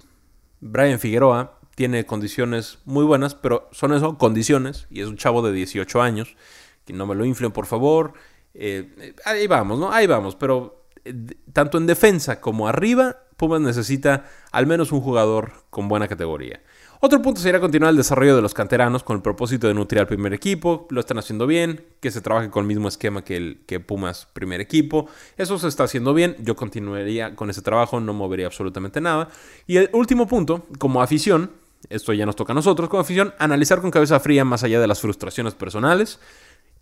Brian 0.60 0.98
Figueroa 0.98 1.58
tiene 1.74 2.04
condiciones 2.04 2.80
muy 2.84 3.04
buenas, 3.04 3.34
pero 3.34 3.68
son 3.72 3.94
eso, 3.94 4.18
condiciones, 4.18 4.86
y 4.90 5.00
es 5.00 5.06
un 5.06 5.16
chavo 5.16 5.42
de 5.42 5.52
18 5.52 6.02
años, 6.02 6.36
que 6.84 6.92
no 6.92 7.06
me 7.06 7.14
lo 7.14 7.24
inflen 7.24 7.52
por 7.52 7.66
favor. 7.66 8.14
Eh, 8.54 9.14
ahí 9.24 9.46
vamos, 9.46 9.78
¿no? 9.78 9.92
Ahí 9.92 10.06
vamos, 10.06 10.34
pero 10.34 10.84
eh, 11.04 11.14
tanto 11.52 11.78
en 11.78 11.86
defensa 11.86 12.40
como 12.40 12.68
arriba, 12.68 13.16
Pumas 13.36 13.60
necesita 13.60 14.24
al 14.50 14.66
menos 14.66 14.90
un 14.92 15.00
jugador 15.00 15.52
con 15.70 15.88
buena 15.88 16.08
categoría. 16.08 16.60
Otro 17.00 17.22
punto 17.22 17.40
sería 17.40 17.60
continuar 17.60 17.90
el 17.90 17.96
desarrollo 17.96 18.34
de 18.34 18.42
los 18.42 18.54
canteranos 18.54 19.04
con 19.04 19.14
el 19.14 19.22
propósito 19.22 19.68
de 19.68 19.74
nutrir 19.74 20.00
al 20.00 20.08
primer 20.08 20.34
equipo. 20.34 20.88
Lo 20.90 20.98
están 20.98 21.18
haciendo 21.18 21.46
bien, 21.46 21.84
que 22.00 22.10
se 22.10 22.20
trabaje 22.20 22.50
con 22.50 22.62
el 22.62 22.66
mismo 22.66 22.88
esquema 22.88 23.22
que, 23.22 23.36
el, 23.36 23.60
que 23.66 23.78
Pumas 23.78 24.26
primer 24.32 24.60
equipo. 24.60 25.06
Eso 25.36 25.56
se 25.60 25.68
está 25.68 25.84
haciendo 25.84 26.12
bien. 26.12 26.34
Yo 26.40 26.56
continuaría 26.56 27.36
con 27.36 27.50
ese 27.50 27.62
trabajo, 27.62 28.00
no 28.00 28.12
movería 28.14 28.46
absolutamente 28.46 29.00
nada. 29.00 29.28
Y 29.68 29.76
el 29.76 29.90
último 29.92 30.26
punto, 30.26 30.66
como 30.78 31.00
afición, 31.00 31.52
esto 31.88 32.12
ya 32.12 32.26
nos 32.26 32.34
toca 32.34 32.52
a 32.52 32.54
nosotros 32.54 32.88
como 32.88 33.00
afición, 33.00 33.32
analizar 33.38 33.80
con 33.80 33.92
cabeza 33.92 34.18
fría 34.18 34.44
más 34.44 34.64
allá 34.64 34.80
de 34.80 34.88
las 34.88 35.00
frustraciones 35.00 35.54
personales. 35.54 36.18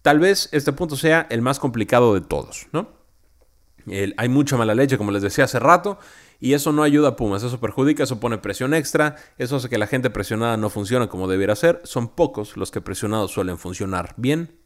Tal 0.07 0.21
vez 0.21 0.49
este 0.53 0.73
punto 0.73 0.95
sea 0.95 1.27
el 1.31 1.43
más 1.43 1.59
complicado 1.59 2.15
de 2.15 2.21
todos, 2.21 2.69
¿no? 2.71 2.91
hay 4.17 4.29
mucha 4.29 4.57
mala 4.57 4.73
leche, 4.73 4.99
como 4.99 5.11
les 5.11 5.21
decía 5.21 5.43
hace 5.43 5.59
rato, 5.59 5.99
y 6.39 6.53
eso 6.53 6.71
no 6.71 6.85
ayuda 6.85 7.09
a 7.09 7.17
Pumas, 7.17 7.43
eso 7.43 7.59
perjudica, 7.59 8.05
eso 8.05 8.21
pone 8.21 8.39
presión 8.39 8.73
extra, 8.73 9.17
eso 9.37 9.57
hace 9.57 9.69
que 9.69 9.79
la 9.79 9.89
gente 9.89 10.09
presionada 10.09 10.57
no 10.57 10.71
funcione 10.71 11.09
como 11.09 11.27
debiera 11.27 11.57
ser. 11.57 11.81
Son 11.83 12.07
pocos 12.07 12.57
los 12.57 12.71
que 12.71 12.81
presionados 12.81 13.33
suelen 13.33 13.59
funcionar 13.59 14.15
bien. 14.17 14.57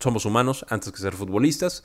somos 0.00 0.24
humanos 0.24 0.64
antes 0.70 0.92
que 0.92 0.98
ser 0.98 1.12
futbolistas. 1.12 1.84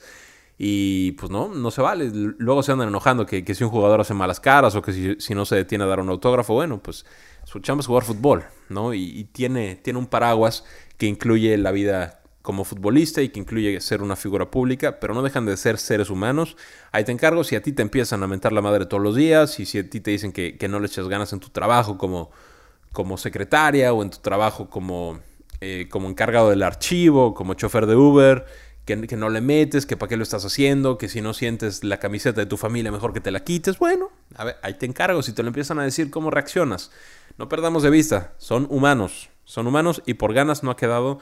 Y 0.56 1.12
pues 1.12 1.30
no, 1.30 1.48
no 1.48 1.70
se 1.70 1.82
vale. 1.82 2.10
Luego 2.12 2.62
se 2.62 2.72
andan 2.72 2.88
enojando 2.88 3.26
que, 3.26 3.44
si 3.54 3.62
un 3.62 3.68
jugador 3.68 4.00
hace 4.00 4.14
malas 4.14 4.40
caras 4.40 4.74
o 4.74 4.80
que 4.80 5.16
si, 5.18 5.34
no 5.34 5.44
se 5.44 5.54
detiene 5.54 5.84
a 5.84 5.86
dar 5.86 6.00
un 6.00 6.08
autógrafo, 6.08 6.54
bueno, 6.54 6.82
pues 6.82 7.04
su 7.44 7.60
chamba 7.60 7.82
es 7.82 7.86
jugar 7.86 8.04
fútbol, 8.04 8.46
¿no? 8.70 8.94
Y, 8.94 9.24
tiene, 9.32 9.76
tiene 9.76 9.98
un 9.98 10.06
paraguas 10.06 10.64
que 10.96 11.04
incluye 11.04 11.56
la 11.58 11.72
vida 11.72 12.17
como 12.48 12.64
futbolista 12.64 13.20
y 13.20 13.28
que 13.28 13.40
incluye 13.40 13.78
ser 13.82 14.00
una 14.00 14.16
figura 14.16 14.50
pública, 14.50 15.00
pero 15.00 15.12
no 15.12 15.20
dejan 15.20 15.44
de 15.44 15.54
ser 15.58 15.76
seres 15.76 16.08
humanos. 16.08 16.56
Ahí 16.92 17.04
te 17.04 17.12
encargo, 17.12 17.44
si 17.44 17.56
a 17.56 17.62
ti 17.62 17.72
te 17.72 17.82
empiezan 17.82 18.22
a 18.22 18.26
mentar 18.26 18.54
la 18.54 18.62
madre 18.62 18.86
todos 18.86 19.02
los 19.02 19.14
días 19.14 19.60
y 19.60 19.66
si 19.66 19.80
a 19.80 19.90
ti 19.90 20.00
te 20.00 20.12
dicen 20.12 20.32
que, 20.32 20.56
no 20.66 20.80
le 20.80 20.86
echas 20.86 21.08
ganas 21.08 21.30
en 21.34 21.40
tu 21.40 21.50
trabajo 21.50 21.98
como, 21.98 22.30
como 22.90 23.18
secretaria 23.18 23.92
o 23.92 24.02
en 24.02 24.08
tu 24.08 24.20
trabajo 24.20 24.70
como, 24.70 25.20
eh, 25.60 25.88
como 25.90 26.08
encargado 26.08 26.48
del 26.48 26.62
archivo, 26.62 27.34
como 27.34 27.52
chofer 27.52 27.84
de 27.84 27.96
Uber, 27.96 28.46
que, 28.86 28.96
no 28.96 29.28
le 29.28 29.42
metes, 29.42 29.84
que 29.84 29.98
para 29.98 30.08
qué 30.08 30.16
lo 30.16 30.22
estás 30.22 30.46
haciendo, 30.46 30.96
que 30.96 31.10
si 31.10 31.20
no 31.20 31.34
sientes 31.34 31.84
la 31.84 31.98
camiseta 31.98 32.40
de 32.40 32.46
tu 32.46 32.56
familia, 32.56 32.90
mejor 32.90 33.12
que 33.12 33.20
te 33.20 33.30
la 33.30 33.40
quites. 33.40 33.78
Bueno, 33.78 34.08
a 34.36 34.44
ver, 34.44 34.56
ahí 34.62 34.72
te 34.72 34.86
encargo. 34.86 35.22
Si 35.22 35.34
te 35.34 35.42
lo 35.42 35.48
empiezan 35.48 35.80
a 35.80 35.82
decir, 35.82 36.10
¿cómo 36.10 36.30
reaccionas? 36.30 36.92
No 37.36 37.50
perdamos 37.50 37.82
de 37.82 37.90
vista, 37.90 38.32
son 38.38 38.66
humanos, 38.70 39.28
son 39.44 39.66
humanos 39.66 40.02
y 40.06 40.14
por 40.14 40.32
ganas 40.32 40.62
no 40.62 40.70
ha 40.70 40.78
quedado, 40.78 41.20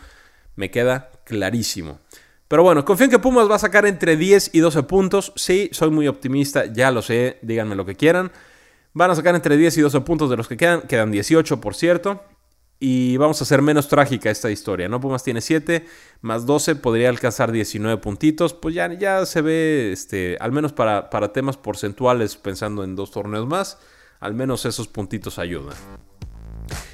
me 0.56 0.70
queda 0.70 1.10
clarísimo. 1.24 2.00
Pero 2.48 2.62
bueno, 2.62 2.84
confío 2.84 3.04
en 3.06 3.10
que 3.10 3.18
Pumas 3.18 3.50
va 3.50 3.56
a 3.56 3.60
sacar 3.60 3.86
entre 3.86 4.16
10 4.16 4.50
y 4.54 4.60
12 4.60 4.82
puntos. 4.84 5.32
Sí, 5.36 5.68
soy 5.72 5.90
muy 5.90 6.06
optimista, 6.08 6.66
ya 6.66 6.90
lo 6.90 7.02
sé, 7.02 7.38
díganme 7.42 7.74
lo 7.74 7.84
que 7.84 7.96
quieran. 7.96 8.30
Van 8.92 9.10
a 9.10 9.14
sacar 9.14 9.34
entre 9.34 9.56
10 9.56 9.78
y 9.78 9.80
12 9.80 10.00
puntos 10.02 10.30
de 10.30 10.36
los 10.36 10.48
que 10.48 10.56
quedan, 10.56 10.82
quedan 10.82 11.10
18 11.10 11.60
por 11.60 11.74
cierto. 11.74 12.22
Y 12.78 13.16
vamos 13.16 13.40
a 13.40 13.44
hacer 13.44 13.62
menos 13.62 13.88
trágica 13.88 14.30
esta 14.30 14.50
historia, 14.50 14.86
¿no? 14.88 15.00
Pumas 15.00 15.24
tiene 15.24 15.40
7, 15.40 15.86
más 16.20 16.44
12, 16.44 16.76
podría 16.76 17.08
alcanzar 17.08 17.50
19 17.50 18.00
puntitos. 18.02 18.52
Pues 18.52 18.74
ya, 18.74 18.92
ya 18.92 19.24
se 19.24 19.40
ve, 19.40 19.92
este, 19.92 20.36
al 20.40 20.52
menos 20.52 20.74
para, 20.74 21.08
para 21.08 21.32
temas 21.32 21.56
porcentuales, 21.56 22.36
pensando 22.36 22.84
en 22.84 22.94
dos 22.94 23.10
torneos 23.10 23.46
más, 23.46 23.78
al 24.20 24.34
menos 24.34 24.66
esos 24.66 24.88
puntitos 24.88 25.38
ayudan. 25.38 25.74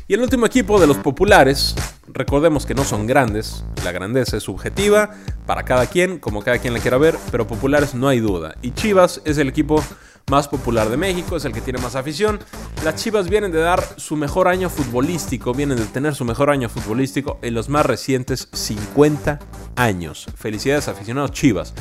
Y 0.08 0.14
el 0.14 0.20
último 0.20 0.46
equipo 0.46 0.80
de 0.80 0.86
los 0.86 0.96
populares, 0.96 1.74
recordemos 2.08 2.66
que 2.66 2.74
no 2.74 2.84
son 2.84 3.06
grandes, 3.06 3.64
la 3.84 3.92
grandeza 3.92 4.36
es 4.36 4.42
subjetiva 4.42 5.10
para 5.46 5.62
cada 5.62 5.86
quien, 5.86 6.18
como 6.18 6.42
cada 6.42 6.58
quien 6.58 6.74
la 6.74 6.80
quiera 6.80 6.98
ver, 6.98 7.16
pero 7.30 7.46
populares 7.46 7.94
no 7.94 8.08
hay 8.08 8.18
duda. 8.18 8.54
Y 8.62 8.72
Chivas 8.72 9.22
es 9.24 9.38
el 9.38 9.48
equipo 9.48 9.82
más 10.30 10.48
popular 10.48 10.88
de 10.88 10.96
México, 10.96 11.36
es 11.36 11.44
el 11.44 11.52
que 11.52 11.60
tiene 11.60 11.80
más 11.80 11.94
afición. 11.94 12.40
Las 12.84 12.96
Chivas 12.96 13.28
vienen 13.28 13.52
de 13.52 13.60
dar 13.60 13.82
su 13.96 14.16
mejor 14.16 14.48
año 14.48 14.68
futbolístico, 14.70 15.54
vienen 15.54 15.78
de 15.78 15.86
tener 15.86 16.14
su 16.14 16.24
mejor 16.24 16.50
año 16.50 16.68
futbolístico 16.68 17.38
en 17.42 17.54
los 17.54 17.68
más 17.68 17.86
recientes 17.86 18.48
50 18.52 19.38
años. 19.76 20.26
Felicidades 20.36 20.88
aficionados 20.88 21.30
Chivas. 21.30 21.74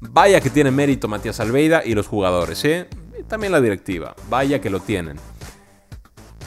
Vaya 0.00 0.40
que 0.40 0.50
tiene 0.50 0.70
mérito 0.70 1.08
Matías 1.08 1.40
Alveida 1.40 1.82
y 1.84 1.94
los 1.94 2.06
jugadores, 2.06 2.64
¿eh? 2.64 2.88
también 3.28 3.52
la 3.52 3.60
directiva. 3.60 4.14
Vaya 4.30 4.60
que 4.60 4.70
lo 4.70 4.80
tienen. 4.80 5.16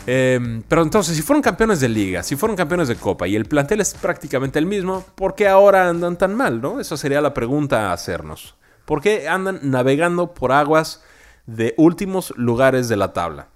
Em, 0.08 0.64
pero 0.68 0.82
entonces, 0.82 1.16
si 1.16 1.22
fueron 1.22 1.42
campeones 1.42 1.80
de 1.80 1.90
liga, 1.90 2.24
si 2.24 2.36
fueron 2.36 2.56
campeones 2.56 2.88
de 2.88 2.96
copa 2.96 3.28
y 3.28 3.36
el 3.36 3.46
plantel 3.46 3.82
es 3.82 3.94
prácticamente 3.94 4.58
el 4.60 4.66
mismo, 4.66 5.06
¿por 5.16 5.36
qué 5.36 5.48
ahora 5.48 5.90
andan 5.90 6.18
tan 6.18 6.36
mal? 6.36 6.62
¿no? 6.62 6.80
Esa 6.80 6.98
sería 6.98 7.22
la 7.22 7.34
pregunta 7.34 7.90
a 7.90 7.94
hacernos. 7.94 8.56
¿Por 8.86 9.02
qué 9.02 9.28
andan 9.28 9.60
navegando 9.64 10.34
por 10.34 10.52
aguas 10.52 11.04
de 11.46 11.76
últimos 11.78 12.34
lugares 12.38 12.90
de 12.90 12.96
la 12.98 13.14
tabla? 13.14 13.50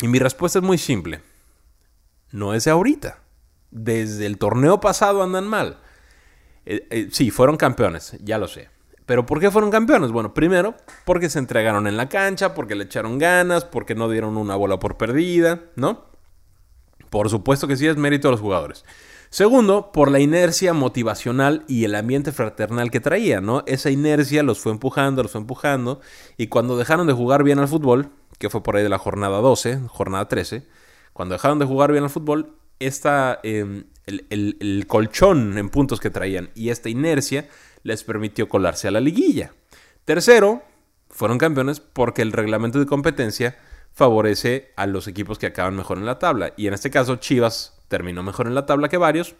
Y 0.00 0.08
mi 0.08 0.18
respuesta 0.18 0.60
es 0.60 0.64
muy 0.64 0.78
simple. 0.78 1.22
No 2.30 2.54
es 2.54 2.64
de 2.64 2.70
ahorita. 2.70 3.18
Desde 3.70 4.26
el 4.26 4.38
torneo 4.38 4.80
pasado 4.80 5.22
andan 5.22 5.46
mal. 5.46 5.78
Eh, 6.66 6.86
eh, 6.90 7.08
sí, 7.10 7.30
fueron 7.30 7.56
campeones, 7.56 8.16
ya 8.20 8.38
lo 8.38 8.48
sé. 8.48 8.68
Pero 9.06 9.26
¿por 9.26 9.40
qué 9.40 9.50
fueron 9.50 9.70
campeones? 9.70 10.12
Bueno, 10.12 10.34
primero, 10.34 10.74
porque 11.04 11.28
se 11.28 11.38
entregaron 11.38 11.86
en 11.86 11.96
la 11.96 12.08
cancha, 12.08 12.54
porque 12.54 12.74
le 12.74 12.84
echaron 12.84 13.18
ganas, 13.18 13.64
porque 13.64 13.94
no 13.94 14.08
dieron 14.08 14.36
una 14.36 14.56
bola 14.56 14.78
por 14.78 14.96
perdida, 14.96 15.62
¿no? 15.76 16.04
Por 17.10 17.28
supuesto 17.28 17.66
que 17.66 17.76
sí 17.76 17.86
es 17.86 17.96
mérito 17.96 18.28
de 18.28 18.32
los 18.32 18.40
jugadores. 18.40 18.84
Segundo, 19.30 19.92
por 19.92 20.10
la 20.10 20.18
inercia 20.18 20.72
motivacional 20.72 21.64
y 21.68 21.84
el 21.84 21.94
ambiente 21.94 22.32
fraternal 22.32 22.90
que 22.90 22.98
traía, 22.98 23.40
¿no? 23.40 23.62
Esa 23.66 23.90
inercia 23.90 24.42
los 24.42 24.58
fue 24.58 24.72
empujando, 24.72 25.22
los 25.22 25.32
fue 25.32 25.40
empujando, 25.40 26.00
y 26.36 26.48
cuando 26.48 26.76
dejaron 26.76 27.06
de 27.06 27.12
jugar 27.12 27.44
bien 27.44 27.60
al 27.60 27.68
fútbol, 27.68 28.10
que 28.38 28.50
fue 28.50 28.62
por 28.62 28.76
ahí 28.76 28.82
de 28.82 28.88
la 28.88 28.98
jornada 28.98 29.38
12, 29.38 29.82
jornada 29.86 30.26
13, 30.26 30.66
cuando 31.12 31.34
dejaron 31.34 31.60
de 31.60 31.66
jugar 31.66 31.92
bien 31.92 32.04
al 32.04 32.10
fútbol, 32.10 32.56
esta, 32.80 33.38
em, 33.44 33.84
el, 34.06 34.84
colchón 34.88 35.58
en 35.58 35.68
puntos 35.68 36.00
que 36.00 36.10
traían 36.10 36.50
y 36.54 36.70
esta 36.70 36.88
inercia 36.88 37.48
les 37.82 38.04
permitió 38.04 38.48
colarse 38.48 38.88
a 38.88 38.90
la 38.90 39.00
liguilla. 39.00 39.52
Tercero, 40.04 40.62
fueron 41.10 41.38
campeones 41.38 41.80
porque 41.80 42.22
el 42.22 42.32
reglamento 42.32 42.78
de 42.78 42.86
competencia 42.86 43.58
favorece 43.92 44.72
a 44.76 44.86
los 44.86 45.08
equipos 45.08 45.38
que 45.38 45.46
acaban 45.46 45.76
mejor 45.76 45.98
en 45.98 46.06
la 46.06 46.18
tabla. 46.18 46.52
Y 46.56 46.66
en 46.66 46.74
este 46.74 46.90
caso, 46.90 47.16
Chivas 47.16 47.82
terminó 47.88 48.22
mejor 48.22 48.46
en 48.46 48.54
la 48.54 48.66
tabla 48.66 48.88
que 48.88 48.96
varios 48.96 49.34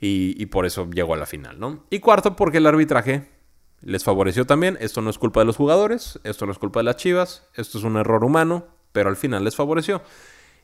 y, 0.00 0.46
por 0.46 0.66
eso 0.66 0.88
llegó 0.90 1.14
a 1.14 1.16
la 1.16 1.26
final, 1.26 1.58
¿no? 1.58 1.84
Y 1.90 2.00
cuarto, 2.00 2.36
porque 2.36 2.58
el 2.58 2.66
arbitraje 2.66 3.28
les 3.80 4.04
favoreció 4.04 4.44
también. 4.46 4.76
Esto 4.80 5.00
no 5.00 5.10
es 5.10 5.18
culpa 5.18 5.40
de 5.40 5.46
los 5.46 5.56
jugadores, 5.56 6.18
esto 6.24 6.46
no 6.46 6.52
es 6.52 6.58
culpa 6.58 6.80
de 6.80 6.84
las 6.84 6.96
Chivas, 6.96 7.46
esto 7.54 7.78
es 7.78 7.84
un 7.84 7.96
error 7.96 8.24
humano, 8.24 8.66
pero 8.92 9.08
al 9.08 9.16
final 9.16 9.44
les 9.44 9.56
favoreció 9.56 10.02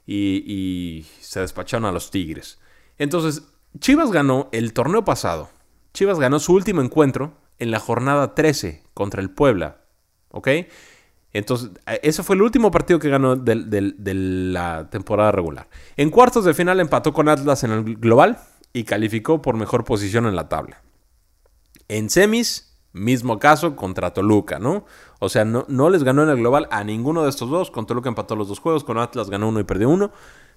y, 0.07 0.45
y 0.47 1.07
se 1.21 1.41
despacharon 1.41 1.87
a 1.87 1.93
los 1.93 2.11
Tigres. 2.11 2.59
Entonces, 2.99 3.45
Chivas 3.79 4.11
ganó 4.11 4.49
el 4.53 4.73
torneo 4.73 5.05
pasado. 5.05 5.49
Chivas 5.93 6.19
ganó 6.19 6.39
su 6.39 6.55
último 6.55 6.83
encuentro 6.83 7.35
en 7.59 7.71
la 7.71 7.81
jornada 7.81 8.35
13 8.35 8.83
contra 8.95 9.21
el 9.21 9.31
Puebla, 9.31 9.79
¿ok? 10.31 10.49
Entonces, 11.33 11.71
eh, 11.87 12.01
ese 12.03 12.23
fue 12.23 12.37
el 12.37 12.43
último 12.43 12.71
partido 12.71 12.99
que 12.99 13.09
ganó 13.09 13.37
de, 13.37 13.95
la 14.03 14.89
temporada 14.91 15.33
regular. 15.33 15.69
En 15.97 16.11
cuartos 16.11 16.45
de 16.45 16.55
final 16.55 16.81
empató 16.81 17.13
con 17.13 17.29
Atlas 17.29 17.63
en 17.65 17.71
el 17.71 17.97
global 17.97 18.39
y 18.73 18.85
calificó 18.85 19.41
por 19.43 19.57
mejor 19.57 19.85
posición 19.85 20.27
en 20.27 20.37
la 20.37 20.49
tabla. 20.49 20.83
En 21.89 22.11
semis, 22.11 22.79
mismo 22.93 23.39
caso 23.39 23.77
contra 23.77 24.13
Toluca, 24.13 24.59
¿no? 24.59 24.85
O 25.19 25.29
sea, 25.29 25.45
no, 25.45 25.65
no 25.69 25.91
les 25.91 26.03
ganó 26.03 26.23
en 26.23 26.31
el 26.31 26.37
global 26.37 26.67
a 26.71 26.83
ninguno 26.83 27.23
de 27.23 27.31
estos 27.31 27.51
dos. 27.51 27.71
Con 27.71 27.87
Toluca 27.87 28.09
empató 28.09 28.37
los 28.37 28.49
dos 28.49 28.59
juegos, 28.59 28.85
con 28.85 28.99
Atlas 28.99 29.31
ganó 29.31 29.49
uno 29.49 29.61
y 29.61 29.65
perdió 29.65 29.89
uno, 29.89 30.11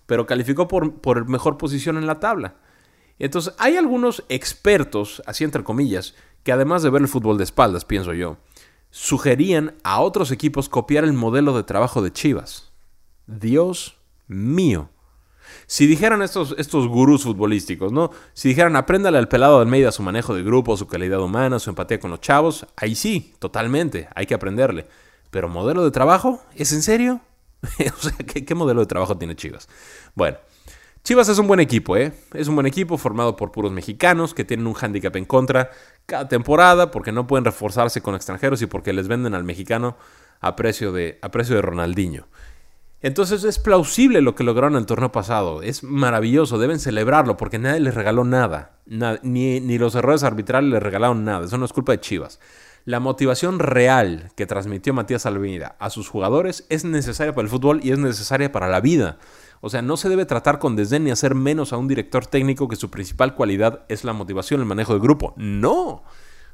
pero 0.05 0.25
calificó 0.25 0.67
por, 0.67 1.01
por 1.01 1.27
mejor 1.27 1.57
posición 1.57 1.97
en 1.97 2.07
la 2.07 2.19
tabla. 2.19 2.55
Entonces, 3.19 3.53
hay 3.57 3.77
algunos 3.77 4.23
expertos, 4.29 5.21
así 5.25 5.43
entre 5.43 5.63
comillas, 5.63 6.15
que 6.43 6.51
además 6.51 6.83
de 6.83 6.89
ver 6.89 7.01
el 7.01 7.07
fútbol 7.07 7.37
de 7.37 7.43
espaldas, 7.43 7.85
pienso 7.85 8.13
yo, 8.13 8.37
sugerían 8.89 9.75
a 9.83 10.01
otros 10.01 10.31
equipos 10.31 10.69
copiar 10.69 11.03
el 11.03 11.13
modelo 11.13 11.55
de 11.55 11.63
trabajo 11.63 12.01
de 12.01 12.11
Chivas. 12.11 12.71
Dios 13.25 13.97
mío. 14.27 14.89
Si 15.65 15.87
dijeran 15.87 16.21
estos, 16.21 16.55
estos 16.57 16.87
gurús 16.87 17.23
futbolísticos, 17.23 17.91
¿no? 17.91 18.11
Si 18.33 18.49
dijeran, 18.49 18.75
apréndale 18.75 19.17
al 19.17 19.27
pelado 19.27 19.57
de 19.57 19.63
Almeida 19.63 19.91
su 19.91 20.03
manejo 20.03 20.35
de 20.35 20.43
grupo, 20.43 20.77
su 20.77 20.87
calidad 20.87 21.21
humana, 21.21 21.59
su 21.59 21.69
empatía 21.69 21.99
con 21.99 22.11
los 22.11 22.21
chavos, 22.21 22.67
ahí 22.75 22.95
sí, 22.95 23.33
totalmente, 23.39 24.09
hay 24.15 24.25
que 24.25 24.33
aprenderle. 24.33 24.87
Pero 25.31 25.49
modelo 25.49 25.83
de 25.83 25.91
trabajo, 25.91 26.43
¿es 26.55 26.73
en 26.73 26.81
serio? 26.81 27.21
o 27.63 28.01
sea, 28.01 28.17
¿qué, 28.17 28.45
¿qué 28.45 28.55
modelo 28.55 28.81
de 28.81 28.87
trabajo 28.87 29.17
tiene 29.17 29.35
Chivas? 29.35 29.67
Bueno, 30.15 30.37
Chivas 31.03 31.27
es 31.27 31.37
un 31.37 31.47
buen 31.47 31.59
equipo, 31.59 31.97
¿eh? 31.97 32.13
Es 32.33 32.47
un 32.47 32.55
buen 32.55 32.65
equipo 32.65 32.97
formado 32.97 33.35
por 33.35 33.51
puros 33.51 33.73
mexicanos 33.73 34.33
que 34.33 34.45
tienen 34.45 34.67
un 34.67 34.73
hándicap 34.73 35.13
en 35.17 35.25
contra 35.25 35.69
cada 36.05 36.29
temporada 36.29 36.91
porque 36.91 37.11
no 37.11 37.27
pueden 37.27 37.43
reforzarse 37.43 38.01
con 38.01 38.15
extranjeros 38.15 38.61
y 38.61 38.67
porque 38.67 38.93
les 38.93 39.09
venden 39.09 39.33
al 39.33 39.43
mexicano 39.43 39.97
a 40.39 40.55
precio 40.55 40.93
de, 40.93 41.19
a 41.21 41.29
precio 41.29 41.57
de 41.57 41.61
Ronaldinho. 41.61 42.27
Entonces 43.01 43.43
es 43.43 43.59
plausible 43.59 44.21
lo 44.21 44.33
que 44.33 44.45
lograron 44.45 44.75
en 44.75 44.79
el 44.79 44.85
torneo 44.85 45.11
pasado. 45.11 45.61
Es 45.61 45.83
maravilloso, 45.83 46.57
deben 46.57 46.79
celebrarlo 46.79 47.35
porque 47.35 47.59
nadie 47.59 47.81
les 47.81 47.95
regaló 47.95 48.23
nada. 48.23 48.77
ni, 48.85 49.59
ni 49.59 49.77
los 49.77 49.95
errores 49.95 50.23
arbitrales 50.23 50.71
les 50.71 50.81
regalaron 50.81 51.25
nada. 51.25 51.43
Eso 51.43 51.57
no 51.57 51.65
es 51.65 51.73
culpa 51.73 51.91
de 51.91 51.99
Chivas. 51.99 52.39
La 52.85 53.01
motivación 53.01 53.59
real 53.59 54.31
que 54.37 54.45
transmitió 54.45 54.93
Matías 54.93 55.25
Almeida 55.25 55.75
a 55.79 55.89
sus 55.89 56.07
jugadores 56.07 56.65
es 56.69 56.85
necesaria 56.85 57.35
para 57.35 57.43
el 57.43 57.49
fútbol 57.49 57.81
y 57.83 57.91
es 57.91 57.99
necesaria 57.99 58.53
para 58.53 58.69
la 58.69 58.79
vida. 58.79 59.17
O 59.65 59.69
sea, 59.69 59.81
no 59.81 59.95
se 59.95 60.09
debe 60.09 60.25
tratar 60.25 60.59
con 60.59 60.75
desdén 60.75 61.05
ni 61.05 61.11
hacer 61.11 61.35
menos 61.35 61.71
a 61.71 61.77
un 61.77 61.87
director 61.87 62.25
técnico 62.25 62.67
que 62.67 62.75
su 62.75 62.91
principal 62.91 63.33
cualidad 63.33 63.85
es 63.87 64.03
la 64.03 64.11
motivación, 64.11 64.59
el 64.59 64.65
manejo 64.65 64.93
de 64.93 64.99
grupo. 64.99 65.33
No. 65.37 66.03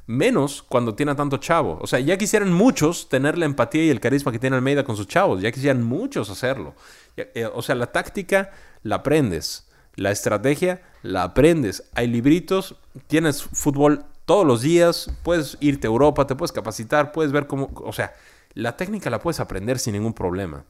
Menos 0.06 0.62
cuando 0.62 0.94
tiene 0.94 1.16
tanto 1.16 1.38
chavo. 1.38 1.80
O 1.82 1.88
sea, 1.88 1.98
ya 1.98 2.16
quisieran 2.16 2.52
muchos 2.52 3.08
tener 3.08 3.36
la 3.36 3.46
empatía 3.46 3.82
y 3.82 3.90
el 3.90 3.98
carisma 3.98 4.30
que 4.30 4.38
tiene 4.38 4.54
Almeida 4.54 4.84
con 4.84 4.96
sus 4.96 5.08
chavos. 5.08 5.42
Ya 5.42 5.50
quisieran 5.50 5.82
muchos 5.82 6.30
hacerlo. 6.30 6.76
Eh, 7.16 7.50
o 7.52 7.62
sea, 7.62 7.74
la 7.74 7.86
táctica 7.86 8.52
la 8.84 8.96
aprendes. 8.96 9.68
La 9.96 10.12
estrategia 10.12 10.80
la 11.02 11.24
aprendes. 11.24 11.90
Hay 11.96 12.06
libritos. 12.06 12.76
Tienes 13.08 13.42
fútbol 13.42 14.04
todos 14.24 14.46
los 14.46 14.62
días. 14.62 15.10
Puedes 15.24 15.58
irte 15.58 15.88
a 15.88 15.90
Europa, 15.90 16.28
te 16.28 16.36
puedes 16.36 16.52
capacitar, 16.52 17.10
puedes 17.10 17.32
ver 17.32 17.48
cómo... 17.48 17.72
O 17.74 17.92
sea, 17.92 18.14
la 18.54 18.76
técnica 18.76 19.10
la 19.10 19.18
puedes 19.18 19.40
aprender 19.40 19.80
sin 19.80 19.94
ningún 19.94 20.14
problema 20.14 20.64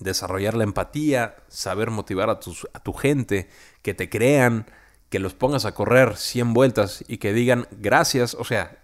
desarrollar 0.00 0.54
la 0.54 0.64
empatía, 0.64 1.36
saber 1.48 1.90
motivar 1.90 2.30
a, 2.30 2.32
a 2.72 2.80
tu 2.80 2.92
gente, 2.92 3.48
que 3.82 3.94
te 3.94 4.08
crean, 4.08 4.66
que 5.10 5.18
los 5.18 5.34
pongas 5.34 5.64
a 5.64 5.72
correr 5.74 6.16
100 6.16 6.54
vueltas 6.54 7.04
y 7.08 7.18
que 7.18 7.32
digan 7.32 7.68
gracias. 7.70 8.34
O 8.34 8.44
sea, 8.44 8.78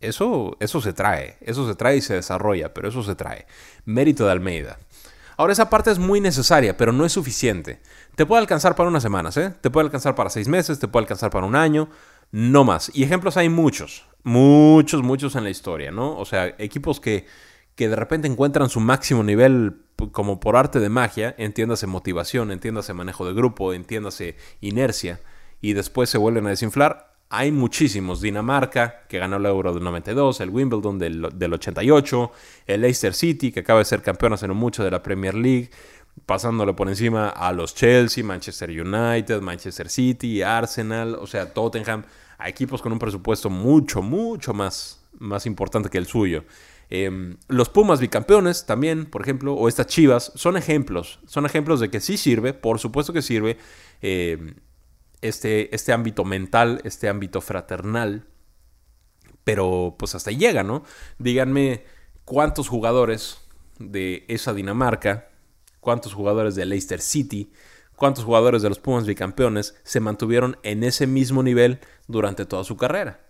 Eso, 0.00 0.56
eso 0.58 0.80
se 0.80 0.92
trae, 0.92 1.36
eso 1.40 1.66
se 1.68 1.76
trae 1.76 1.96
y 1.96 2.00
se 2.00 2.14
desarrolla, 2.14 2.74
pero 2.74 2.88
eso 2.88 3.02
se 3.04 3.14
trae. 3.14 3.46
Mérito 3.84 4.24
de 4.26 4.32
Almeida. 4.32 4.78
Ahora 5.36 5.52
esa 5.52 5.70
parte 5.70 5.90
es 5.90 5.98
muy 5.98 6.20
necesaria, 6.20 6.76
pero 6.76 6.92
no 6.92 7.04
es 7.04 7.12
suficiente. 7.12 7.80
Te 8.16 8.26
puede 8.26 8.40
alcanzar 8.40 8.74
para 8.74 8.88
unas 8.88 9.02
semanas, 9.02 9.36
¿eh? 9.36 9.54
Te 9.60 9.70
puede 9.70 9.86
alcanzar 9.86 10.14
para 10.14 10.28
seis 10.28 10.48
meses, 10.48 10.78
te 10.78 10.88
puede 10.88 11.04
alcanzar 11.04 11.30
para 11.30 11.46
un 11.46 11.54
año, 11.54 11.88
no 12.32 12.64
más. 12.64 12.90
Y 12.94 13.04
ejemplos 13.04 13.36
hay 13.36 13.48
muchos, 13.48 14.04
muchos, 14.24 15.02
muchos 15.02 15.36
en 15.36 15.44
la 15.44 15.50
historia, 15.50 15.90
¿no? 15.90 16.18
O 16.18 16.24
sea, 16.24 16.46
equipos 16.58 17.00
que, 17.00 17.26
que 17.74 17.88
de 17.88 17.96
repente 17.96 18.28
encuentran 18.28 18.68
su 18.68 18.80
máximo 18.80 19.22
nivel 19.22 19.82
como 20.10 20.40
por 20.40 20.56
arte 20.56 20.80
de 20.80 20.88
magia, 20.88 21.34
entiéndase 21.38 21.86
motivación, 21.86 22.50
entiéndase 22.50 22.92
manejo 22.92 23.26
de 23.26 23.34
grupo, 23.34 23.72
entiéndase 23.72 24.36
inercia, 24.60 25.20
y 25.60 25.74
después 25.74 26.10
se 26.10 26.18
vuelven 26.18 26.46
a 26.46 26.50
desinflar. 26.50 27.12
Hay 27.30 27.50
muchísimos. 27.50 28.20
Dinamarca, 28.20 29.04
que 29.08 29.18
ganó 29.18 29.36
el 29.36 29.46
Euro 29.46 29.72
del 29.72 29.82
92, 29.82 30.40
el 30.40 30.50
Wimbledon 30.50 30.98
del, 30.98 31.28
del 31.34 31.52
88, 31.54 32.32
el 32.66 32.80
Leicester 32.82 33.14
City, 33.14 33.52
que 33.52 33.60
acaba 33.60 33.78
de 33.78 33.84
ser 33.86 34.02
campeón 34.02 34.34
hace 34.34 34.48
mucho 34.48 34.84
de 34.84 34.90
la 34.90 35.02
Premier 35.02 35.34
League, 35.34 35.70
pasándole 36.26 36.74
por 36.74 36.88
encima 36.88 37.28
a 37.28 37.52
los 37.52 37.74
Chelsea, 37.74 38.22
Manchester 38.22 38.68
United, 38.68 39.40
Manchester 39.40 39.88
City, 39.88 40.42
Arsenal, 40.42 41.14
o 41.14 41.26
sea, 41.26 41.54
Tottenham, 41.54 42.04
a 42.38 42.48
equipos 42.48 42.82
con 42.82 42.92
un 42.92 42.98
presupuesto 42.98 43.48
mucho, 43.48 44.02
mucho 44.02 44.52
más, 44.52 45.00
más 45.18 45.46
importante 45.46 45.88
que 45.88 45.98
el 45.98 46.06
suyo. 46.06 46.44
Em, 46.94 47.38
los 47.48 47.70
Pumas 47.70 48.00
bicampeones 48.00 48.66
también, 48.66 49.06
por 49.06 49.22
ejemplo, 49.22 49.54
o 49.54 49.66
estas 49.66 49.86
Chivas, 49.86 50.30
son 50.34 50.58
ejemplos, 50.58 51.20
son 51.26 51.46
ejemplos 51.46 51.80
de 51.80 51.88
que 51.88 52.00
sí 52.00 52.18
sirve, 52.18 52.52
por 52.52 52.78
supuesto 52.78 53.14
que 53.14 53.22
sirve 53.22 53.56
em, 54.02 54.56
este, 55.22 55.74
este 55.74 55.92
ámbito 55.94 56.24
mental, 56.24 56.82
este 56.84 57.08
ámbito 57.08 57.40
fraternal, 57.40 58.26
pero 59.42 59.96
pues 59.98 60.14
hasta 60.14 60.28
ahí 60.28 60.36
llega, 60.36 60.62
¿no? 60.64 60.84
Díganme 61.18 61.84
cuántos 62.26 62.68
jugadores 62.68 63.38
de 63.78 64.26
esa 64.28 64.52
Dinamarca 64.52 65.28
cuántos 65.80 66.14
jugadores 66.14 66.54
de 66.54 66.64
Leicester 66.64 67.00
City, 67.00 67.52
cuántos 67.96 68.24
jugadores 68.24 68.62
de 68.62 68.68
los 68.68 68.78
Pumas 68.78 69.04
bicampeones 69.04 69.74
se 69.82 69.98
mantuvieron 69.98 70.56
en 70.62 70.84
ese 70.84 71.06
mismo 71.08 71.42
nivel 71.42 71.80
durante 72.06 72.46
toda 72.46 72.64
su 72.64 72.76
carrera. 72.76 73.20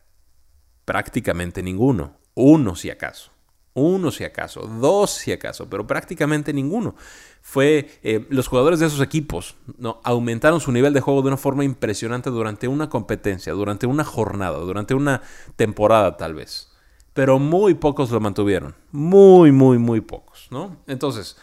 Prácticamente 0.84 1.62
ninguno. 1.62 2.18
Uno 2.34 2.76
si 2.76 2.90
acaso. 2.90 3.32
Uno 3.74 4.10
si 4.10 4.24
acaso. 4.24 4.60
Dos 4.62 5.10
si 5.10 5.32
acaso. 5.32 5.68
Pero 5.68 5.86
prácticamente 5.86 6.52
ninguno. 6.52 6.94
Fue 7.40 7.98
eh, 8.02 8.26
los 8.30 8.48
jugadores 8.48 8.80
de 8.80 8.86
esos 8.86 9.00
equipos 9.00 9.56
¿no? 9.78 10.00
aumentaron 10.04 10.60
su 10.60 10.70
nivel 10.70 10.92
de 10.92 11.00
juego 11.00 11.22
de 11.22 11.28
una 11.28 11.36
forma 11.36 11.64
impresionante 11.64 12.30
durante 12.30 12.68
una 12.68 12.88
competencia, 12.88 13.52
durante 13.52 13.86
una 13.86 14.04
jornada, 14.04 14.58
durante 14.58 14.94
una 14.94 15.22
temporada 15.56 16.16
tal 16.16 16.34
vez. 16.34 16.70
Pero 17.14 17.38
muy 17.38 17.74
pocos 17.74 18.10
lo 18.10 18.20
mantuvieron. 18.20 18.74
Muy, 18.92 19.52
muy, 19.52 19.78
muy 19.78 20.00
pocos. 20.00 20.48
¿no? 20.50 20.76
Entonces, 20.86 21.36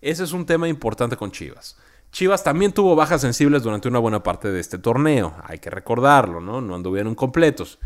ese 0.00 0.24
es 0.24 0.32
un 0.32 0.44
tema 0.44 0.68
importante 0.68 1.16
con 1.16 1.30
Chivas. 1.30 1.76
Chivas 2.12 2.42
también 2.42 2.72
tuvo 2.72 2.96
bajas 2.96 3.20
sensibles 3.20 3.62
durante 3.62 3.88
una 3.88 3.98
buena 3.98 4.22
parte 4.22 4.50
de 4.50 4.60
este 4.60 4.78
torneo, 4.78 5.34
hay 5.44 5.58
que 5.58 5.68
recordarlo, 5.68 6.40
¿no? 6.40 6.60
No 6.60 6.74
anduvieron 6.74 7.14
completos. 7.14 7.78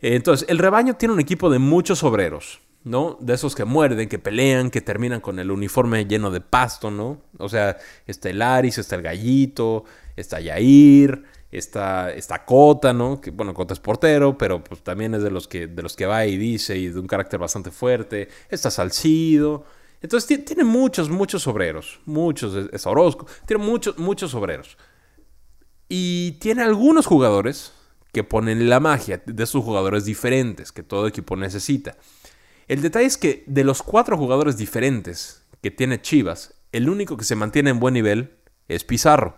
Entonces, 0.00 0.46
el 0.50 0.58
rebaño 0.58 0.96
tiene 0.96 1.14
un 1.14 1.20
equipo 1.20 1.48
de 1.48 1.58
muchos 1.58 2.02
obreros, 2.02 2.60
¿no? 2.84 3.16
De 3.20 3.34
esos 3.34 3.54
que 3.54 3.64
muerden, 3.64 4.08
que 4.08 4.18
pelean, 4.18 4.70
que 4.70 4.82
terminan 4.82 5.20
con 5.20 5.38
el 5.38 5.50
uniforme 5.50 6.04
lleno 6.04 6.30
de 6.30 6.40
pasto, 6.40 6.90
¿no? 6.90 7.22
O 7.38 7.48
sea, 7.48 7.78
está 8.06 8.28
el 8.28 8.42
Aris, 8.42 8.78
está 8.78 8.96
el 8.96 9.02
Gallito, 9.02 9.84
está 10.16 10.38
Yair, 10.38 11.24
está, 11.50 12.12
está 12.12 12.44
Cota, 12.44 12.92
¿no? 12.92 13.20
Que, 13.20 13.30
bueno, 13.30 13.54
Cota 13.54 13.72
es 13.72 13.80
portero, 13.80 14.36
pero 14.36 14.62
pues 14.62 14.82
también 14.82 15.14
es 15.14 15.22
de 15.22 15.30
los, 15.30 15.48
que, 15.48 15.66
de 15.66 15.82
los 15.82 15.96
que 15.96 16.04
va 16.04 16.26
y 16.26 16.36
dice 16.36 16.76
y 16.76 16.88
de 16.88 17.00
un 17.00 17.06
carácter 17.06 17.40
bastante 17.40 17.70
fuerte. 17.70 18.28
Está 18.50 18.70
Salcido. 18.70 19.64
Entonces 20.02 20.44
tiene 20.44 20.64
muchos, 20.64 21.08
muchos 21.08 21.46
obreros. 21.46 22.00
Muchos, 22.04 22.68
es 22.70 22.86
Orozco. 22.86 23.26
Tiene 23.46 23.64
muchos, 23.64 23.96
muchos 23.98 24.34
obreros. 24.34 24.76
Y 25.88 26.32
tiene 26.32 26.62
algunos 26.62 27.06
jugadores 27.06 27.72
que 28.12 28.24
ponen 28.24 28.68
la 28.68 28.78
magia 28.80 29.22
de 29.24 29.46
sus 29.46 29.64
jugadores 29.64 30.04
diferentes 30.04 30.70
que 30.70 30.82
todo 30.82 31.06
equipo 31.06 31.36
necesita. 31.36 31.96
El 32.68 32.82
detalle 32.82 33.06
es 33.06 33.18
que 33.18 33.44
de 33.46 33.64
los 33.64 33.82
cuatro 33.82 34.16
jugadores 34.16 34.56
diferentes 34.56 35.46
que 35.62 35.70
tiene 35.70 36.00
Chivas, 36.00 36.54
el 36.72 36.88
único 36.88 37.16
que 37.16 37.24
se 37.24 37.36
mantiene 37.36 37.70
en 37.70 37.80
buen 37.80 37.94
nivel 37.94 38.38
es 38.68 38.84
Pizarro. 38.84 39.36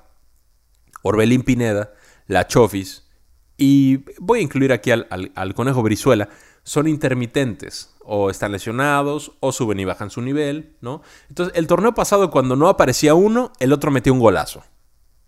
Orbelín 1.03 1.43
Pineda, 1.43 1.93
La 2.27 2.47
Chofis 2.47 3.07
y 3.57 4.05
voy 4.19 4.41
a 4.41 4.43
incluir 4.43 4.73
aquí 4.73 4.91
al, 4.91 5.55
Conejo 5.55 5.83
Brizuela, 5.83 6.29
son 6.63 6.89
intermitentes 6.89 7.95
o 8.01 8.31
están 8.31 8.53
lesionados, 8.53 9.33
o 9.41 9.53
suben 9.53 9.81
y 9.81 9.85
bajan 9.85 10.11
su 10.11 10.21
nivel, 10.21 10.77
¿no? 10.81 11.03
Entonces, 11.29 11.57
el 11.57 11.67
torneo 11.67 11.95
pasado, 11.95 12.31
cuando 12.31 12.55
no 12.55 12.69
aparecía 12.69 13.15
uno, 13.15 13.53
el 13.59 13.73
otro 13.73 13.91
metía 13.91 14.13
un 14.13 14.21
golazo. 14.21 14.63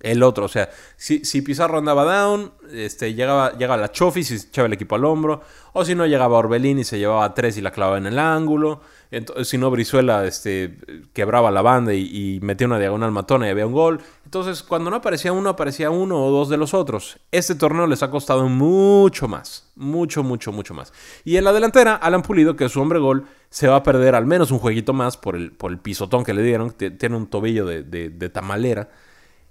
El 0.00 0.22
otro, 0.22 0.44
o 0.44 0.48
sea, 0.48 0.70
si, 0.96 1.24
si 1.24 1.42
Pizarro 1.42 1.78
andaba 1.78 2.04
down, 2.04 2.52
este, 2.72 3.14
llegaba, 3.14 3.52
llegaba 3.58 3.76
la 3.76 3.90
Chofis 3.90 4.30
y 4.30 4.38
se 4.38 4.48
echaba 4.48 4.66
el 4.66 4.72
equipo 4.72 4.94
al 4.94 5.04
hombro, 5.04 5.40
o 5.72 5.84
si 5.84 5.94
no, 5.94 6.06
llegaba 6.06 6.38
Orbelín 6.38 6.78
y 6.78 6.84
se 6.84 6.98
llevaba 6.98 7.34
tres 7.34 7.56
y 7.56 7.60
la 7.60 7.72
clavaba 7.72 7.98
en 7.98 8.06
el 8.06 8.18
ángulo, 8.18 8.80
entonces, 9.10 9.48
si 9.48 9.56
no, 9.56 9.70
Brizuela 9.70 10.26
este, 10.26 10.76
quebraba 11.14 11.50
la 11.50 11.62
banda 11.62 11.94
y, 11.94 12.38
metía 12.42 12.66
una 12.66 12.78
diagonal 12.78 13.10
matona 13.10 13.46
y 13.46 13.50
había 13.50 13.66
un 13.66 13.72
gol. 13.72 14.00
Entonces, 14.24 14.62
cuando 14.62 14.90
no 14.90 14.96
aparecía 14.96 15.32
uno, 15.32 15.48
aparecía 15.48 15.90
uno 15.90 16.22
o 16.22 16.30
dos 16.30 16.50
de 16.50 16.58
los 16.58 16.74
otros. 16.74 17.18
Este 17.32 17.54
torneo 17.54 17.86
les 17.86 18.02
ha 18.02 18.10
costado 18.10 18.46
mucho 18.48 19.26
más. 19.26 19.70
Mucho, 19.76 20.22
mucho, 20.22 20.52
mucho 20.52 20.74
más. 20.74 20.92
Y 21.24 21.36
en 21.36 21.44
la 21.44 21.52
delantera, 21.52 21.94
Alan 21.94 22.22
Pulido, 22.22 22.54
que 22.54 22.66
es 22.66 22.72
su 22.72 22.80
hombre 22.80 22.98
gol, 22.98 23.24
se 23.48 23.66
va 23.66 23.76
a 23.76 23.82
perder 23.82 24.14
al 24.14 24.26
menos 24.26 24.50
un 24.50 24.58
jueguito 24.58 24.92
más 24.92 25.16
por 25.16 25.36
el, 25.36 25.52
por 25.52 25.72
el 25.72 25.78
pisotón 25.78 26.22
que 26.22 26.34
le 26.34 26.42
dieron. 26.42 26.72
Tiene 26.72 27.16
un 27.16 27.28
tobillo 27.28 27.64
de, 27.64 27.82
de, 27.82 28.28
tamalera 28.28 28.90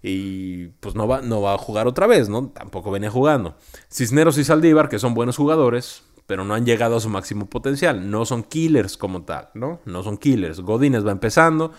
y 0.08 0.74
pues 0.80 0.95
no 0.95 1.08
va, 1.08 1.22
no 1.22 1.41
va 1.41 1.53
a 1.53 1.58
jugar 1.58 1.88
otra 1.88 2.08
vez, 2.08 2.30
¿no? 2.30 2.49
Tampoco 2.49 2.91
venía 2.91 3.10
jugando. 3.10 3.55
Cisneros 3.91 4.38
y 4.38 4.43
Saldívar, 4.43 4.89
que 4.89 4.99
son 4.99 5.14
buenos 5.14 5.38
jugadores, 5.38 6.03
pero 6.26 6.43
no 6.43 6.53
han 6.53 6.66
llegado 6.66 6.95
a 6.95 6.99
su 6.99 7.10
máximo 7.10 7.47
potencial. 7.47 8.10
No 8.10 8.26
son 8.26 8.43
killers 8.43 8.97
como 8.97 9.24
tal, 9.24 9.49
¿no? 9.53 9.80
No 9.86 10.03
son 10.03 10.18
killers. 10.18 10.62
Godínez 10.62 11.05
va 11.05 11.12
empezando. 11.12 11.72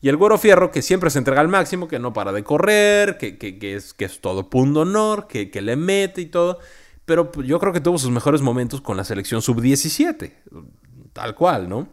Y 0.00 0.08
el 0.08 0.16
Güero 0.16 0.38
Fierro, 0.38 0.70
que 0.70 0.82
siempre 0.82 1.10
se 1.10 1.18
entrega 1.18 1.40
al 1.40 1.48
máximo, 1.48 1.88
que 1.88 1.98
no 1.98 2.12
para 2.12 2.32
de 2.32 2.44
correr, 2.44 3.18
que, 3.18 3.36
es, 3.74 3.94
que 3.94 4.04
es 4.04 4.20
todo 4.20 4.50
punto 4.50 4.80
honor, 4.80 5.26
que, 5.26 5.50
que 5.50 5.62
le 5.62 5.76
mete 5.76 6.20
y 6.20 6.26
todo. 6.26 6.58
Pero 7.04 7.32
pues, 7.32 7.46
yo 7.46 7.58
creo 7.58 7.72
que 7.72 7.80
tuvo 7.80 7.98
sus 7.98 8.10
mejores 8.10 8.42
momentos 8.42 8.80
con 8.80 8.96
la 8.96 9.04
selección 9.04 9.42
sub-17. 9.42 10.32
Tal 11.12 11.34
cual, 11.34 11.68
¿no? 11.68 11.88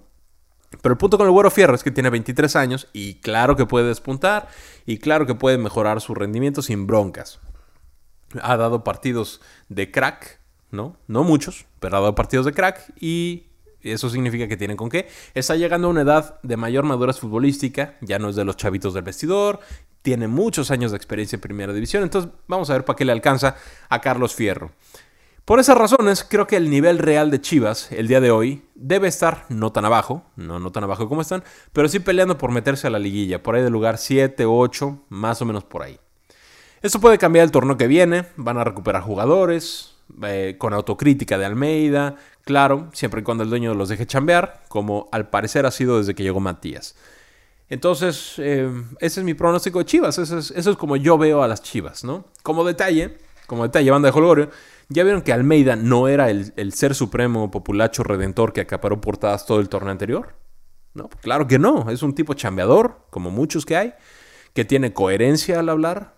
Pero 0.82 0.94
el 0.94 0.98
punto 0.98 1.18
con 1.18 1.28
el 1.28 1.32
Güero 1.32 1.52
Fierro 1.52 1.76
es 1.76 1.84
que 1.84 1.92
tiene 1.92 2.10
23 2.10 2.56
años 2.56 2.88
y 2.94 3.16
claro 3.16 3.56
que 3.56 3.66
puede 3.66 3.88
despuntar 3.88 4.48
y 4.86 4.98
claro 4.98 5.26
que 5.26 5.36
puede 5.36 5.58
mejorar 5.58 6.02
su 6.02 6.16
rendimiento 6.16 6.62
sin 6.62 6.88
broncas. 6.88 7.40
Ha 8.42 8.58
dado 8.58 8.84
partidos 8.84 9.42
de 9.70 9.92
crack, 9.92 10.40
¿no? 10.72 10.98
No 11.08 11.24
muchos, 11.24 11.66
pero 11.80 11.98
ha 11.98 12.00
dado 12.00 12.16
partidos 12.16 12.46
de 12.46 12.54
crack 12.54 12.94
y 13.00 13.48
eso 13.82 14.10
significa 14.10 14.48
que 14.48 14.58
tienen 14.58 14.78
con 14.78 14.90
qué. 14.90 15.08
Está 15.34 15.56
llegando 15.56 15.88
a 15.88 15.92
una 15.92 16.02
edad 16.02 16.40
de 16.42 16.58
mayor 16.58 16.86
madurez 16.86 17.20
futbolística, 17.20 17.96
ya 18.02 18.18
no 18.18 18.30
es 18.30 18.36
de 18.36 18.46
los 18.46 18.58
chavitos 18.58 18.94
del 18.94 19.04
vestidor, 19.04 19.60
tiene 20.02 20.28
muchos 20.28 20.72
años 20.72 20.92
de 20.92 20.98
experiencia 20.98 21.38
en 21.38 21.42
primera 21.42 21.74
división, 21.74 22.04
entonces 22.04 22.32
vamos 22.48 22.70
a 22.70 22.74
ver 22.74 22.86
para 22.86 22.98
qué 22.98 23.06
le 23.06 23.12
alcanza 23.12 23.56
a 23.90 24.02
Carlos 24.02 24.36
Fierro. 24.36 24.72
Por 25.46 25.60
esas 25.60 25.78
razones, 25.78 26.24
creo 26.24 26.48
que 26.48 26.56
el 26.56 26.70
nivel 26.70 27.00
real 27.00 27.30
de 27.30 27.42
Chivas 27.42 27.92
el 27.92 28.08
día 28.08 28.22
de 28.22 28.32
hoy 28.32 28.64
debe 28.76 29.10
estar 29.10 29.46
no 29.50 29.74
tan 29.74 29.84
abajo, 29.84 30.24
no, 30.38 30.58
no 30.58 30.72
tan 30.72 30.86
abajo 30.86 31.10
como 31.10 31.22
están, 31.22 31.44
pero 31.74 31.90
sí 31.90 32.00
peleando 32.00 32.38
por 32.38 32.52
meterse 32.52 32.88
a 32.88 32.90
la 32.90 32.98
liguilla, 32.98 33.44
por 33.44 33.56
ahí 33.56 33.62
de 33.62 33.70
lugar 33.70 33.98
7, 33.98 34.46
8, 34.46 35.00
más 35.10 35.42
o 35.42 35.46
menos 35.46 35.66
por 35.66 35.84
ahí. 35.84 36.00
Esto 36.82 37.02
puede 37.02 37.18
cambiar 37.18 37.44
el 37.44 37.52
torneo 37.52 37.76
que 37.76 37.88
viene, 37.88 38.26
van 38.38 38.58
a 38.58 38.64
recuperar 38.64 39.02
jugadores, 39.02 39.96
eh, 40.24 40.56
con 40.58 40.74
autocrítica 40.74 41.38
de 41.38 41.44
Almeida, 41.44 42.16
claro, 42.46 42.88
siempre 42.94 43.20
y 43.20 43.24
cuando 43.26 43.44
el 43.44 43.50
dueño 43.50 43.74
los 43.74 43.90
deje 43.90 44.08
chambear, 44.08 44.64
como 44.70 45.10
al 45.12 45.30
parecer 45.30 45.66
ha 45.66 45.72
sido 45.72 45.98
desde 45.98 46.16
que 46.16 46.24
llegó 46.24 46.40
Matías. 46.40 46.96
Entonces, 47.68 48.36
eh, 48.38 48.72
ese 49.00 49.20
es 49.20 49.26
mi 49.26 49.34
pronóstico 49.34 49.80
de 49.80 49.86
Chivas, 49.86 50.18
eso 50.20 50.38
es, 50.38 50.52
eso 50.52 50.72
es, 50.72 50.78
como 50.78 50.96
yo 50.96 51.18
veo 51.18 51.44
a 51.44 51.50
las 51.50 51.62
Chivas, 51.62 52.06
¿no? 52.06 52.24
Como 52.44 52.64
detalle, 52.64 53.18
como 53.46 53.64
detalle, 53.64 53.92
banda 53.92 54.10
de 54.10 54.18
Holgorio, 54.18 54.50
ya 54.94 55.04
vieron 55.04 55.22
que 55.22 55.34
Almeida 55.34 55.76
no 55.76 56.08
era 56.08 56.30
el, 56.30 56.54
el, 56.56 56.74
ser 56.74 56.96
supremo, 56.96 57.52
populacho, 57.52 58.04
redentor 58.04 58.54
que 58.54 58.62
acaparó 58.62 59.02
portadas 59.02 59.46
todo 59.46 59.60
el 59.60 59.70
torneo 59.70 59.92
anterior. 59.92 60.36
No, 60.94 61.10
claro 61.10 61.48
que 61.48 61.60
no, 61.60 61.90
es 61.90 62.04
un 62.04 62.14
tipo 62.14 62.36
chambeador, 62.36 63.06
como 63.10 63.32
muchos 63.32 63.66
que 63.66 63.76
hay, 63.76 63.94
que 64.54 64.64
tiene 64.64 64.94
coherencia 64.94 65.60
al 65.60 65.70
hablar, 65.70 66.14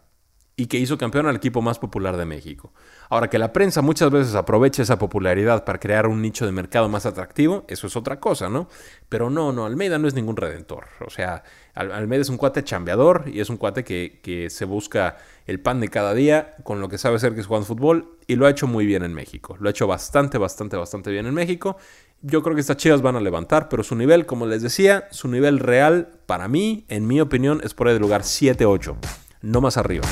y 0.57 0.67
que 0.67 0.77
hizo 0.77 0.97
campeón 0.97 1.27
al 1.27 1.35
equipo 1.35 1.61
más 1.61 1.79
popular 1.79 2.17
de 2.17 2.25
México. 2.25 2.73
Ahora, 3.09 3.29
que 3.29 3.37
la 3.37 3.53
prensa 3.53 3.81
muchas 3.81 4.09
veces 4.11 4.35
aproveche 4.35 4.81
esa 4.81 4.97
popularidad 4.97 5.63
para 5.63 5.79
crear 5.79 6.07
un 6.07 6.21
nicho 6.21 6.45
de 6.45 6.51
mercado 6.51 6.89
más 6.89 7.05
atractivo, 7.05 7.65
eso 7.67 7.87
es 7.87 7.95
otra 7.95 8.19
cosa, 8.19 8.49
¿no? 8.49 8.67
Pero 9.09 9.29
no, 9.29 9.51
no, 9.51 9.65
Almeida 9.65 9.99
no 9.99 10.07
es 10.07 10.13
ningún 10.13 10.37
redentor. 10.37 10.85
O 11.05 11.09
sea, 11.09 11.43
Almeida 11.73 12.21
es 12.21 12.29
un 12.29 12.37
cuate 12.37 12.63
chambeador 12.63 13.25
y 13.27 13.39
es 13.39 13.49
un 13.49 13.57
cuate 13.57 13.83
que, 13.83 14.19
que 14.23 14.49
se 14.49 14.65
busca 14.65 15.17
el 15.45 15.59
pan 15.59 15.79
de 15.79 15.89
cada 15.89 16.13
día 16.13 16.55
con 16.63 16.81
lo 16.81 16.89
que 16.89 16.97
sabe 16.97 17.17
hacer 17.17 17.33
que 17.33 17.41
es 17.41 17.47
jugar 17.47 17.63
fútbol 17.63 18.17
y 18.27 18.35
lo 18.35 18.47
ha 18.47 18.49
hecho 18.49 18.67
muy 18.67 18.85
bien 18.85 19.03
en 19.03 19.13
México. 19.13 19.55
Lo 19.59 19.67
ha 19.67 19.71
hecho 19.71 19.87
bastante, 19.87 20.37
bastante, 20.37 20.77
bastante 20.77 21.11
bien 21.11 21.25
en 21.25 21.33
México. 21.33 21.77
Yo 22.21 22.41
creo 22.41 22.55
que 22.55 22.61
estas 22.61 22.77
chivas 22.77 23.01
van 23.01 23.15
a 23.15 23.19
levantar, 23.19 23.69
pero 23.69 23.83
su 23.83 23.95
nivel, 23.95 24.25
como 24.25 24.47
les 24.47 24.61
decía, 24.61 25.07
su 25.11 25.27
nivel 25.27 25.59
real 25.59 26.09
para 26.25 26.47
mí, 26.47 26.85
en 26.87 27.05
mi 27.05 27.21
opinión, 27.21 27.61
es 27.63 27.73
por 27.73 27.87
ahí 27.87 27.93
del 27.93 28.01
lugar 28.01 28.21
7-8, 28.23 28.95
no 29.41 29.61
más 29.61 29.77
arriba. 29.77 30.07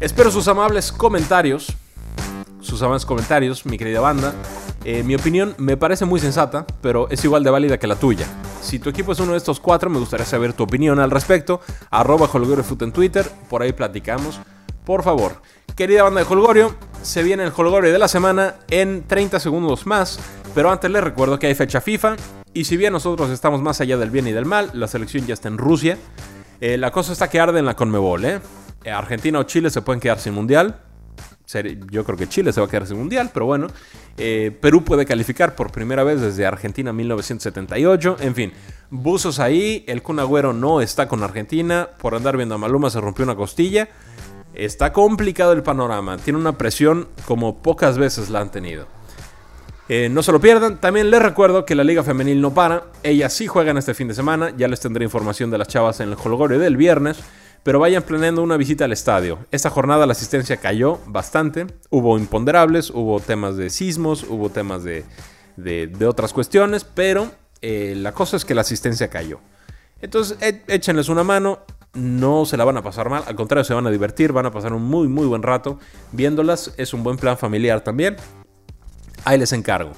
Espero 0.00 0.30
sus 0.30 0.48
amables 0.48 0.92
comentarios. 0.92 1.76
Sus 2.62 2.80
amables 2.80 3.04
comentarios, 3.04 3.66
mi 3.66 3.76
querida 3.76 4.00
banda. 4.00 4.32
Eh, 4.82 5.02
mi 5.02 5.14
opinión 5.14 5.54
me 5.58 5.76
parece 5.76 6.06
muy 6.06 6.18
sensata, 6.20 6.64
pero 6.80 7.10
es 7.10 7.22
igual 7.22 7.44
de 7.44 7.50
válida 7.50 7.78
que 7.78 7.86
la 7.86 7.96
tuya. 7.96 8.26
Si 8.62 8.78
tu 8.78 8.88
equipo 8.88 9.12
es 9.12 9.20
uno 9.20 9.32
de 9.32 9.38
estos 9.38 9.60
cuatro, 9.60 9.90
me 9.90 9.98
gustaría 9.98 10.24
saber 10.24 10.54
tu 10.54 10.62
opinión 10.62 11.00
al 11.00 11.10
respecto. 11.10 11.60
Arroba 11.90 12.30
Holgoriofoot 12.32 12.80
en 12.80 12.92
Twitter, 12.92 13.30
por 13.50 13.60
ahí 13.60 13.74
platicamos. 13.74 14.40
Por 14.86 15.02
favor, 15.02 15.42
querida 15.76 16.02
banda 16.02 16.24
de 16.24 16.26
Holgorio, 16.26 16.74
se 17.02 17.22
viene 17.22 17.44
el 17.44 17.52
Holgorio 17.54 17.92
de 17.92 17.98
la 17.98 18.08
semana 18.08 18.54
en 18.70 19.06
30 19.06 19.38
segundos 19.38 19.86
más. 19.86 20.18
Pero 20.54 20.70
antes 20.70 20.90
les 20.90 21.04
recuerdo 21.04 21.38
que 21.38 21.46
hay 21.46 21.54
fecha 21.54 21.82
FIFA. 21.82 22.16
Y 22.54 22.64
si 22.64 22.78
bien 22.78 22.94
nosotros 22.94 23.28
estamos 23.28 23.60
más 23.60 23.82
allá 23.82 23.98
del 23.98 24.08
bien 24.08 24.26
y 24.26 24.32
del 24.32 24.46
mal, 24.46 24.70
la 24.72 24.88
selección 24.88 25.26
ya 25.26 25.34
está 25.34 25.48
en 25.48 25.58
Rusia. 25.58 25.98
Eh, 26.62 26.78
la 26.78 26.90
cosa 26.90 27.12
está 27.12 27.28
que 27.28 27.38
arde 27.38 27.58
en 27.58 27.66
la 27.66 27.76
Conmebol, 27.76 28.24
¿eh? 28.24 28.40
Eh, 28.84 28.90
Argentina 28.90 29.38
o 29.38 29.42
Chile 29.44 29.70
se 29.70 29.82
pueden 29.82 30.00
quedar 30.00 30.18
sin 30.18 30.34
mundial. 30.34 30.80
Yo 31.90 32.04
creo 32.04 32.16
que 32.16 32.28
Chile 32.28 32.52
se 32.52 32.60
va 32.60 32.66
a 32.66 32.70
quedar 32.70 32.86
sin 32.86 32.96
mundial, 32.96 33.30
pero 33.32 33.46
bueno. 33.46 33.66
Eh, 34.16 34.56
Perú 34.60 34.84
puede 34.84 35.04
calificar 35.04 35.56
por 35.56 35.72
primera 35.72 36.04
vez 36.04 36.20
desde 36.20 36.46
Argentina 36.46 36.92
1978. 36.92 38.18
En 38.20 38.34
fin, 38.34 38.52
buzos 38.90 39.40
ahí. 39.40 39.84
El 39.88 40.02
Kun 40.02 40.20
Agüero 40.20 40.52
no 40.52 40.80
está 40.80 41.08
con 41.08 41.22
Argentina. 41.22 41.88
Por 41.98 42.14
andar 42.14 42.36
viendo 42.36 42.54
a 42.54 42.58
Maluma 42.58 42.88
se 42.90 43.00
rompió 43.00 43.24
una 43.24 43.34
costilla. 43.34 43.88
Está 44.54 44.92
complicado 44.92 45.52
el 45.52 45.62
panorama. 45.62 46.18
Tiene 46.18 46.38
una 46.38 46.56
presión 46.56 47.08
como 47.26 47.62
pocas 47.62 47.98
veces 47.98 48.30
la 48.30 48.40
han 48.40 48.50
tenido. 48.50 48.86
Eh, 49.88 50.08
no 50.08 50.22
se 50.22 50.30
lo 50.30 50.40
pierdan. 50.40 50.80
También 50.80 51.10
les 51.10 51.20
recuerdo 51.20 51.64
que 51.64 51.74
la 51.74 51.82
Liga 51.82 52.04
Femenil 52.04 52.40
no 52.40 52.54
para. 52.54 52.84
Ellas 53.02 53.32
sí 53.32 53.48
juegan 53.48 53.76
este 53.76 53.94
fin 53.94 54.06
de 54.06 54.14
semana. 54.14 54.52
Ya 54.56 54.68
les 54.68 54.78
tendré 54.78 55.04
información 55.04 55.50
de 55.50 55.58
las 55.58 55.66
chavas 55.66 55.98
en 55.98 56.10
el 56.10 56.16
Holgorio 56.22 56.60
del 56.60 56.76
viernes 56.76 57.18
pero 57.62 57.78
vayan 57.78 58.02
planeando 58.02 58.42
una 58.42 58.56
visita 58.56 58.84
al 58.84 58.92
estadio. 58.92 59.38
Esta 59.50 59.70
jornada 59.70 60.06
la 60.06 60.12
asistencia 60.12 60.56
cayó 60.56 60.98
bastante, 61.06 61.66
hubo 61.90 62.18
imponderables, 62.18 62.90
hubo 62.90 63.20
temas 63.20 63.56
de 63.56 63.70
sismos, 63.70 64.24
hubo 64.24 64.50
temas 64.50 64.82
de, 64.84 65.04
otras 66.06 66.32
cuestiones, 66.32 66.84
pero 66.84 67.30
eh, 67.60 67.94
la 67.96 68.12
cosa 68.12 68.36
es 68.36 68.44
que 68.44 68.54
la 68.54 68.62
asistencia 68.62 69.08
cayó. 69.08 69.40
Entonces 70.00 70.38
e, 70.40 70.62
échenles 70.68 71.08
una 71.08 71.24
mano, 71.24 71.60
no 71.92 72.46
se 72.46 72.56
la 72.56 72.64
van 72.64 72.78
a 72.78 72.82
pasar 72.82 73.10
mal, 73.10 73.24
al 73.26 73.34
contrario 73.34 73.64
se 73.64 73.74
van 73.74 73.86
a 73.86 73.90
divertir, 73.90 74.32
van 74.32 74.46
a 74.46 74.52
pasar 74.52 74.72
un 74.72 74.82
muy 74.82 75.08
muy 75.08 75.26
buen 75.26 75.42
rato 75.42 75.78
viéndolas, 76.12 76.72
es 76.76 76.94
un 76.94 77.02
buen 77.02 77.16
plan 77.16 77.36
familiar 77.36 77.82
también. 77.82 78.16
Ahí 79.24 79.38
les 79.38 79.52
encargo. 79.52 79.92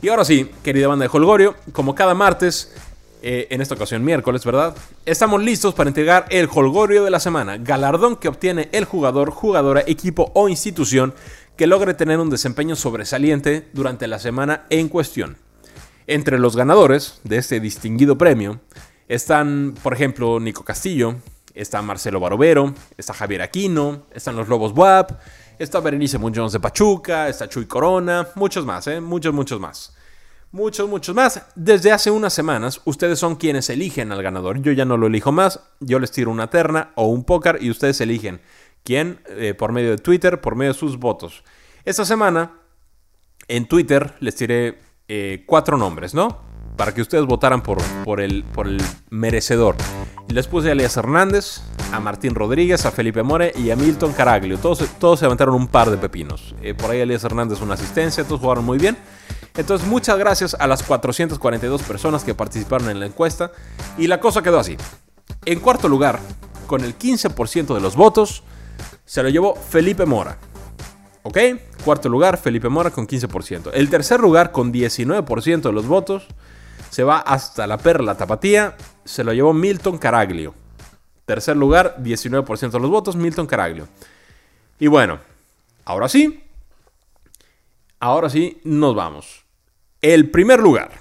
Y 0.00 0.08
ahora 0.08 0.24
sí, 0.24 0.48
querida 0.62 0.86
banda 0.86 1.06
de 1.06 1.10
Holgorio, 1.12 1.56
como 1.72 1.96
cada 1.96 2.14
martes, 2.14 2.72
eh, 3.20 3.48
en 3.50 3.60
esta 3.60 3.74
ocasión 3.74 4.04
miércoles, 4.04 4.44
¿verdad? 4.44 4.76
Estamos 5.04 5.42
listos 5.42 5.74
para 5.74 5.88
entregar 5.88 6.26
el 6.30 6.48
Holgorio 6.52 7.02
de 7.02 7.10
la 7.10 7.18
semana, 7.18 7.56
galardón 7.56 8.16
que 8.16 8.28
obtiene 8.28 8.68
el 8.70 8.84
jugador, 8.84 9.30
jugadora, 9.30 9.82
equipo 9.86 10.30
o 10.34 10.48
institución 10.48 11.14
que 11.56 11.66
logre 11.66 11.94
tener 11.94 12.20
un 12.20 12.30
desempeño 12.30 12.76
sobresaliente 12.76 13.68
durante 13.72 14.06
la 14.06 14.20
semana 14.20 14.66
en 14.70 14.88
cuestión. 14.88 15.36
Entre 16.06 16.38
los 16.38 16.54
ganadores 16.54 17.20
de 17.24 17.38
este 17.38 17.58
distinguido 17.58 18.16
premio 18.16 18.60
están, 19.08 19.74
por 19.82 19.94
ejemplo, 19.94 20.38
Nico 20.38 20.64
Castillo, 20.64 21.16
está 21.54 21.82
Marcelo 21.82 22.20
Barovero, 22.20 22.72
está 22.96 23.14
Javier 23.14 23.42
Aquino, 23.42 24.06
están 24.12 24.36
los 24.36 24.46
Lobos 24.46 24.72
WAP, 24.76 25.10
está 25.58 25.80
Berenice 25.80 26.18
Muñoz 26.18 26.52
de 26.52 26.60
Pachuca, 26.60 27.28
está 27.28 27.48
Chuy 27.48 27.66
Corona, 27.66 28.28
muchos 28.36 28.64
más, 28.64 28.86
¿eh? 28.86 29.00
Muchos, 29.00 29.34
muchos 29.34 29.58
más 29.58 29.97
muchos, 30.52 30.88
muchos 30.88 31.14
más. 31.14 31.42
Desde 31.54 31.92
hace 31.92 32.10
unas 32.10 32.32
semanas, 32.32 32.80
ustedes 32.84 33.18
son 33.18 33.36
quienes 33.36 33.70
eligen 33.70 34.12
al 34.12 34.22
ganador. 34.22 34.60
Yo 34.60 34.72
ya 34.72 34.84
no 34.84 34.96
lo 34.96 35.06
elijo 35.06 35.32
más. 35.32 35.60
Yo 35.80 35.98
les 35.98 36.10
tiro 36.10 36.30
una 36.30 36.50
terna 36.50 36.92
o 36.94 37.06
un 37.06 37.24
póker 37.24 37.58
y 37.60 37.70
ustedes 37.70 38.00
eligen 38.00 38.40
quién 38.84 39.20
eh, 39.28 39.54
por 39.54 39.72
medio 39.72 39.90
de 39.90 39.98
Twitter, 39.98 40.40
por 40.40 40.56
medio 40.56 40.72
de 40.72 40.78
sus 40.78 40.98
votos. 40.98 41.44
Esta 41.84 42.04
semana, 42.04 42.52
en 43.46 43.66
Twitter, 43.66 44.14
les 44.20 44.34
tiré 44.34 44.78
eh, 45.08 45.44
cuatro 45.46 45.76
nombres, 45.76 46.14
¿no? 46.14 46.42
Para 46.76 46.94
que 46.94 47.02
ustedes 47.02 47.26
votaran 47.26 47.62
por, 47.62 47.78
por, 48.04 48.20
el, 48.20 48.44
por 48.44 48.68
el 48.68 48.80
merecedor. 49.10 49.74
Les 50.28 50.46
puse 50.46 50.68
a 50.68 50.72
Elias 50.72 50.96
Hernández, 50.96 51.62
a 51.92 52.00
Martín 52.00 52.34
Rodríguez, 52.34 52.84
a 52.86 52.90
Felipe 52.90 53.22
More 53.22 53.52
y 53.56 53.70
a 53.70 53.76
Milton 53.76 54.12
Caraglio. 54.12 54.58
Todos, 54.58 54.86
todos 54.98 55.18
se 55.18 55.24
levantaron 55.24 55.54
un 55.54 55.68
par 55.68 55.90
de 55.90 55.96
pepinos. 55.96 56.54
Eh, 56.60 56.74
por 56.74 56.90
ahí 56.90 57.00
Elías 57.00 57.24
Hernández 57.24 57.60
una 57.62 57.74
asistencia, 57.74 58.24
todos 58.24 58.40
jugaron 58.40 58.64
muy 58.64 58.78
bien. 58.78 58.96
Entonces, 59.58 59.88
muchas 59.88 60.16
gracias 60.16 60.54
a 60.54 60.68
las 60.68 60.84
442 60.84 61.82
personas 61.82 62.22
que 62.22 62.32
participaron 62.32 62.90
en 62.90 63.00
la 63.00 63.06
encuesta. 63.06 63.50
Y 63.98 64.06
la 64.06 64.20
cosa 64.20 64.40
quedó 64.40 64.60
así. 64.60 64.76
En 65.44 65.58
cuarto 65.58 65.88
lugar, 65.88 66.20
con 66.68 66.84
el 66.84 66.96
15% 66.96 67.74
de 67.74 67.80
los 67.80 67.96
votos, 67.96 68.44
se 69.04 69.20
lo 69.20 69.28
llevó 69.28 69.56
Felipe 69.56 70.06
Mora. 70.06 70.38
¿Ok? 71.24 71.38
Cuarto 71.84 72.08
lugar, 72.08 72.38
Felipe 72.38 72.68
Mora 72.68 72.92
con 72.92 73.08
15%. 73.08 73.70
El 73.74 73.90
tercer 73.90 74.20
lugar, 74.20 74.52
con 74.52 74.72
19% 74.72 75.62
de 75.62 75.72
los 75.72 75.88
votos, 75.88 76.28
se 76.90 77.02
va 77.02 77.18
hasta 77.18 77.66
la 77.66 77.78
perla 77.78 78.16
tapatía. 78.16 78.76
Se 79.04 79.24
lo 79.24 79.32
llevó 79.32 79.52
Milton 79.52 79.98
Caraglio. 79.98 80.54
Tercer 81.24 81.56
lugar, 81.56 81.96
19% 81.98 82.70
de 82.70 82.78
los 82.78 82.90
votos, 82.90 83.16
Milton 83.16 83.48
Caraglio. 83.48 83.88
Y 84.78 84.86
bueno, 84.86 85.18
ahora 85.84 86.08
sí. 86.08 86.44
Ahora 87.98 88.30
sí, 88.30 88.60
nos 88.62 88.94
vamos. 88.94 89.47
El 90.00 90.30
primer 90.30 90.60
lugar, 90.60 90.92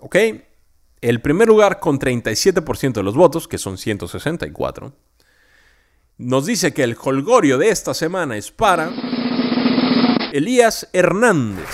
¿ok? 0.00 0.16
El 1.02 1.20
primer 1.20 1.48
lugar 1.48 1.80
con 1.80 1.98
37% 1.98 2.92
de 2.94 3.02
los 3.02 3.14
votos, 3.14 3.46
que 3.46 3.58
son 3.58 3.76
164, 3.76 4.92
nos 6.16 6.46
dice 6.46 6.72
que 6.72 6.82
el 6.82 6.96
holgorio 6.98 7.58
de 7.58 7.68
esta 7.68 7.92
semana 7.92 8.38
es 8.38 8.50
para 8.50 8.90
Elías 10.32 10.88
Hernández. 10.94 11.68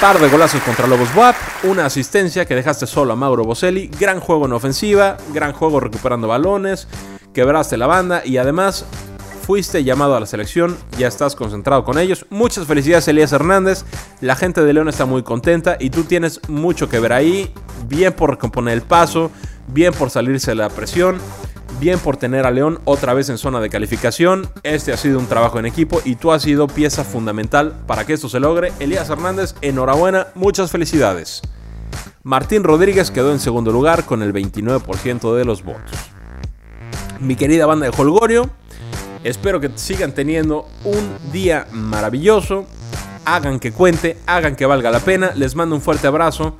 Par 0.00 0.18
de 0.18 0.28
golazos 0.28 0.60
contra 0.62 0.88
Lobos 0.88 1.14
WAP, 1.14 1.36
una 1.62 1.86
asistencia 1.86 2.44
que 2.44 2.56
dejaste 2.56 2.88
solo 2.88 3.12
a 3.12 3.16
Mauro 3.16 3.44
Boselli, 3.44 3.86
gran 3.86 4.18
juego 4.18 4.46
en 4.46 4.54
ofensiva, 4.54 5.16
gran 5.32 5.52
juego 5.52 5.78
recuperando 5.78 6.26
balones, 6.26 6.88
quebraste 7.32 7.76
la 7.76 7.86
banda 7.86 8.22
y 8.24 8.36
además 8.38 8.84
fuiste 9.42 9.84
llamado 9.84 10.16
a 10.16 10.20
la 10.20 10.26
selección, 10.26 10.76
ya 10.96 11.08
estás 11.08 11.34
concentrado 11.34 11.84
con 11.84 11.98
ellos. 11.98 12.24
Muchas 12.30 12.66
felicidades 12.66 13.08
Elías 13.08 13.32
Hernández, 13.32 13.84
la 14.20 14.36
gente 14.36 14.62
de 14.62 14.72
León 14.72 14.88
está 14.88 15.04
muy 15.04 15.22
contenta 15.22 15.76
y 15.78 15.90
tú 15.90 16.04
tienes 16.04 16.40
mucho 16.48 16.88
que 16.88 17.00
ver 17.00 17.12
ahí, 17.12 17.52
bien 17.88 18.12
por 18.12 18.30
recomponer 18.30 18.74
el 18.74 18.82
paso, 18.82 19.30
bien 19.68 19.92
por 19.92 20.10
salirse 20.10 20.52
de 20.52 20.54
la 20.54 20.68
presión, 20.68 21.18
bien 21.80 21.98
por 21.98 22.16
tener 22.16 22.46
a 22.46 22.50
León 22.50 22.80
otra 22.84 23.12
vez 23.14 23.28
en 23.28 23.38
zona 23.38 23.60
de 23.60 23.68
calificación. 23.68 24.48
Este 24.62 24.92
ha 24.92 24.96
sido 24.96 25.18
un 25.18 25.26
trabajo 25.26 25.58
en 25.58 25.66
equipo 25.66 26.00
y 26.04 26.14
tú 26.14 26.32
has 26.32 26.42
sido 26.42 26.68
pieza 26.68 27.02
fundamental 27.02 27.74
para 27.86 28.06
que 28.06 28.12
esto 28.12 28.28
se 28.28 28.40
logre. 28.40 28.72
Elías 28.78 29.10
Hernández, 29.10 29.54
enhorabuena, 29.60 30.28
muchas 30.34 30.70
felicidades. 30.70 31.42
Martín 32.22 32.62
Rodríguez 32.62 33.10
quedó 33.10 33.32
en 33.32 33.40
segundo 33.40 33.72
lugar 33.72 34.04
con 34.04 34.22
el 34.22 34.32
29% 34.32 35.34
de 35.34 35.44
los 35.44 35.64
votos. 35.64 35.98
Mi 37.18 37.34
querida 37.34 37.66
banda 37.66 37.86
de 37.86 37.92
Holgorio, 37.96 38.50
Espero 39.24 39.60
que 39.60 39.70
sigan 39.76 40.12
teniendo 40.12 40.68
un 40.84 41.32
día 41.32 41.66
maravilloso. 41.70 42.66
Hagan 43.24 43.60
que 43.60 43.72
cuente, 43.72 44.18
hagan 44.26 44.56
que 44.56 44.66
valga 44.66 44.90
la 44.90 45.00
pena. 45.00 45.32
Les 45.34 45.54
mando 45.54 45.76
un 45.76 45.82
fuerte 45.82 46.06
abrazo. 46.06 46.56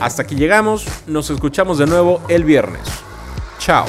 Hasta 0.00 0.22
aquí 0.22 0.34
llegamos. 0.34 0.86
Nos 1.06 1.30
escuchamos 1.30 1.78
de 1.78 1.86
nuevo 1.86 2.22
el 2.28 2.44
viernes. 2.44 2.82
Chao. 3.58 3.84